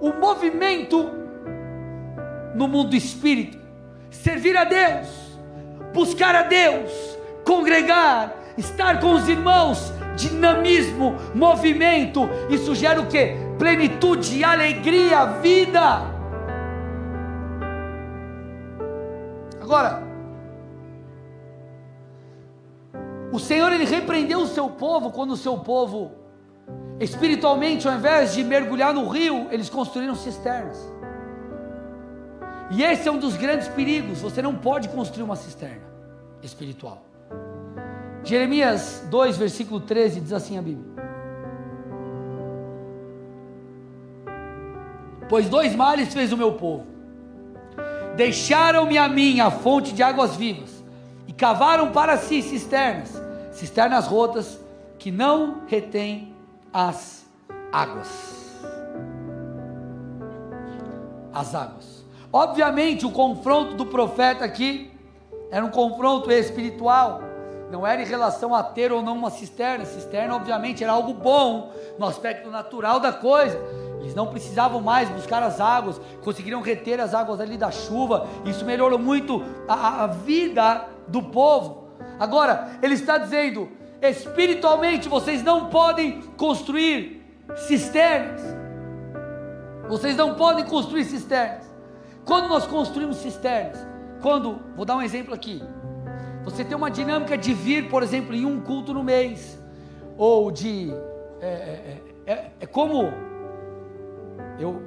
o 0.00 0.12
movimento 0.12 1.10
no 2.54 2.68
mundo 2.68 2.90
do 2.90 2.96
espírito, 2.96 3.58
servir 4.10 4.56
a 4.56 4.64
Deus, 4.64 5.08
buscar 5.94 6.34
a 6.34 6.42
Deus, 6.42 6.90
congregar, 7.44 8.34
estar 8.58 9.00
com 9.00 9.12
os 9.12 9.28
irmãos, 9.28 9.92
dinamismo, 10.16 11.14
movimento, 11.34 12.28
isso 12.50 12.74
gera 12.74 13.00
o 13.00 13.06
que? 13.06 13.36
Plenitude, 13.58 14.42
alegria, 14.44 15.24
vida. 15.40 16.02
Agora, 19.60 20.09
o 23.32 23.38
Senhor 23.38 23.72
ele 23.72 23.84
repreendeu 23.84 24.40
o 24.40 24.46
seu 24.46 24.68
povo 24.68 25.10
quando 25.10 25.32
o 25.32 25.36
seu 25.36 25.58
povo 25.58 26.12
espiritualmente, 26.98 27.88
ao 27.88 27.94
invés 27.94 28.34
de 28.34 28.44
mergulhar 28.44 28.92
no 28.92 29.08
rio, 29.08 29.48
eles 29.50 29.70
construíram 29.70 30.14
cisternas. 30.14 30.92
E 32.70 32.82
esse 32.82 33.08
é 33.08 33.12
um 33.12 33.18
dos 33.18 33.36
grandes 33.36 33.68
perigos. 33.68 34.20
Você 34.20 34.40
não 34.40 34.54
pode 34.54 34.88
construir 34.88 35.24
uma 35.24 35.36
cisterna 35.36 35.82
espiritual. 36.42 37.02
Jeremias 38.22 39.06
2, 39.10 39.36
versículo 39.38 39.80
13 39.80 40.20
diz 40.20 40.32
assim 40.32 40.58
a 40.58 40.62
Bíblia: 40.62 40.90
Pois 45.28 45.48
dois 45.48 45.74
males 45.74 46.12
fez 46.12 46.32
o 46.32 46.36
meu 46.36 46.52
povo: 46.52 46.86
deixaram-me 48.16 48.98
a 48.98 49.08
mim 49.08 49.40
a 49.40 49.50
fonte 49.50 49.92
de 49.92 50.02
águas 50.02 50.36
vivas, 50.36 50.84
e 51.26 51.32
cavaram 51.32 51.90
para 51.92 52.16
si 52.18 52.42
cisternas, 52.42 53.19
cisternas 53.60 54.06
rotas 54.06 54.58
que 54.98 55.10
não 55.10 55.62
retêm 55.66 56.34
as 56.72 57.26
águas. 57.70 58.58
As 61.32 61.54
águas. 61.54 62.04
Obviamente, 62.32 63.04
o 63.04 63.10
confronto 63.10 63.74
do 63.74 63.86
profeta 63.86 64.44
aqui 64.44 64.90
era 65.50 65.64
um 65.64 65.70
confronto 65.70 66.30
espiritual 66.32 67.22
não 67.70 67.86
era 67.86 68.02
em 68.02 68.04
relação 68.04 68.52
a 68.52 68.64
ter 68.64 68.90
ou 68.90 69.00
não 69.00 69.16
uma 69.16 69.30
cisterna. 69.30 69.84
Cisterna, 69.84 70.34
obviamente, 70.34 70.82
era 70.82 70.92
algo 70.92 71.14
bom 71.14 71.72
no 71.98 72.06
aspecto 72.06 72.50
natural 72.50 72.98
da 72.98 73.12
coisa. 73.12 73.56
Eles 74.00 74.14
não 74.14 74.26
precisavam 74.26 74.80
mais 74.80 75.08
buscar 75.08 75.42
as 75.42 75.60
águas, 75.60 76.00
conseguiram 76.24 76.60
reter 76.60 76.98
as 77.00 77.14
águas 77.14 77.40
ali 77.40 77.56
da 77.56 77.70
chuva. 77.70 78.26
Isso 78.44 78.64
melhorou 78.64 78.98
muito 78.98 79.44
a, 79.68 80.04
a 80.04 80.06
vida 80.08 80.88
do 81.06 81.22
povo. 81.22 81.89
Agora, 82.20 82.72
ele 82.82 82.92
está 82.92 83.16
dizendo: 83.16 83.70
espiritualmente 84.02 85.08
vocês 85.08 85.42
não 85.42 85.70
podem 85.70 86.20
construir 86.36 87.24
cisternas. 87.56 88.42
Vocês 89.88 90.14
não 90.14 90.34
podem 90.34 90.66
construir 90.66 91.04
cisternas. 91.04 91.64
Quando 92.26 92.48
nós 92.48 92.66
construímos 92.66 93.16
cisternas, 93.16 93.84
quando, 94.20 94.60
vou 94.76 94.84
dar 94.84 94.96
um 94.96 95.02
exemplo 95.02 95.32
aqui. 95.34 95.62
Você 96.44 96.62
tem 96.62 96.76
uma 96.76 96.90
dinâmica 96.90 97.36
de 97.36 97.54
vir, 97.54 97.88
por 97.88 98.02
exemplo, 98.02 98.34
em 98.34 98.44
um 98.44 98.60
culto 98.60 98.92
no 98.92 99.02
mês, 99.02 99.58
ou 100.16 100.50
de. 100.50 100.92
É, 101.40 101.46
é, 101.46 102.02
é, 102.26 102.32
é, 102.32 102.50
é 102.60 102.66
como. 102.66 103.12
Eu, 104.58 104.82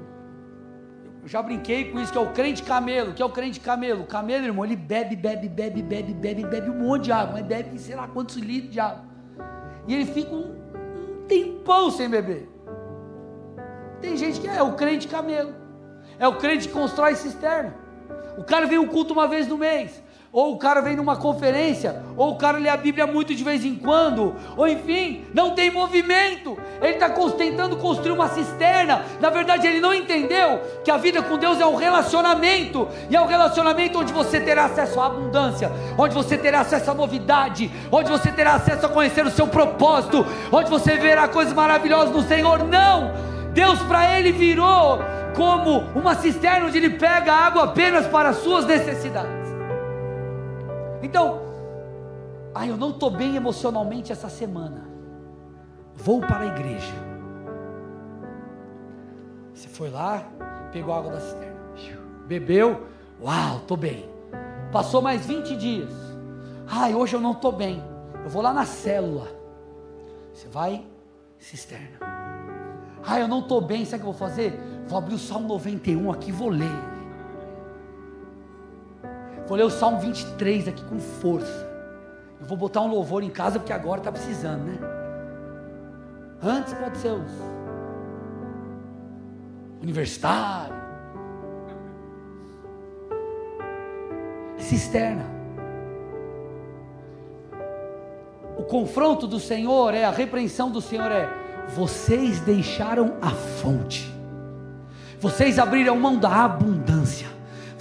eu 1.24 1.30
já 1.30 1.42
brinquei 1.42 1.90
com 1.90 2.02
isso, 2.02 2.12
que 2.12 2.18
é 2.18 2.22
o 2.22 2.34
crente 2.34 2.62
camelo. 2.62 3.14
que 3.14 3.22
é 3.22 3.26
o 3.26 3.30
crente 3.30 3.58
camelo? 3.58 4.04
O 4.04 4.06
camelo, 4.06 4.44
irmão, 4.44 4.66
ele 4.66 4.76
bebe, 4.76 5.16
bebe, 5.16 5.48
bebe, 5.48 5.82
bebe, 5.82 6.14
bebe, 6.14 6.46
bebe 6.46 6.70
um 6.70 6.80
monte 6.80 7.06
de 7.06 7.14
água, 7.14 7.36
mas 7.36 7.46
bebe 7.46 7.80
sei 7.80 7.96
lá 7.96 8.10
quantos 8.10 8.36
litros 8.36 8.74
de 8.74 8.80
água. 8.82 9.06
E 9.88 9.96
ele 9.96 10.06
fica 10.06 10.36
um, 10.36 10.52
um 10.52 11.26
tempão 11.26 11.90
sem 11.90 12.10
beber. 12.10 12.50
Tem 14.02 14.18
gente 14.18 14.42
que 14.42 14.50
é, 14.50 14.58
é 14.58 14.64
o 14.64 14.74
crente 14.74 15.08
camelo. 15.08 15.56
É 16.20 16.28
o 16.28 16.36
crente 16.36 16.68
que 16.68 16.74
constrói 16.74 17.16
cisterna. 17.16 17.74
O 18.38 18.44
cara 18.44 18.66
vem 18.66 18.78
um 18.78 18.88
culto 18.88 19.14
uma 19.14 19.28
vez 19.28 19.48
no 19.48 19.58
mês 19.58 20.04
ou 20.34 20.54
o 20.54 20.58
cara 20.58 20.82
vem 20.82 20.96
numa 20.96 21.16
conferência, 21.16 22.02
ou 22.18 22.32
o 22.32 22.38
cara 22.38 22.58
lê 22.58 22.68
a 22.68 22.76
Bíblia 22.76 23.06
muito 23.06 23.36
de 23.36 23.44
vez 23.44 23.64
em 23.64 23.76
quando, 23.76 24.36
ou 24.58 24.68
enfim, 24.68 25.24
não 25.32 25.52
tem 25.52 25.70
movimento, 25.70 26.58
ele 26.82 26.94
está 26.94 27.08
tentando 27.38 27.78
construir 27.78 28.14
uma 28.14 28.28
cisterna. 28.30 29.06
Na 29.22 29.30
verdade, 29.30 29.68
ele 29.68 29.80
não 29.80 29.94
entendeu 29.94 30.60
que 30.84 30.90
a 30.90 30.98
vida 30.98 31.22
com 31.22 31.38
Deus 31.38 31.62
é 31.62 31.66
um 31.68 31.76
relacionamento, 31.76 32.88
e 33.12 33.16
é 33.16 33.22
um 33.22 33.28
relacionamento 33.28 34.00
onde 34.00 34.12
você 34.12 34.40
terá 34.40 34.66
acesso 34.66 35.00
à 35.00 35.06
abundância, 35.06 35.72
onde 36.00 36.16
você 36.16 36.36
terá 36.36 36.62
acesso 36.62 36.90
à 36.90 36.96
novidade, 36.96 37.72
onde 37.92 38.10
você 38.10 38.32
terá 38.32 38.56
acesso 38.56 38.88
a 38.88 38.90
conhecer 38.90 39.24
o 39.28 39.32
seu 39.32 39.46
propósito, 39.46 40.26
onde 40.52 40.68
você 40.68 40.98
verá 40.98 41.28
coisas 41.28 41.54
maravilhosas 41.54 42.12
no 42.12 42.24
Senhor. 42.24 42.64
Não! 42.64 43.14
Deus 43.54 43.80
para 43.84 44.18
ele 44.18 44.32
virou 44.32 45.00
como 45.36 45.82
uma 45.94 46.16
cisterna 46.16 46.66
onde 46.66 46.78
ele 46.80 46.90
pega 46.90 47.32
água 47.32 47.66
apenas 47.66 48.08
para 48.08 48.30
as 48.30 48.38
suas 48.38 48.66
necessidades. 48.66 49.43
Então, 51.04 51.42
ah, 52.56 52.66
eu 52.66 52.78
não 52.78 52.92
estou 52.92 53.10
bem 53.10 53.36
emocionalmente 53.36 54.12
essa 54.12 54.30
semana. 54.30 54.88
Vou 55.94 56.22
para 56.22 56.40
a 56.40 56.46
igreja. 56.46 56.94
Você 59.54 59.68
foi 59.68 59.90
lá, 59.90 60.24
pegou 60.72 60.94
água 60.94 61.12
da 61.12 61.20
cisterna, 61.20 61.60
bebeu, 62.26 62.88
uau, 63.22 63.58
estou 63.58 63.78
bem. 63.78 64.10
Passou 64.72 65.02
mais 65.02 65.26
20 65.26 65.56
dias. 65.58 65.92
Ai, 66.68 66.96
hoje 66.96 67.16
eu 67.16 67.22
não 67.22 67.34
estou 67.34 67.52
bem. 67.52 67.84
Eu 68.24 68.30
vou 68.30 68.42
lá 68.42 68.54
na 68.54 68.66
célula. 68.66 69.28
Você 70.34 70.48
vai, 70.48 70.88
cisterna. 71.38 72.00
Ah, 73.06 73.20
eu 73.20 73.28
não 73.28 73.40
estou 73.40 73.60
bem, 73.60 73.84
sabe 73.84 73.98
o 73.98 74.06
que 74.06 74.10
eu 74.10 74.14
vou 74.14 74.30
fazer? 74.30 74.60
Vou 74.88 74.98
abrir 74.98 75.16
o 75.16 75.20
Salmo 75.20 75.48
91 75.50 76.12
aqui 76.12 76.30
e 76.30 76.32
vou 76.32 76.50
ler. 76.50 76.93
Vou 79.54 79.58
ler 79.60 79.66
o 79.66 79.70
Salmo 79.70 80.00
23 80.00 80.68
aqui 80.68 80.84
com 80.86 81.00
força. 81.00 81.70
Eu 82.42 82.48
vou 82.48 82.58
botar 82.58 82.82
um 82.82 82.88
louvor 82.88 83.22
em 83.22 83.30
casa 83.30 83.60
porque 83.60 83.72
agora 83.72 84.00
está 84.00 84.12
precisando, 84.12 84.64
né? 84.64 84.80
Antes 86.42 86.74
pode 86.74 86.98
ser 86.98 87.10
os 87.10 87.30
universitário. 89.80 90.74
cisterna. 94.58 95.24
O 98.58 98.64
confronto 98.64 99.28
do 99.28 99.40
Senhor 99.40 99.94
é, 99.94 100.04
a 100.04 100.10
repreensão 100.10 100.72
do 100.72 100.82
Senhor 100.82 101.12
é: 101.12 101.30
vocês 101.76 102.40
deixaram 102.40 103.18
a 103.22 103.30
fonte, 103.30 104.12
vocês 105.20 105.60
abriram 105.60 105.96
mão 105.96 106.18
da 106.18 106.44
abundância, 106.44 106.83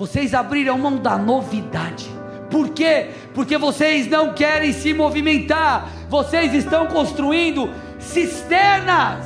vocês 0.03 0.35
abriram 0.35 0.77
mão 0.77 0.97
da 0.97 1.17
novidade. 1.17 2.11
Por 2.51 2.71
quê? 2.71 3.11
Porque 3.33 3.57
vocês 3.57 4.09
não 4.09 4.35
querem 4.35 4.73
se 4.73 4.93
movimentar, 4.93 5.89
vocês 6.09 6.53
estão 6.55 6.89
construindo 6.89 7.71
cisternas. 8.01 9.25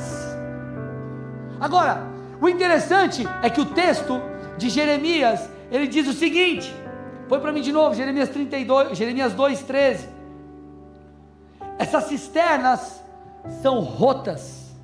Agora, 1.59 2.03
o 2.39 2.47
interessante 2.47 3.27
é 3.41 3.49
que 3.49 3.59
o 3.59 3.65
texto 3.65 4.21
de 4.55 4.69
Jeremias, 4.69 5.49
ele 5.71 5.87
diz 5.87 6.07
o 6.07 6.13
seguinte: 6.13 6.71
põe 7.27 7.39
para 7.39 7.51
mim 7.51 7.61
de 7.61 7.71
novo, 7.71 7.95
Jeremias 7.95 8.29
32, 8.29 8.95
Jeremias 8.95 9.33
2,13. 9.33 10.01
Essas 11.79 12.03
cisternas 12.03 13.03
são 13.63 13.79
rotas, 13.79 14.75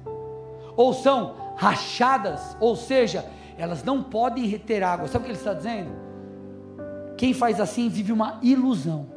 ou 0.76 0.92
são 0.92 1.36
rachadas, 1.56 2.58
ou 2.60 2.76
seja, 2.76 3.24
elas 3.58 3.84
não 3.84 4.02
podem 4.02 4.46
reter 4.46 4.84
água. 4.84 5.08
Sabe 5.08 5.24
o 5.24 5.26
que 5.26 5.32
ele 5.32 5.38
está 5.38 5.54
dizendo? 5.54 5.92
Quem 7.18 7.34
faz 7.34 7.60
assim 7.60 7.90
vive 7.90 8.12
uma 8.12 8.40
ilusão. 8.42 9.08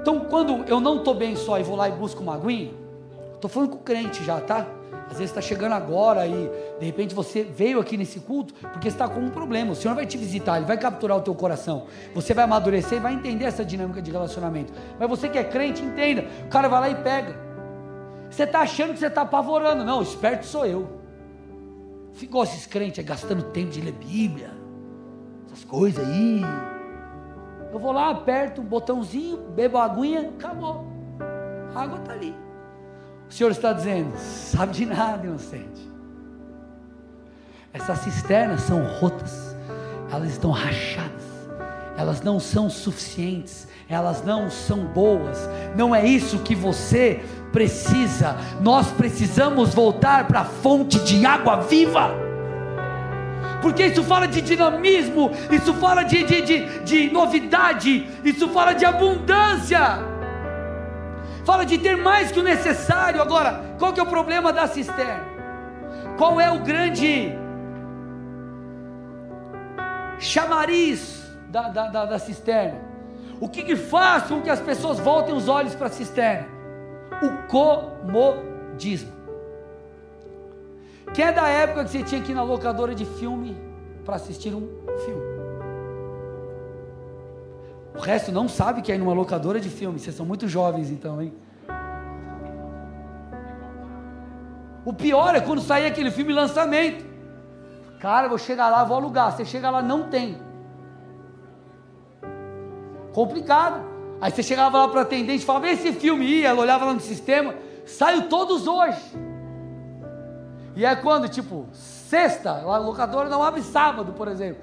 Então, 0.00 0.20
quando 0.20 0.64
eu 0.68 0.78
não 0.78 0.98
estou 0.98 1.14
bem 1.14 1.34
só 1.34 1.58
e 1.58 1.62
vou 1.62 1.74
lá 1.74 1.88
e 1.88 1.92
busco 1.92 2.22
uma 2.22 2.34
aguinha, 2.34 2.72
estou 3.34 3.50
falando 3.50 3.70
com 3.70 3.76
o 3.76 3.80
crente 3.80 4.22
já, 4.22 4.40
tá? 4.40 4.66
Às 5.06 5.18
vezes 5.18 5.30
está 5.30 5.40
chegando 5.40 5.72
agora 5.72 6.26
e 6.26 6.50
de 6.78 6.86
repente 6.86 7.14
você 7.14 7.42
veio 7.42 7.80
aqui 7.80 7.96
nesse 7.96 8.20
culto 8.20 8.54
porque 8.54 8.88
está 8.88 9.08
com 9.08 9.20
um 9.20 9.30
problema. 9.30 9.72
O 9.72 9.76
Senhor 9.76 9.94
vai 9.94 10.04
te 10.04 10.16
visitar, 10.16 10.56
Ele 10.56 10.66
vai 10.66 10.76
capturar 10.76 11.16
o 11.16 11.20
teu 11.22 11.34
coração. 11.34 11.86
Você 12.14 12.34
vai 12.34 12.44
amadurecer 12.44 12.98
e 12.98 13.00
vai 13.00 13.14
entender 13.14 13.44
essa 13.44 13.64
dinâmica 13.64 14.02
de 14.02 14.10
relacionamento. 14.10 14.72
Mas 14.98 15.08
você 15.08 15.28
que 15.28 15.38
é 15.38 15.44
crente, 15.44 15.82
entenda. 15.82 16.24
O 16.44 16.48
cara 16.48 16.68
vai 16.68 16.80
lá 16.80 16.90
e 16.90 16.94
pega. 16.96 17.36
Você 18.28 18.42
está 18.42 18.60
achando 18.60 18.92
que 18.92 18.98
você 18.98 19.06
está 19.06 19.22
apavorando. 19.22 19.84
Não, 19.84 20.02
esperto 20.02 20.44
sou 20.44 20.66
eu. 20.66 20.95
Ficou 22.16 22.44
esses 22.44 22.64
crentes 22.64 23.04
gastando 23.04 23.42
tempo 23.42 23.70
de 23.70 23.80
ler 23.82 23.92
Bíblia, 23.92 24.50
essas 25.46 25.64
coisas 25.64 26.02
aí. 26.08 26.40
Eu 27.70 27.78
vou 27.78 27.92
lá, 27.92 28.08
aperto 28.08 28.62
o 28.62 28.64
botãozinho, 28.64 29.36
bebo 29.50 29.76
a 29.76 29.84
aguinha, 29.84 30.30
acabou. 30.30 30.86
A 31.74 31.82
água 31.82 31.98
está 31.98 32.14
ali. 32.14 32.34
O 33.28 33.32
Senhor 33.32 33.50
está 33.50 33.74
dizendo: 33.74 34.16
sabe 34.16 34.72
de 34.72 34.86
nada, 34.86 35.26
inocente. 35.26 35.92
Essas 37.70 37.98
cisternas 37.98 38.62
são 38.62 38.82
rotas, 38.98 39.54
elas 40.10 40.30
estão 40.30 40.50
rachadas, 40.50 41.22
elas 41.98 42.22
não 42.22 42.40
são 42.40 42.70
suficientes, 42.70 43.68
elas 43.88 44.24
não 44.24 44.50
são 44.50 44.84
boas, 44.84 45.48
não 45.76 45.94
é 45.94 46.04
isso 46.04 46.40
que 46.40 46.54
você 46.54 47.22
precisa. 47.52 48.36
Nós 48.60 48.88
precisamos 48.88 49.72
voltar 49.72 50.26
para 50.26 50.40
a 50.40 50.44
fonte 50.44 50.98
de 51.00 51.24
água 51.24 51.56
viva. 51.62 52.10
Porque 53.62 53.86
isso 53.86 54.02
fala 54.02 54.26
de 54.26 54.40
dinamismo, 54.40 55.30
isso 55.50 55.72
fala 55.74 56.02
de, 56.02 56.24
de, 56.24 56.42
de, 56.42 56.80
de 56.84 57.10
novidade, 57.10 58.06
isso 58.24 58.48
fala 58.48 58.72
de 58.72 58.84
abundância 58.84 60.16
fala 61.46 61.64
de 61.64 61.78
ter 61.78 61.96
mais 61.96 62.32
que 62.32 62.40
o 62.40 62.42
necessário. 62.42 63.22
Agora, 63.22 63.76
qual 63.78 63.92
que 63.92 64.00
é 64.00 64.02
o 64.02 64.06
problema 64.06 64.52
da 64.52 64.66
cisterna? 64.66 65.24
Qual 66.18 66.40
é 66.40 66.50
o 66.50 66.58
grande 66.58 67.32
chamariz 70.18 71.24
da, 71.48 71.68
da, 71.68 71.86
da, 71.86 72.04
da 72.04 72.18
cisterna? 72.18 72.85
O 73.40 73.48
que, 73.48 73.62
que 73.62 73.76
faz 73.76 74.24
com 74.24 74.40
que 74.40 74.50
as 74.50 74.60
pessoas 74.60 74.98
voltem 74.98 75.34
os 75.34 75.48
olhos 75.48 75.74
para 75.74 75.88
a 75.88 75.90
cisterna? 75.90 76.48
O 77.22 77.46
comodismo. 77.48 79.12
Quem 81.14 81.24
é 81.24 81.32
da 81.32 81.48
época 81.48 81.84
que 81.84 81.90
você 81.90 82.02
tinha 82.02 82.22
que 82.22 82.32
ir 82.32 82.34
na 82.34 82.42
locadora 82.42 82.94
de 82.94 83.04
filme 83.04 83.56
para 84.04 84.16
assistir 84.16 84.54
um 84.54 84.68
filme? 85.04 85.36
O 87.94 88.00
resto 88.00 88.30
não 88.30 88.48
sabe 88.48 88.82
que 88.82 88.92
é 88.92 88.98
numa 88.98 89.14
locadora 89.14 89.58
de 89.58 89.70
filme. 89.70 89.98
Vocês 89.98 90.14
são 90.14 90.26
muito 90.26 90.46
jovens 90.46 90.90
então, 90.90 91.20
hein? 91.20 91.32
O 94.84 94.92
pior 94.92 95.34
é 95.34 95.40
quando 95.40 95.60
sair 95.60 95.86
aquele 95.86 96.10
filme 96.10 96.32
lançamento. 96.32 97.04
Cara, 97.98 98.28
vou 98.28 98.38
chegar 98.38 98.68
lá, 98.68 98.84
vou 98.84 98.96
alugar. 98.96 99.32
Você 99.32 99.44
chega 99.44 99.70
lá, 99.70 99.82
não 99.82 100.04
tem. 100.04 100.45
Complicado. 103.16 103.82
Aí 104.20 104.30
você 104.30 104.42
chegava 104.42 104.76
lá 104.76 104.88
para 104.88 105.00
atendente 105.00 105.42
e 105.42 105.46
falava: 105.46 105.66
esse 105.70 105.90
filme 105.90 106.26
ia, 106.26 106.48
ela 106.48 106.60
olhava 106.60 106.84
lá 106.84 106.92
no 106.92 107.00
sistema, 107.00 107.54
saiu 107.86 108.28
todos 108.28 108.66
hoje. 108.66 109.00
E 110.76 110.84
é 110.84 110.94
quando, 110.94 111.26
tipo, 111.26 111.66
sexta, 111.72 112.50
a 112.50 112.76
locadora 112.76 113.30
não 113.30 113.42
abre 113.42 113.62
sábado, 113.62 114.12
por 114.12 114.28
exemplo. 114.28 114.62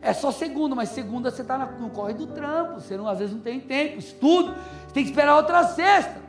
É 0.00 0.12
só 0.12 0.30
segunda, 0.30 0.76
mas 0.76 0.90
segunda 0.90 1.28
você 1.28 1.42
está 1.42 1.58
no 1.58 1.90
corre 1.90 2.14
do 2.14 2.28
trampo, 2.28 2.80
você 2.80 2.96
não, 2.96 3.08
às 3.08 3.18
vezes 3.18 3.34
não 3.34 3.42
tem 3.42 3.58
tempo, 3.58 3.98
estudo, 3.98 4.54
você 4.86 4.94
tem 4.94 5.02
que 5.02 5.10
esperar 5.10 5.34
outra 5.34 5.64
sexta. 5.64 6.22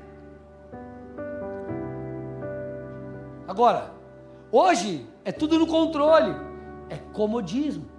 Agora, 3.47 3.91
hoje 4.51 5.05
é 5.23 5.31
tudo 5.31 5.59
no 5.59 5.67
controle, 5.67 6.35
é 6.89 6.97
comodismo. 7.13 7.98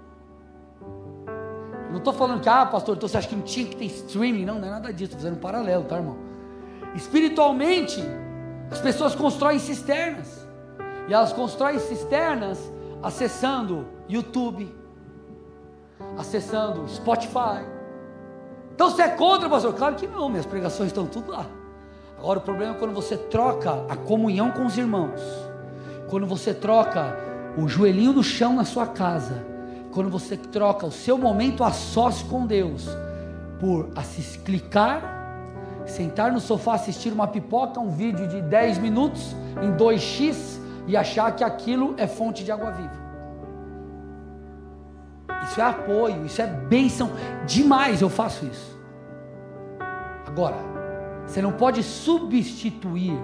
Não 1.91 1.99
estou 1.99 2.13
falando 2.13 2.41
que, 2.41 2.49
ah, 2.49 2.65
pastor, 2.67 2.97
então 2.97 3.09
você 3.09 3.19
acha 3.19 3.29
que 3.29 3.37
não 3.37 3.43
tinha 3.43 3.67
que 3.67 3.77
ter 3.77 3.87
streaming? 3.87 4.45
Não, 4.45 4.59
não 4.59 4.69
é 4.69 4.71
nada 4.71 4.93
disso, 4.93 5.13
estou 5.13 5.21
fazendo 5.21 5.37
um 5.37 5.41
paralelo, 5.41 5.85
tá, 5.85 5.97
irmão? 5.97 6.17
Espiritualmente, 6.95 8.03
as 8.71 8.81
pessoas 8.81 9.15
constroem 9.15 9.59
cisternas, 9.59 10.47
e 11.09 11.15
elas 11.15 11.33
constroem 11.33 11.79
cisternas 11.79 12.71
acessando 13.03 13.87
YouTube, 14.09 14.73
acessando 16.17 16.89
Spotify. 16.89 17.65
Então 18.75 18.91
você 18.91 19.03
é 19.03 19.09
contra, 19.09 19.49
pastor? 19.49 19.75
Claro 19.75 19.97
que 19.97 20.07
não, 20.07 20.29
minhas 20.29 20.47
pregações 20.47 20.89
estão 20.89 21.07
tudo 21.07 21.33
lá. 21.33 21.47
Agora 22.19 22.39
o 22.39 22.43
problema 22.43 22.75
é 22.75 22.79
quando 22.79 22.95
você 22.95 23.17
troca 23.17 23.85
a 23.89 23.97
comunhão 23.97 24.51
com 24.51 24.67
os 24.67 24.77
irmãos, 24.77 25.21
quando 26.09 26.27
você 26.27 26.53
troca 26.55 27.17
o 27.57 27.67
joelhinho 27.67 28.13
no 28.13 28.23
chão 28.23 28.55
na 28.55 28.65
sua 28.65 28.87
casa, 28.87 29.50
quando 29.93 30.09
você 30.09 30.37
troca 30.37 30.87
o 30.87 30.93
seu 30.93 31.19
momento 31.19 31.65
a 31.65 31.73
sós 31.73 32.23
com 32.23 32.47
Deus 32.47 32.89
por 33.59 33.91
assist, 33.97 34.39
clicar, 34.41 35.03
sentar 35.87 36.33
no 36.33 36.41
sofá, 36.41 36.75
assistir 36.75 37.13
uma 37.13 37.27
pipoca, 37.27 37.81
um 37.81 37.91
vídeo 37.91 38.27
de 38.27 38.41
10 38.43 38.79
minutos 38.79 39.35
em 39.63 39.73
2x 39.73 40.61
e 40.87 40.97
achar 40.97 41.35
que 41.35 41.45
aquilo 41.45 41.95
é 41.97 42.07
fonte 42.07 42.45
de 42.45 42.51
água 42.51 42.71
viva 42.71 43.01
isso 45.51 45.61
é 45.61 45.65
apoio, 45.65 46.27
isso 46.27 46.41
é 46.41 46.47
bênção 46.47 47.11
demais. 47.45 48.01
Eu 48.01 48.09
faço 48.09 48.47
isso. 48.47 48.79
Agora, 50.27 50.57
você 51.27 51.43
não 51.43 51.53
pode 51.53 51.83
substituir. 51.83 53.19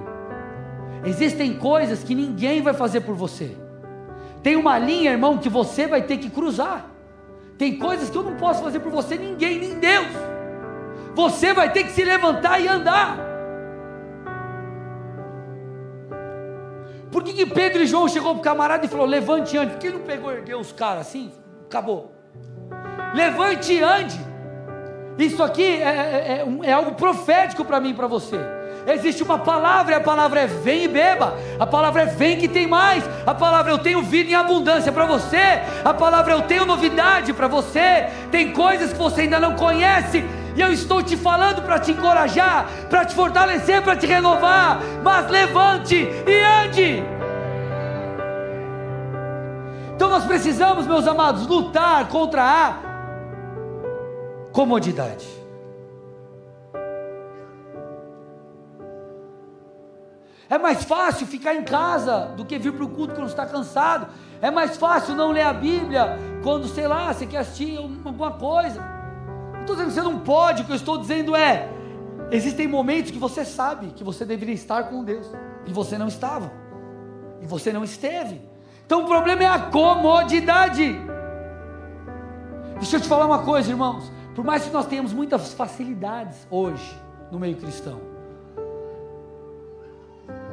Existem 1.05 1.57
coisas 1.57 2.03
que 2.03 2.15
ninguém 2.15 2.63
vai 2.63 2.75
fazer 2.75 3.03
por 3.03 3.15
você. 3.15 3.57
Tem 4.47 4.55
uma 4.55 4.79
linha, 4.79 5.11
irmão, 5.11 5.39
que 5.39 5.49
você 5.49 5.89
vai 5.89 6.03
ter 6.03 6.19
que 6.19 6.31
cruzar. 6.31 6.87
Tem 7.59 7.77
coisas 7.77 8.09
que 8.09 8.17
eu 8.17 8.23
não 8.23 8.37
posso 8.37 8.63
fazer 8.63 8.79
por 8.79 8.93
você, 8.93 9.19
ninguém, 9.19 9.59
nem 9.59 9.81
Deus. 9.81 10.07
Você 11.17 11.53
vai 11.53 11.73
ter 11.73 11.83
que 11.83 11.91
se 11.91 12.05
levantar 12.05 12.61
e 12.61 12.69
andar. 12.69 13.19
Por 17.11 17.25
que, 17.25 17.33
que 17.33 17.45
Pedro 17.45 17.83
e 17.83 17.87
João 17.87 18.07
chegou 18.07 18.35
para 18.35 18.41
o 18.41 18.45
camarada 18.45 18.87
e 18.87 18.89
falou: 18.89 19.05
levante 19.05 19.59
antes? 19.59 19.75
Por 19.75 19.81
que 19.81 19.91
não 19.91 20.03
pegou 20.03 20.31
e 20.31 20.37
ergueu 20.37 20.61
os 20.61 20.71
caras 20.71 21.09
assim? 21.09 21.33
Acabou 21.67 22.13
levante 23.17 23.73
e 23.73 23.83
ande. 23.83 24.21
Isso 25.19 25.43
aqui 25.43 25.65
é, 25.65 25.89
é, 25.89 26.47
é, 26.63 26.69
é 26.69 26.73
algo 26.73 26.95
profético 26.95 27.65
para 27.65 27.81
mim 27.81 27.91
e 27.91 27.95
para 27.95 28.07
você. 28.07 28.39
Existe 28.87 29.21
uma 29.23 29.39
palavra, 29.39 29.95
e 29.95 29.97
a 29.97 30.01
palavra 30.01 30.41
é 30.43 30.47
vem 30.47 30.85
e 30.85 30.89
beba. 30.89 31.37
A 31.59 31.67
palavra 31.67 32.03
é 32.03 32.07
vem 32.07 32.39
que 32.39 32.47
tem 32.47 32.69
mais. 32.69 33.03
A 33.27 33.35
palavra 33.35 33.73
eu 33.73 33.79
tenho 33.79 34.01
vida 34.01 34.31
em 34.31 34.35
abundância 34.35 34.93
para 34.93 35.05
você. 35.05 35.61
A 35.85 35.93
palavra 35.93 36.33
eu 36.33 36.43
tenho 36.43 36.65
novidade 36.65 37.33
para 37.33 37.49
você. 37.49 38.07
Tem 38.31 38.53
coisas 38.53 38.93
que 38.93 38.99
você 38.99 39.23
ainda 39.23 39.41
não 39.41 39.57
conhece. 39.57 40.25
E 40.55 40.61
eu 40.61 40.73
estou 40.73 41.03
te 41.03 41.17
falando 41.17 41.63
para 41.63 41.81
te 41.81 41.91
encorajar, 41.91 42.69
para 42.89 43.05
te 43.05 43.13
fortalecer, 43.13 43.83
para 43.83 43.97
te 43.97 44.07
renovar. 44.07 44.79
Mas 45.03 45.29
levante 45.29 45.97
e 45.97 46.65
ande. 46.65 47.03
Então 49.97 50.09
nós 50.09 50.25
precisamos, 50.25 50.87
meus 50.87 51.09
amados, 51.09 51.45
lutar 51.47 52.07
contra 52.07 52.43
a 52.45 52.77
comodidade. 54.53 55.46
É 60.49 60.59
mais 60.59 60.85
fácil 60.85 61.27
ficar 61.27 61.55
em 61.55 61.65
casa 61.65 62.33
do 62.37 62.45
que 62.45 62.59
vir 62.59 62.73
para 62.73 62.85
o 62.85 62.89
culto 62.89 63.15
quando 63.15 63.29
está 63.29 63.45
cansado. 63.45 64.07
É 64.41 64.51
mais 64.51 64.77
fácil 64.77 65.15
não 65.15 65.33
ler 65.33 65.43
a 65.43 65.53
Bíblia 65.53 66.19
quando, 66.43 66.69
sei 66.69 66.87
lá, 66.87 67.13
você 67.13 67.27
quer 67.27 67.39
assistir 67.39 67.77
alguma 67.79 68.33
coisa. 68.33 68.81
Não 69.53 69.61
estou 69.63 69.75
dizendo 69.75 69.89
que 69.89 69.95
você 69.95 70.03
não 70.03 70.19
pode, 70.21 70.63
o 70.63 70.65
que 70.65 70.73
eu 70.73 70.77
estou 70.77 70.99
dizendo 70.99 71.35
é: 71.35 71.69
existem 72.31 72.69
momentos 72.69 73.11
que 73.11 73.19
você 73.19 73.45
sabe 73.45 73.89
que 73.89 74.05
você 74.05 74.25
deveria 74.25 74.55
estar 74.55 74.85
com 74.85 75.03
Deus, 75.03 75.27
e 75.67 75.73
você 75.73 75.99
não 75.99 76.07
estava, 76.07 76.53
e 77.41 77.47
você 77.47 77.73
não 77.73 77.83
esteve. 77.83 78.41
Então 78.85 79.03
o 79.03 79.07
problema 79.07 79.43
é 79.43 79.49
a 79.49 79.59
comodidade. 79.59 80.97
Deixa 82.77 82.97
eu 82.97 83.01
te 83.01 83.09
falar 83.09 83.27
uma 83.27 83.41
coisa, 83.41 83.69
irmãos. 83.69 84.13
Por 84.35 84.45
mais 84.45 84.65
que 84.65 84.71
nós 84.71 84.87
tenhamos 84.87 85.13
muitas 85.13 85.55
facilidades 85.55 86.47
hoje 86.49 86.97
no 87.33 87.41
meio 87.41 87.57
cristão, 87.57 88.01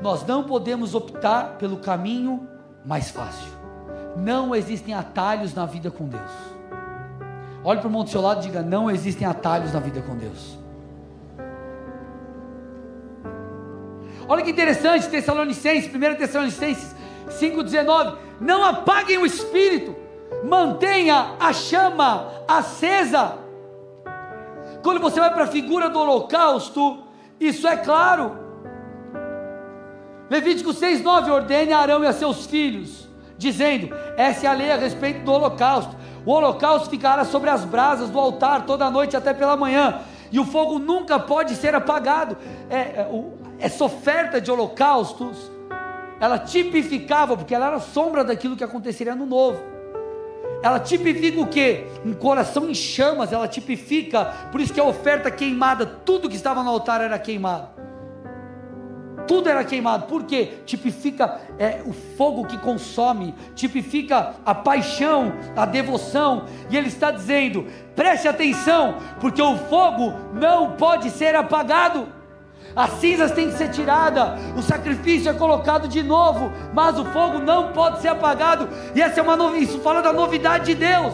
nós 0.04 0.26
não 0.26 0.44
podemos 0.44 0.94
optar 0.94 1.56
pelo 1.58 1.78
caminho 1.78 2.46
mais 2.86 3.10
fácil. 3.10 3.48
Não 4.18 4.54
existem 4.54 4.94
atalhos 4.94 5.54
na 5.54 5.66
vida 5.66 5.90
com 5.90 6.10
Deus. 6.10 6.30
Olhe 7.64 7.80
para 7.80 7.88
o 7.88 7.92
mundo 7.92 8.04
do 8.04 8.10
seu 8.10 8.22
lado 8.22 8.42
e 8.42 8.48
diga: 8.48 8.62
não 8.62 8.92
existem 8.92 9.26
atalhos 9.26 9.72
na 9.72 9.80
vida 9.80 10.02
com 10.02 10.18
Deus. 10.18 10.60
Olha 14.28 14.44
que 14.44 14.52
interessante, 14.52 15.08
Tessalonicenses, 15.08 15.90
1 15.94 16.16
Tessalonicenses 16.16 16.94
5,19. 17.30 18.18
Não 18.42 18.64
apaguem 18.66 19.18
o 19.18 19.26
espírito, 19.26 19.96
mantenha 20.44 21.36
a 21.40 21.54
chama 21.54 22.28
acesa. 22.46 23.38
Quando 24.82 25.00
você 25.00 25.22
vai 25.22 25.34
para 25.34 25.46
a 25.46 25.48
figura 25.48 25.90
do 25.90 25.98
holocausto, 25.98 27.04
isso 27.40 27.66
é 27.66 27.78
claro. 27.78 28.43
Levítico 30.30 30.72
6,9: 30.72 31.32
ordene 31.32 31.74
a 31.74 31.80
Arão 31.80 32.04
e 32.04 32.08
a 32.08 32.14
seus 32.14 32.46
filhos, 32.46 33.10
dizendo: 33.38 33.94
essa 34.18 34.46
é 34.46 34.50
a 34.50 34.54
lei 34.54 34.72
a 34.72 34.78
respeito 34.78 35.24
do 35.24 35.32
holocausto. 35.32 35.96
O 36.26 36.32
holocausto 36.32 36.90
ficará 36.90 37.26
sobre 37.26 37.50
as 37.50 37.66
brasas 37.66 38.10
do 38.10 38.20
altar 38.20 38.66
toda 38.66 38.86
a 38.86 38.92
noite 38.92 39.18
até 39.18 39.34
pela 39.34 39.58
manhã, 39.58 40.02
e 40.32 40.40
o 40.40 40.46
fogo 40.46 40.80
nunca 40.80 41.20
pode 41.20 41.56
ser 41.56 41.76
apagado. 41.76 42.38
É, 42.70 42.78
é, 42.78 43.08
essa 43.60 43.84
oferta 43.84 44.42
de 44.42 44.50
holocaustos, 44.50 45.52
ela 46.20 46.40
tipificava, 46.40 47.36
porque 47.36 47.54
ela 47.54 47.68
era 47.68 47.80
sombra 47.80 48.24
daquilo 48.24 48.56
que 48.56 48.64
aconteceria 48.64 49.16
no 49.16 49.26
novo. 49.26 49.62
Ela 50.64 50.80
tipifica 50.80 51.42
o 51.42 51.48
que? 51.48 51.86
Um 52.06 52.14
coração 52.14 52.70
em 52.70 52.74
chamas, 52.74 53.34
ela 53.34 53.50
tipifica, 53.50 54.34
por 54.50 54.62
isso 54.62 54.74
que 54.74 54.80
a 54.80 54.86
oferta 54.86 55.30
queimada, 55.30 55.86
tudo 55.86 56.30
que 56.30 56.38
estava 56.38 56.64
no 56.64 56.70
altar 56.70 57.02
era 57.02 57.20
queimado. 57.20 57.73
Tudo 59.28 59.50
era 59.50 59.64
queimado, 59.64 60.06
por 60.06 60.24
quê? 60.24 60.60
Tipifica 60.66 61.40
é, 61.58 61.82
o 61.86 61.94
fogo 61.94 62.46
que 62.46 62.58
consome, 62.58 63.34
tipifica 63.56 64.36
a 64.46 64.54
paixão, 64.54 65.34
a 65.56 65.66
devoção, 65.66 66.46
e 66.70 66.78
ele 66.78 66.88
está 66.88 67.12
dizendo: 67.12 67.66
preste 67.96 68.28
atenção, 68.28 68.98
porque 69.20 69.42
o 69.42 69.58
fogo 69.58 70.14
não 70.34 70.72
pode 70.72 71.10
ser 71.10 71.36
apagado 71.36 72.08
as 72.76 72.90
cinzas 72.94 73.32
têm 73.32 73.50
que 73.50 73.58
ser 73.58 73.70
tiradas, 73.70 74.40
o 74.58 74.62
sacrifício 74.62 75.30
é 75.30 75.34
colocado 75.34 75.88
de 75.88 76.02
novo, 76.02 76.52
mas 76.74 76.98
o 76.98 77.06
fogo 77.06 77.38
não 77.38 77.72
pode 77.72 78.02
ser 78.02 78.08
apagado. 78.08 78.68
E 78.96 79.02
essa 79.02 79.20
é 79.20 79.24
uma 79.24 79.58
isso 79.58 79.80
fala 79.80 80.02
da 80.02 80.12
novidade 80.12 80.66
de 80.66 80.76
Deus. 80.76 81.14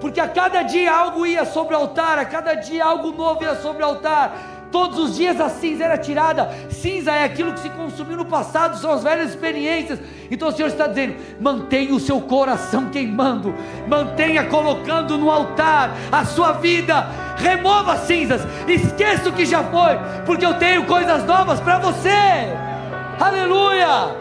Porque 0.00 0.20
a 0.20 0.28
cada 0.28 0.62
dia 0.62 0.94
algo 0.94 1.24
ia 1.24 1.46
sobre 1.46 1.74
o 1.74 1.78
altar, 1.78 2.18
a 2.18 2.26
cada 2.26 2.54
dia 2.54 2.84
algo 2.84 3.12
novo 3.12 3.42
ia 3.42 3.54
sobre 3.56 3.82
o 3.82 3.86
altar. 3.86 4.55
Todos 4.76 4.98
os 4.98 5.16
dias 5.16 5.40
a 5.40 5.48
cinza 5.48 5.84
era 5.84 5.96
tirada. 5.96 6.50
Cinza 6.68 7.10
é 7.10 7.24
aquilo 7.24 7.54
que 7.54 7.60
se 7.60 7.70
consumiu 7.70 8.18
no 8.18 8.26
passado, 8.26 8.76
são 8.76 8.92
as 8.92 9.02
velhas 9.02 9.30
experiências. 9.30 9.98
Então 10.30 10.48
o 10.48 10.52
Senhor 10.52 10.68
está 10.68 10.86
dizendo: 10.86 11.16
mantenha 11.40 11.94
o 11.94 11.98
seu 11.98 12.20
coração 12.20 12.90
queimando, 12.90 13.54
mantenha 13.88 14.44
colocando 14.44 15.16
no 15.16 15.30
altar 15.30 15.92
a 16.12 16.26
sua 16.26 16.52
vida. 16.52 17.08
Remova 17.38 17.94
as 17.94 18.00
cinzas, 18.00 18.46
esqueça 18.68 19.30
o 19.30 19.32
que 19.32 19.46
já 19.46 19.64
foi, 19.64 19.98
porque 20.26 20.44
eu 20.44 20.52
tenho 20.58 20.84
coisas 20.84 21.24
novas 21.24 21.58
para 21.58 21.78
você. 21.78 22.10
Aleluia! 23.18 24.14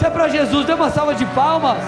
Se 0.00 0.04
é 0.04 0.10
para 0.10 0.26
Jesus, 0.26 0.66
dê 0.66 0.72
uma 0.72 0.90
salva 0.90 1.14
de 1.14 1.24
palmas. 1.26 1.78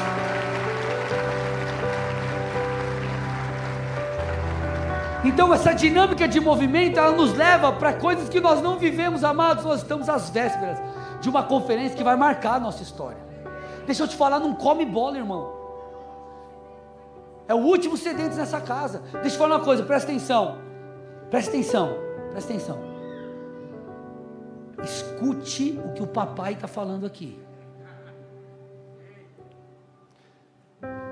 Então 5.25 5.53
essa 5.53 5.75
dinâmica 5.75 6.27
de 6.27 6.41
movimento, 6.41 6.99
ela 6.99 7.13
nos 7.13 7.35
leva 7.35 7.73
para 7.73 7.93
coisas 7.93 8.29
que 8.29 8.41
nós 8.41 8.63
não 8.63 8.79
vivemos, 8.79 9.23
amados. 9.23 9.65
Nós 9.65 9.83
estamos 9.83 10.09
às 10.09 10.31
vésperas 10.31 10.79
de 11.21 11.29
uma 11.29 11.43
conferência 11.43 11.97
que 11.97 12.05
vai 12.05 12.17
marcar 12.17 12.55
a 12.55 12.61
nossa 12.61 12.83
história. 12.83 13.19
Deixa 13.87 14.03
eu 14.03 14.09
te 14.09 14.17
falar, 14.17 14.41
não 14.41 14.55
come 14.55 14.85
bola, 14.87 15.19
irmão. 15.19 15.53
É 17.47 17.55
o 17.55 17.59
último 17.59 17.97
sedente 17.97 18.37
nessa 18.37 18.61
casa. 18.61 19.03
Deixa 19.21 19.35
eu 19.35 19.39
falar 19.39 19.57
uma 19.57 19.65
coisa, 19.65 19.83
presta 19.83 20.11
atenção. 20.11 20.59
Presta 21.31 21.51
atenção, 21.51 21.91
presta 22.31 22.53
atenção. 22.53 22.79
Escute 24.83 25.79
o 25.85 25.93
que 25.93 26.03
o 26.03 26.07
papai 26.07 26.55
está 26.55 26.67
falando 26.67 27.05
aqui. 27.05 27.39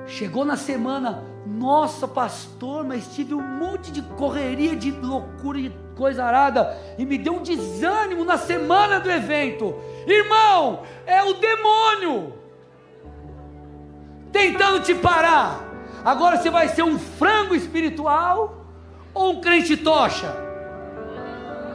Chegou 0.09 0.43
na 0.43 0.57
semana, 0.57 1.23
nossa 1.45 2.09
pastor, 2.09 2.83
mas 2.83 3.15
tive 3.15 3.35
um 3.35 3.43
monte 3.43 3.93
de 3.93 4.01
correria, 4.01 4.75
de 4.75 4.91
loucura, 4.91 5.61
de 5.61 5.71
coisa 5.95 6.25
arada, 6.25 6.75
e 6.97 7.05
me 7.05 7.19
deu 7.19 7.35
um 7.35 7.43
desânimo 7.43 8.25
na 8.25 8.39
semana 8.39 8.99
do 8.99 9.11
evento. 9.11 9.75
Irmão, 10.07 10.83
é 11.05 11.23
o 11.23 11.35
demônio 11.35 12.33
tentando 14.33 14.81
te 14.81 14.95
parar. 14.95 15.61
Agora 16.03 16.39
você 16.39 16.49
vai 16.49 16.69
ser 16.69 16.83
um 16.83 16.99
frango 16.99 17.55
espiritual 17.55 18.65
ou 19.13 19.33
um 19.33 19.41
crente 19.43 19.77
tocha? 19.77 20.35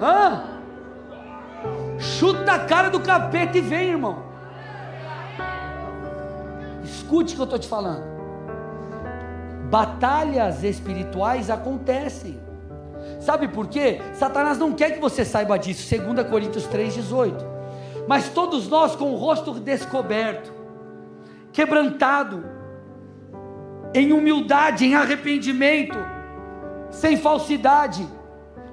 Hã? 0.02 0.60
Chuta 2.00 2.54
a 2.54 2.66
cara 2.66 2.90
do 2.90 3.00
capeta 3.00 3.60
e 3.60 3.62
vem, 3.62 3.92
irmão. 3.92 4.24
Escute 6.84 7.34
o 7.34 7.36
que 7.36 7.42
eu 7.42 7.46
estou 7.46 7.60
te 7.60 7.68
falando 7.68 8.12
batalhas 9.70 10.64
espirituais 10.64 11.49
acontecem. 11.49 12.39
Sabe 13.20 13.47
por 13.47 13.68
quê? 13.68 14.01
Satanás 14.14 14.57
não 14.57 14.74
quer 14.74 14.91
que 14.91 14.99
você 14.99 15.24
saiba 15.24 15.57
disso, 15.57 15.95
2 15.95 16.28
Coríntios 16.28 16.68
3,18. 16.68 17.34
Mas 18.07 18.30
todos 18.30 18.68
nós 18.68 18.95
com 18.95 19.11
o 19.11 19.16
rosto 19.16 19.53
descoberto, 19.53 20.51
quebrantado, 21.51 22.43
em 23.93 24.11
humildade, 24.11 24.86
em 24.86 24.95
arrependimento, 24.95 25.97
sem 26.89 27.16
falsidade, 27.16 28.07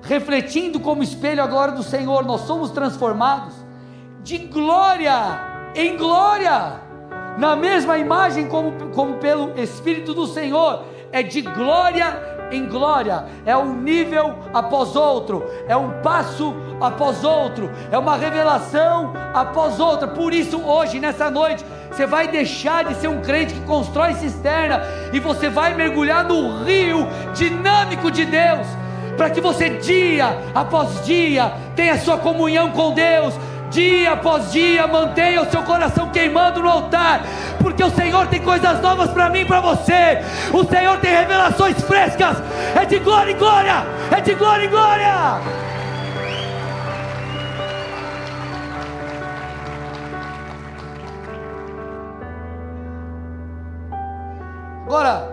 refletindo 0.02 0.80
como 0.80 1.02
espelho 1.02 1.42
a 1.42 1.46
glória 1.46 1.74
do 1.74 1.82
Senhor, 1.82 2.24
nós 2.24 2.42
somos 2.42 2.70
transformados 2.70 3.54
de 4.22 4.38
glória 4.38 5.12
em 5.74 5.96
glória 5.96 6.80
na 7.38 7.56
mesma 7.56 7.98
imagem 7.98 8.46
como, 8.46 8.72
como 8.90 9.14
pelo 9.14 9.58
Espírito 9.58 10.14
do 10.14 10.26
Senhor, 10.26 10.84
é 11.12 11.22
de 11.22 11.42
glória 11.42 12.38
em 12.50 12.66
glória, 12.66 13.26
é 13.46 13.56
um 13.56 13.74
nível 13.74 14.34
após 14.52 14.96
outro, 14.96 15.44
é 15.68 15.76
um 15.76 16.00
passo 16.02 16.54
após 16.80 17.24
outro, 17.24 17.70
é 17.90 17.98
uma 17.98 18.16
revelação 18.16 19.12
após 19.32 19.78
outra. 19.78 20.08
Por 20.08 20.34
isso, 20.34 20.60
hoje, 20.60 20.98
nessa 20.98 21.30
noite, 21.30 21.64
você 21.90 22.06
vai 22.06 22.28
deixar 22.28 22.84
de 22.84 22.94
ser 22.94 23.08
um 23.08 23.20
crente 23.20 23.54
que 23.54 23.60
constrói 23.60 24.14
cisterna 24.14 24.82
e 25.12 25.20
você 25.20 25.48
vai 25.48 25.74
mergulhar 25.74 26.24
no 26.24 26.64
rio 26.64 27.06
dinâmico 27.34 28.10
de 28.10 28.24
Deus, 28.24 28.66
para 29.16 29.30
que 29.30 29.40
você, 29.40 29.70
dia 29.70 30.36
após 30.54 31.04
dia, 31.04 31.52
tenha 31.76 31.98
sua 31.98 32.18
comunhão 32.18 32.70
com 32.70 32.92
Deus, 32.92 33.34
dia 33.70 34.12
após 34.12 34.52
dia, 34.52 34.86
mantenha 34.86 35.42
o 35.42 35.50
seu 35.50 35.62
coração 35.62 36.10
queimando 36.10 36.60
no 36.60 36.68
altar, 36.68 37.22
porque 37.58 37.82
o 37.82 37.90
Senhor 37.90 38.26
tem 38.26 38.42
coisas 38.42 38.80
novas 38.80 39.10
para 39.10 39.30
mim 39.30 39.40
e 39.40 39.44
para 39.44 39.60
você. 39.60 40.18
O 40.52 40.64
Senhor 40.64 40.98
tem 40.98 41.12
revelações 41.12 41.80
frescas, 41.82 42.36
é 42.74 42.84
de 42.84 42.98
glória 42.98 43.32
em 43.32 43.36
glória, 43.36 43.84
é 44.10 44.20
de 44.20 44.34
glória 44.34 44.64
em 44.66 44.68
glória. 44.68 45.60
Agora, 54.84 55.30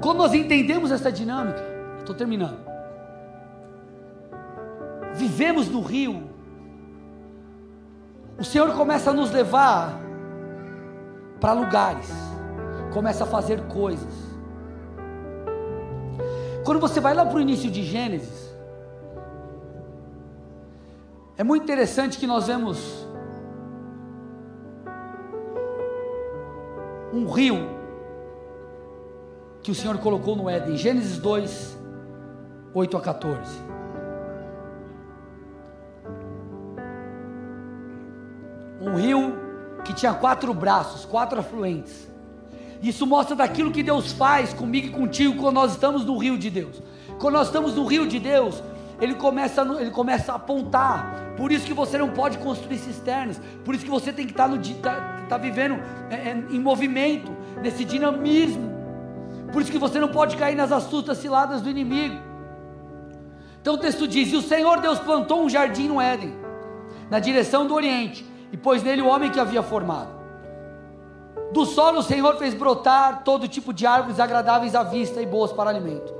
quando 0.00 0.18
nós 0.18 0.32
entendemos 0.32 0.92
essa 0.92 1.10
dinâmica, 1.10 1.60
estou 1.98 2.14
terminando 2.14 2.69
vivemos 5.14 5.68
no 5.68 5.80
rio, 5.80 6.30
o 8.38 8.44
Senhor 8.44 8.72
começa 8.74 9.10
a 9.10 9.12
nos 9.12 9.30
levar 9.30 10.00
para 11.40 11.52
lugares, 11.52 12.10
começa 12.92 13.24
a 13.24 13.26
fazer 13.26 13.60
coisas. 13.68 14.30
Quando 16.64 16.80
você 16.80 17.00
vai 17.00 17.14
lá 17.14 17.24
para 17.24 17.36
o 17.36 17.40
início 17.40 17.70
de 17.70 17.82
Gênesis, 17.82 18.50
é 21.36 21.42
muito 21.42 21.62
interessante 21.62 22.18
que 22.18 22.26
nós 22.26 22.46
vemos 22.46 23.06
um 27.12 27.26
rio 27.26 27.80
que 29.62 29.70
o 29.70 29.74
Senhor 29.74 29.98
colocou 29.98 30.36
no 30.36 30.48
Éden. 30.48 30.76
Gênesis 30.76 31.18
2, 31.18 31.78
8 32.74 32.96
a 32.96 33.00
14. 33.00 33.69
Um 38.80 38.94
rio 38.94 39.38
que 39.84 39.92
tinha 39.92 40.14
quatro 40.14 40.52
braços, 40.54 41.04
quatro 41.04 41.38
afluentes. 41.40 42.08
Isso 42.82 43.06
mostra 43.06 43.36
daquilo 43.36 43.70
que 43.70 43.82
Deus 43.82 44.12
faz 44.12 44.54
comigo 44.54 44.86
e 44.86 44.90
contigo 44.90 45.36
quando 45.36 45.56
nós 45.56 45.72
estamos 45.72 46.04
no 46.04 46.16
rio 46.16 46.38
de 46.38 46.48
Deus. 46.48 46.82
Quando 47.18 47.34
nós 47.34 47.48
estamos 47.48 47.74
no 47.74 47.84
rio 47.84 48.06
de 48.06 48.18
Deus, 48.18 48.62
ele 49.00 49.14
começa, 49.14 49.62
ele 49.78 49.90
começa 49.90 50.32
a 50.32 50.36
apontar. 50.36 51.34
Por 51.36 51.52
isso 51.52 51.66
que 51.66 51.74
você 51.74 51.98
não 51.98 52.10
pode 52.10 52.38
construir 52.38 52.78
cisternas. 52.78 53.40
Por 53.64 53.74
isso 53.74 53.84
que 53.84 53.90
você 53.90 54.12
tem 54.12 54.26
que 54.26 54.32
estar 54.32 54.48
no 54.48 54.58
tá, 54.76 55.24
tá 55.28 55.36
vivendo 55.36 55.74
é, 56.10 56.30
é, 56.30 56.44
em 56.50 56.58
movimento, 56.58 57.30
nesse 57.62 57.84
dinamismo. 57.84 58.70
Por 59.52 59.60
isso 59.60 59.70
que 59.70 59.78
você 59.78 59.98
não 59.98 60.08
pode 60.08 60.36
cair 60.36 60.54
nas 60.54 60.72
astutas 60.72 61.18
ciladas 61.18 61.60
do 61.60 61.68
inimigo. 61.68 62.16
Então 63.60 63.74
o 63.74 63.78
texto 63.78 64.06
diz: 64.06 64.32
E 64.32 64.36
o 64.36 64.42
Senhor 64.42 64.80
Deus 64.80 64.98
plantou 64.98 65.44
um 65.44 65.48
jardim 65.48 65.88
no 65.88 66.00
Éden, 66.00 66.34
na 67.10 67.18
direção 67.18 67.66
do 67.66 67.74
Oriente, 67.74 68.24
e 68.52 68.56
pôs 68.56 68.82
nele 68.82 69.02
o 69.02 69.08
homem 69.08 69.30
que 69.30 69.40
havia 69.40 69.62
formado. 69.62 70.20
Do 71.52 71.64
solo 71.64 71.98
o 71.98 72.02
Senhor 72.02 72.36
fez 72.36 72.54
brotar 72.54 73.24
todo 73.24 73.48
tipo 73.48 73.72
de 73.72 73.86
árvores 73.86 74.20
agradáveis 74.20 74.74
à 74.74 74.82
vista 74.82 75.20
e 75.20 75.26
boas 75.26 75.52
para 75.52 75.70
alimento. 75.70 76.14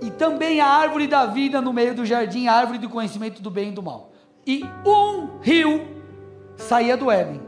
E 0.00 0.10
também 0.10 0.60
a 0.60 0.66
árvore 0.66 1.06
da 1.06 1.26
vida 1.26 1.60
no 1.60 1.72
meio 1.72 1.94
do 1.94 2.06
jardim, 2.06 2.46
a 2.46 2.54
árvore 2.54 2.78
do 2.78 2.88
conhecimento 2.88 3.42
do 3.42 3.50
bem 3.50 3.70
e 3.70 3.72
do 3.72 3.82
mal. 3.82 4.12
E 4.46 4.64
um 4.86 5.38
rio 5.42 5.86
saía 6.56 6.96
do 6.96 7.10
Éden 7.10 7.40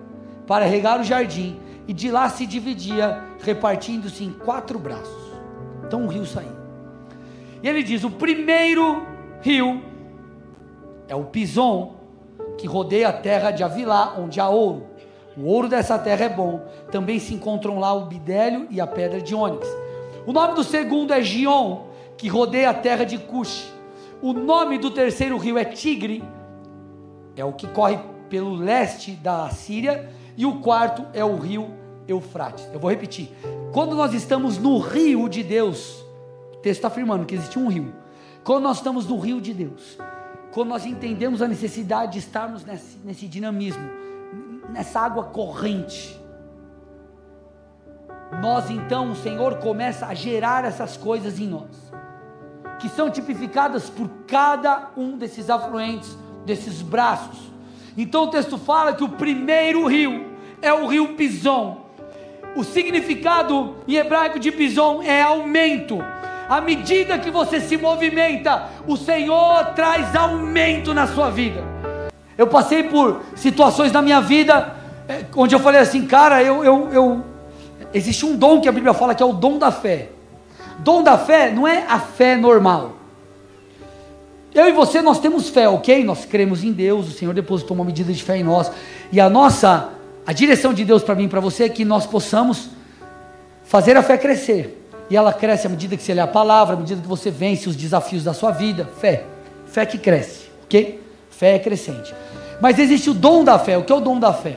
para 0.47 0.65
regar 0.65 1.01
o 1.01 1.05
jardim, 1.05 1.59
e 1.87 1.93
de 1.93 2.11
lá 2.11 2.29
se 2.29 2.47
dividia, 2.47 3.23
repartindo-se 3.41 4.25
em 4.25 4.33
quatro 4.33 4.79
braços. 4.79 5.33
Então 5.87 6.03
um 6.03 6.09
rio 6.09 6.27
saía. 6.27 6.57
E 7.63 7.69
ele 7.69 7.83
diz: 7.83 8.05
o 8.05 8.11
primeiro 8.11 9.07
rio 9.41 9.83
é 11.09 11.15
o 11.15 11.25
Pison, 11.25 11.95
que 12.59 12.67
rodeia 12.67 13.09
a 13.09 13.13
terra 13.13 13.51
de 13.51 13.63
Avilá, 13.63 14.15
onde 14.19 14.41
há 14.41 14.49
ouro. 14.49 14.87
O 15.37 15.47
ouro 15.47 15.69
dessa 15.69 15.99
terra 15.99 16.27
é 16.27 16.29
bom. 16.29 16.61
Também 16.91 17.19
se 17.19 17.35
encontram 17.35 17.79
lá 17.79 17.93
o 17.93 18.07
bidélio 18.07 18.67
e 18.71 18.81
a 18.81 18.87
pedra 18.87 19.21
de 19.21 19.35
ônix. 19.35 19.67
O 20.27 20.33
nome 20.33 20.55
do 20.55 20.63
segundo 20.63 21.13
é 21.13 21.23
Gion, 21.23 21.85
que 22.17 22.29
rodeia 22.29 22.71
a 22.71 22.75
terra 22.75 23.05
de 23.05 23.19
Cush. 23.19 23.73
O 24.21 24.33
nome 24.33 24.79
do 24.79 24.91
terceiro 24.91 25.37
rio 25.37 25.59
é 25.59 25.65
Tigre, 25.65 26.23
é 27.37 27.45
o 27.45 27.53
que 27.53 27.67
corre 27.67 27.99
pelo 28.29 28.55
leste 28.55 29.13
da 29.13 29.49
Síria. 29.51 30.09
E 30.37 30.47
o 30.47 30.61
quarto 30.61 31.05
é 31.13 31.25
o 31.25 31.37
rio 31.37 31.71
Eufrates. 32.07 32.69
Eu 32.73 32.81
vou 32.81 32.91
repetir. 32.91 33.31
Quando 33.73 33.95
nós 33.95 34.15
estamos 34.15 34.59
no 34.59 34.79
rio 34.79 35.29
de 35.29 35.43
Deus, 35.43 36.05
o 36.53 36.57
texto 36.59 36.79
está 36.79 36.89
afirmando 36.89 37.27
que 37.27 37.35
existe 37.35 37.59
um 37.59 37.69
rio. 37.69 37.93
Quando 38.45 38.65
nós 38.65 38.79
estamos 38.79 39.07
no 39.07 39.19
rio 39.19 39.41
de 39.41 39.53
Deus, 39.53 39.99
quando 40.53 40.69
nós 40.69 40.85
entendemos 40.85 41.41
a 41.41 41.49
necessidade 41.49 42.13
de 42.13 42.19
estarmos 42.19 42.65
nesse, 42.65 42.99
nesse 43.05 43.27
dinamismo, 43.27 43.91
nessa 44.69 45.01
água 45.01 45.25
corrente. 45.25 46.21
Nós 48.41 48.71
então, 48.71 49.11
o 49.11 49.17
Senhor 49.17 49.57
começa 49.57 50.07
a 50.07 50.15
gerar 50.15 50.65
essas 50.65 50.97
coisas 50.97 51.39
em 51.41 51.47
nós, 51.47 51.93
que 52.79 52.89
são 52.89 53.11
tipificadas 53.11 53.89
por 53.89 54.09
cada 54.27 54.91
um 54.97 55.17
desses 55.17 55.49
afluentes, 55.49 56.17
desses 56.45 56.83
braços. 56.83 57.51
Então 57.97 58.25
o 58.25 58.29
texto 58.29 58.59
fala 58.59 58.95
que 58.95 59.05
o 59.05 59.09
primeiro 59.09 59.87
rio 59.87 60.33
é 60.61 60.73
o 60.73 60.87
rio 60.87 61.15
Pison. 61.15 61.83
O 62.55 62.63
significado 62.63 63.77
em 63.89 63.95
hebraico 63.95 64.39
de 64.39 64.53
Pison 64.53 65.03
é 65.03 65.23
aumento. 65.23 65.99
À 66.53 66.61
medida 66.61 67.19
que 67.19 67.31
você 67.31 67.63
se 67.63 67.79
movimenta, 67.79 68.69
o 68.87 68.95
Senhor 68.95 69.73
traz 69.75 70.15
aumento 70.15 70.93
na 70.93 71.07
sua 71.07 71.31
vida. 71.31 71.65
Eu 72.37 72.47
passei 72.47 72.83
por 72.83 73.23
situações 73.35 73.91
na 73.91 74.03
minha 74.03 74.21
vida 74.21 74.77
é, 75.09 75.25
onde 75.35 75.55
eu 75.55 75.59
falei 75.59 75.81
assim, 75.81 76.07
cara, 76.07 76.43
eu, 76.43 76.63
eu, 76.63 76.91
eu, 76.93 77.25
existe 77.95 78.27
um 78.27 78.37
dom 78.37 78.61
que 78.61 78.69
a 78.69 78.73
Bíblia 78.73 78.93
fala 78.93 79.15
que 79.15 79.23
é 79.23 79.25
o 79.25 79.33
dom 79.33 79.57
da 79.57 79.73
fé. 79.73 80.11
Dom 80.81 81.03
da 81.03 81.17
fé 81.17 81.51
não 81.51 81.67
é 81.67 81.87
a 81.89 81.99
fé 81.99 82.37
normal. 82.37 82.97
Eu 84.53 84.69
e 84.69 84.73
você, 84.73 85.01
nós 85.01 85.21
temos 85.21 85.49
fé, 85.49 85.67
ok? 85.67 86.05
Nós 86.05 86.27
cremos 86.27 86.63
em 86.63 86.71
Deus, 86.71 87.09
o 87.09 87.13
Senhor 87.13 87.33
depositou 87.33 87.75
uma 87.75 87.85
medida 87.87 88.13
de 88.13 88.23
fé 88.23 88.37
em 88.37 88.45
nós. 88.45 88.71
E 89.11 89.19
a 89.19 89.31
nossa, 89.31 89.89
a 90.27 90.35
direção 90.35 90.75
de 90.75 90.85
Deus 90.85 91.03
para 91.03 91.15
mim 91.15 91.25
e 91.25 91.29
para 91.29 91.41
você 91.41 91.65
é 91.65 91.69
que 91.71 91.83
nós 91.83 92.05
possamos 92.05 92.69
fazer 93.65 93.97
a 93.97 94.03
fé 94.03 94.19
crescer. 94.19 94.81
E 95.13 95.17
ela 95.17 95.31
cresce 95.31 95.67
à 95.67 95.69
medida 95.69 95.95
que 95.95 96.03
você 96.03 96.15
lê 96.15 96.23
a 96.23 96.27
palavra, 96.27 96.75
à 96.75 96.79
medida 96.79 96.99
que 97.03 97.07
você 97.07 97.31
vence 97.31 97.69
os 97.69 97.77
desafios 97.77 98.25
da 98.25 98.33
sua 98.33 98.51
vida. 98.51 98.89
Fé. 98.99 99.25
Fé 99.67 99.85
que 99.85 99.99
cresce, 99.99 100.49
ok? 100.65 101.03
Fé 101.29 101.57
é 101.57 101.59
crescente. 101.59 102.15
Mas 102.63 102.79
existe 102.79 103.11
o 103.11 103.13
dom 103.13 103.45
da 103.45 103.59
fé. 103.59 103.77
O 103.77 103.85
que 103.85 103.93
é 103.93 103.95
o 103.95 104.01
dom 104.01 104.19
da 104.19 104.33
fé? 104.33 104.57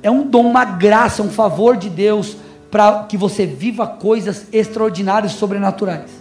É 0.00 0.08
um 0.08 0.24
dom, 0.24 0.46
uma 0.46 0.64
graça, 0.64 1.24
um 1.24 1.28
favor 1.28 1.76
de 1.76 1.90
Deus 1.90 2.36
para 2.70 3.02
que 3.08 3.16
você 3.16 3.44
viva 3.44 3.84
coisas 3.84 4.46
extraordinárias, 4.52 5.32
sobrenaturais. 5.32 6.12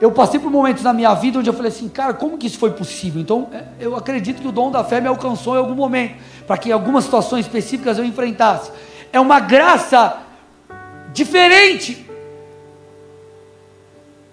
Eu 0.00 0.12
passei 0.12 0.38
por 0.38 0.52
momentos 0.52 0.84
na 0.84 0.92
minha 0.92 1.12
vida 1.14 1.40
onde 1.40 1.50
eu 1.50 1.54
falei 1.54 1.72
assim, 1.72 1.88
cara, 1.88 2.14
como 2.14 2.38
que 2.38 2.46
isso 2.46 2.58
foi 2.60 2.70
possível? 2.70 3.20
Então, 3.20 3.48
é, 3.52 3.64
eu 3.80 3.96
acredito 3.96 4.40
que 4.40 4.46
o 4.46 4.52
dom 4.52 4.70
da 4.70 4.84
fé 4.84 5.00
me 5.00 5.08
alcançou 5.08 5.56
em 5.56 5.58
algum 5.58 5.74
momento, 5.74 6.14
para 6.46 6.56
que 6.58 6.68
em 6.68 6.72
algumas 6.72 7.02
situações 7.02 7.44
específicas 7.44 7.98
eu 7.98 8.04
enfrentasse. 8.04 8.70
É 9.12 9.18
uma 9.18 9.40
graça 9.40 10.21
diferente. 11.12 12.06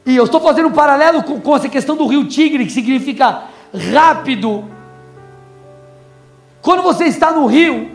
E 0.05 0.15
eu 0.15 0.23
estou 0.23 0.41
fazendo 0.41 0.69
um 0.69 0.71
paralelo 0.71 1.23
com, 1.23 1.39
com 1.39 1.55
essa 1.55 1.69
questão 1.69 1.95
do 1.95 2.07
rio 2.07 2.27
Tigre, 2.27 2.65
que 2.65 2.71
significa 2.71 3.43
rápido. 3.93 4.65
Quando 6.61 6.81
você 6.81 7.05
está 7.05 7.31
no 7.31 7.45
rio, 7.45 7.91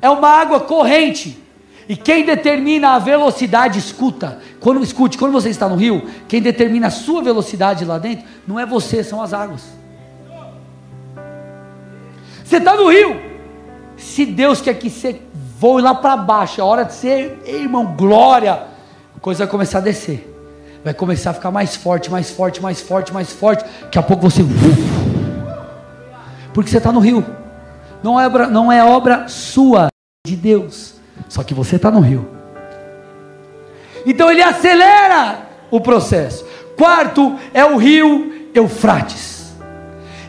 é 0.00 0.08
uma 0.08 0.28
água 0.28 0.60
corrente. 0.60 1.42
E 1.88 1.96
quem 1.96 2.24
determina 2.24 2.90
a 2.90 2.98
velocidade, 2.98 3.78
escuta. 3.78 4.40
Quando 4.60 4.82
escute, 4.82 5.18
quando 5.18 5.32
você 5.32 5.50
está 5.50 5.68
no 5.68 5.76
rio, 5.76 6.08
quem 6.26 6.40
determina 6.40 6.86
a 6.86 6.90
sua 6.90 7.22
velocidade 7.22 7.84
lá 7.84 7.98
dentro 7.98 8.24
não 8.46 8.58
é 8.58 8.64
você, 8.64 9.04
são 9.04 9.20
as 9.20 9.34
águas. 9.34 9.62
Você 12.42 12.56
está 12.56 12.74
no 12.74 12.88
rio. 12.88 13.20
Se 13.96 14.24
Deus 14.24 14.60
quer 14.60 14.74
que 14.74 14.88
você 14.88 15.20
voe 15.64 15.80
lá 15.80 15.94
para 15.94 16.14
baixo, 16.14 16.60
é 16.60 16.64
hora 16.64 16.84
de 16.84 16.92
ser, 16.92 17.40
irmão, 17.46 17.94
glória, 17.96 18.64
a 19.16 19.20
coisa 19.20 19.44
vai 19.44 19.50
começar 19.50 19.78
a 19.78 19.80
descer 19.80 20.30
vai 20.84 20.92
começar 20.92 21.30
a 21.30 21.32
ficar 21.32 21.50
mais 21.50 21.74
forte, 21.74 22.10
mais 22.10 22.30
forte, 22.30 22.60
mais 22.60 22.82
forte, 22.82 23.10
mais 23.10 23.32
forte. 23.32 23.64
Daqui 23.80 23.98
a 23.98 24.02
pouco 24.02 24.28
você. 24.28 24.42
Porque 26.52 26.68
você 26.68 26.76
está 26.76 26.92
no 26.92 27.00
rio. 27.00 27.24
Não 28.02 28.20
é, 28.20 28.26
obra, 28.26 28.46
não 28.48 28.70
é 28.70 28.84
obra 28.84 29.26
sua, 29.26 29.88
de 30.26 30.36
Deus. 30.36 30.96
Só 31.26 31.42
que 31.42 31.54
você 31.54 31.76
está 31.76 31.90
no 31.90 32.00
rio. 32.00 32.28
Então 34.04 34.30
ele 34.30 34.42
acelera 34.42 35.38
o 35.70 35.80
processo. 35.80 36.44
Quarto 36.76 37.38
é 37.54 37.64
o 37.64 37.78
rio 37.78 38.50
Eufrates. 38.54 39.54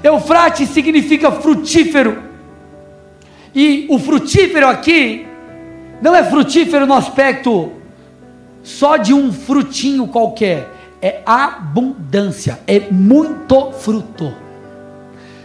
Eufrates 0.02 0.70
significa 0.70 1.34
frutífero. 1.34 2.35
E 3.56 3.88
o 3.90 3.98
frutífero 3.98 4.68
aqui 4.68 5.26
não 6.02 6.14
é 6.14 6.24
frutífero 6.24 6.86
no 6.86 6.94
aspecto 6.94 7.72
só 8.62 8.98
de 8.98 9.14
um 9.14 9.32
frutinho 9.32 10.08
qualquer. 10.08 10.74
É 11.02 11.22
abundância, 11.26 12.60
é 12.68 12.80
muito 12.92 13.72
fruto. 13.72 14.34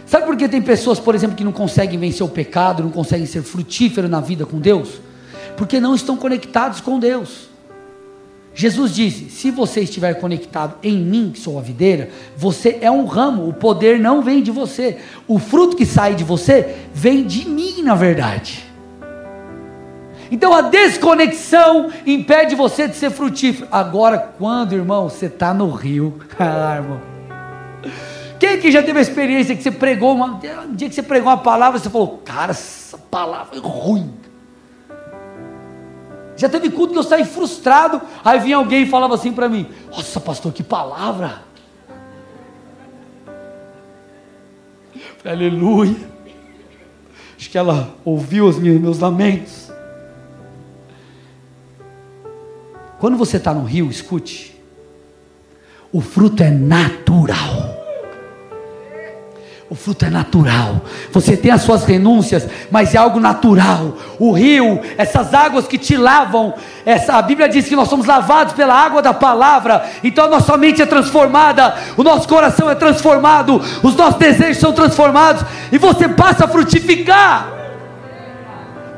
Sabe 0.05 0.25
por 0.25 0.35
que 0.35 0.49
tem 0.49 0.61
pessoas, 0.61 0.99
por 0.99 1.15
exemplo, 1.15 1.37
que 1.37 1.43
não 1.43 1.53
conseguem 1.53 1.97
vencer 1.97 2.25
o 2.25 2.29
pecado, 2.29 2.83
não 2.83 2.89
conseguem 2.89 3.25
ser 3.25 3.43
frutíferos 3.43 4.09
na 4.09 4.19
vida 4.19 4.45
com 4.45 4.59
Deus? 4.59 4.99
Porque 5.55 5.79
não 5.79 5.95
estão 5.95 6.17
conectados 6.17 6.81
com 6.81 6.99
Deus. 6.99 7.50
Jesus 8.53 8.93
disse: 8.93 9.29
Se 9.29 9.49
você 9.51 9.81
estiver 9.81 10.13
conectado 10.15 10.75
em 10.83 10.97
mim, 10.97 11.31
que 11.33 11.39
sou 11.39 11.57
a 11.57 11.61
videira, 11.61 12.09
você 12.35 12.79
é 12.81 12.91
um 12.91 13.05
ramo, 13.05 13.47
o 13.47 13.53
poder 13.53 13.99
não 13.99 14.21
vem 14.21 14.43
de 14.43 14.51
você, 14.51 14.97
o 15.27 15.39
fruto 15.39 15.75
que 15.75 15.85
sai 15.85 16.15
de 16.15 16.23
você 16.23 16.75
vem 16.93 17.23
de 17.25 17.47
mim, 17.47 17.81
na 17.81 17.95
verdade. 17.95 18.71
Então 20.31 20.53
a 20.53 20.61
desconexão 20.61 21.91
impede 22.05 22.55
você 22.55 22.87
de 22.87 22.95
ser 22.95 23.11
frutífero. 23.11 23.67
Agora, 23.69 24.17
quando, 24.37 24.73
irmão, 24.73 25.09
você 25.09 25.25
está 25.25 25.53
no 25.53 25.69
rio, 25.69 26.19
ah, 26.39 26.75
irmão. 26.77 27.01
Quem 28.39 28.59
que 28.59 28.71
já 28.71 28.81
teve 28.81 28.97
a 28.97 29.01
experiência 29.01 29.55
que 29.55 29.61
você 29.61 29.69
pregou 29.69 30.15
uma, 30.15 30.39
um 30.65 30.73
dia 30.73 30.89
que 30.89 30.95
você 30.95 31.03
pregou 31.03 31.29
uma 31.29 31.37
palavra, 31.37 31.79
você 31.79 31.89
falou, 31.89 32.21
cara, 32.25 32.51
essa 32.51 32.97
palavra 32.97 33.57
é 33.57 33.59
ruim. 33.59 34.20
Já 36.41 36.49
teve 36.49 36.71
culto 36.71 36.93
que 36.93 36.97
eu 36.97 37.03
saí 37.03 37.23
frustrado. 37.23 38.01
Aí 38.25 38.39
vinha 38.39 38.55
alguém 38.55 38.81
e 38.81 38.89
falava 38.89 39.13
assim 39.13 39.31
para 39.31 39.47
mim: 39.47 39.69
Nossa, 39.91 40.19
pastor, 40.19 40.51
que 40.51 40.63
palavra! 40.63 41.43
Falei, 45.19 45.49
Aleluia. 45.49 46.09
Acho 47.37 47.47
que 47.47 47.59
ela 47.59 47.93
ouviu 48.03 48.47
os 48.47 48.57
meus 48.57 48.97
lamentos. 48.97 49.71
Quando 52.99 53.17
você 53.17 53.37
está 53.37 53.53
no 53.53 53.63
rio, 53.63 53.91
escute. 53.91 54.59
O 55.91 56.01
fruto 56.01 56.41
é 56.41 56.49
natural. 56.49 57.80
O 59.71 59.75
fruto 59.75 60.03
é 60.03 60.09
natural. 60.09 60.81
Você 61.13 61.37
tem 61.37 61.49
as 61.49 61.61
suas 61.61 61.85
renúncias, 61.85 62.45
mas 62.69 62.93
é 62.93 62.97
algo 62.97 63.21
natural. 63.21 63.93
O 64.19 64.33
rio, 64.33 64.81
essas 64.97 65.33
águas 65.33 65.65
que 65.65 65.77
te 65.77 65.95
lavam, 65.95 66.53
essa, 66.85 67.13
a 67.13 67.21
Bíblia 67.21 67.47
diz 67.47 67.69
que 67.69 67.75
nós 67.77 67.87
somos 67.87 68.05
lavados 68.05 68.53
pela 68.53 68.73
água 68.73 69.01
da 69.01 69.13
palavra. 69.13 69.85
Então 70.03 70.25
a 70.25 70.27
nossa 70.27 70.57
mente 70.57 70.81
é 70.81 70.85
transformada, 70.85 71.73
o 71.95 72.03
nosso 72.03 72.27
coração 72.27 72.69
é 72.69 72.75
transformado, 72.75 73.61
os 73.81 73.95
nossos 73.95 74.19
desejos 74.19 74.57
são 74.57 74.73
transformados 74.73 75.45
e 75.71 75.77
você 75.77 76.09
passa 76.09 76.43
a 76.43 76.49
frutificar. 76.49 77.47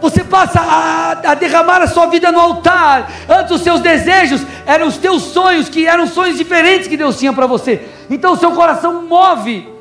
Você 0.01 0.23
passa 0.23 0.59
a, 0.59 1.11
a 1.11 1.35
derramar 1.35 1.83
a 1.83 1.87
sua 1.87 2.07
vida 2.07 2.31
no 2.31 2.39
altar. 2.39 3.11
Antes 3.29 3.51
os 3.51 3.61
seus 3.61 3.79
desejos 3.79 4.41
eram 4.65 4.87
os 4.87 4.97
teus 4.97 5.21
sonhos, 5.21 5.69
que 5.69 5.85
eram 5.85 6.07
sonhos 6.07 6.35
diferentes 6.35 6.87
que 6.87 6.97
Deus 6.97 7.19
tinha 7.19 7.31
para 7.31 7.45
você. 7.45 7.87
Então 8.09 8.33
o 8.33 8.37
seu 8.37 8.53
coração 8.53 9.03
move 9.03 9.72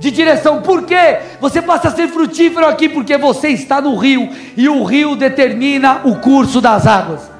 de 0.00 0.10
direção. 0.10 0.62
Por 0.62 0.84
quê? 0.84 1.18
Você 1.40 1.60
passa 1.60 1.88
a 1.88 1.90
ser 1.92 2.08
frutífero 2.08 2.66
aqui 2.66 2.88
porque 2.88 3.18
você 3.18 3.48
está 3.48 3.82
no 3.82 3.94
rio 3.96 4.30
e 4.56 4.66
o 4.66 4.82
rio 4.82 5.14
determina 5.14 6.00
o 6.04 6.16
curso 6.16 6.58
das 6.58 6.86
águas. 6.86 7.30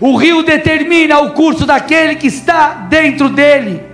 O 0.00 0.16
rio 0.16 0.42
determina 0.42 1.20
o 1.20 1.32
curso 1.32 1.66
daquele 1.66 2.16
que 2.16 2.26
está 2.26 2.86
dentro 2.88 3.28
dele. 3.28 3.89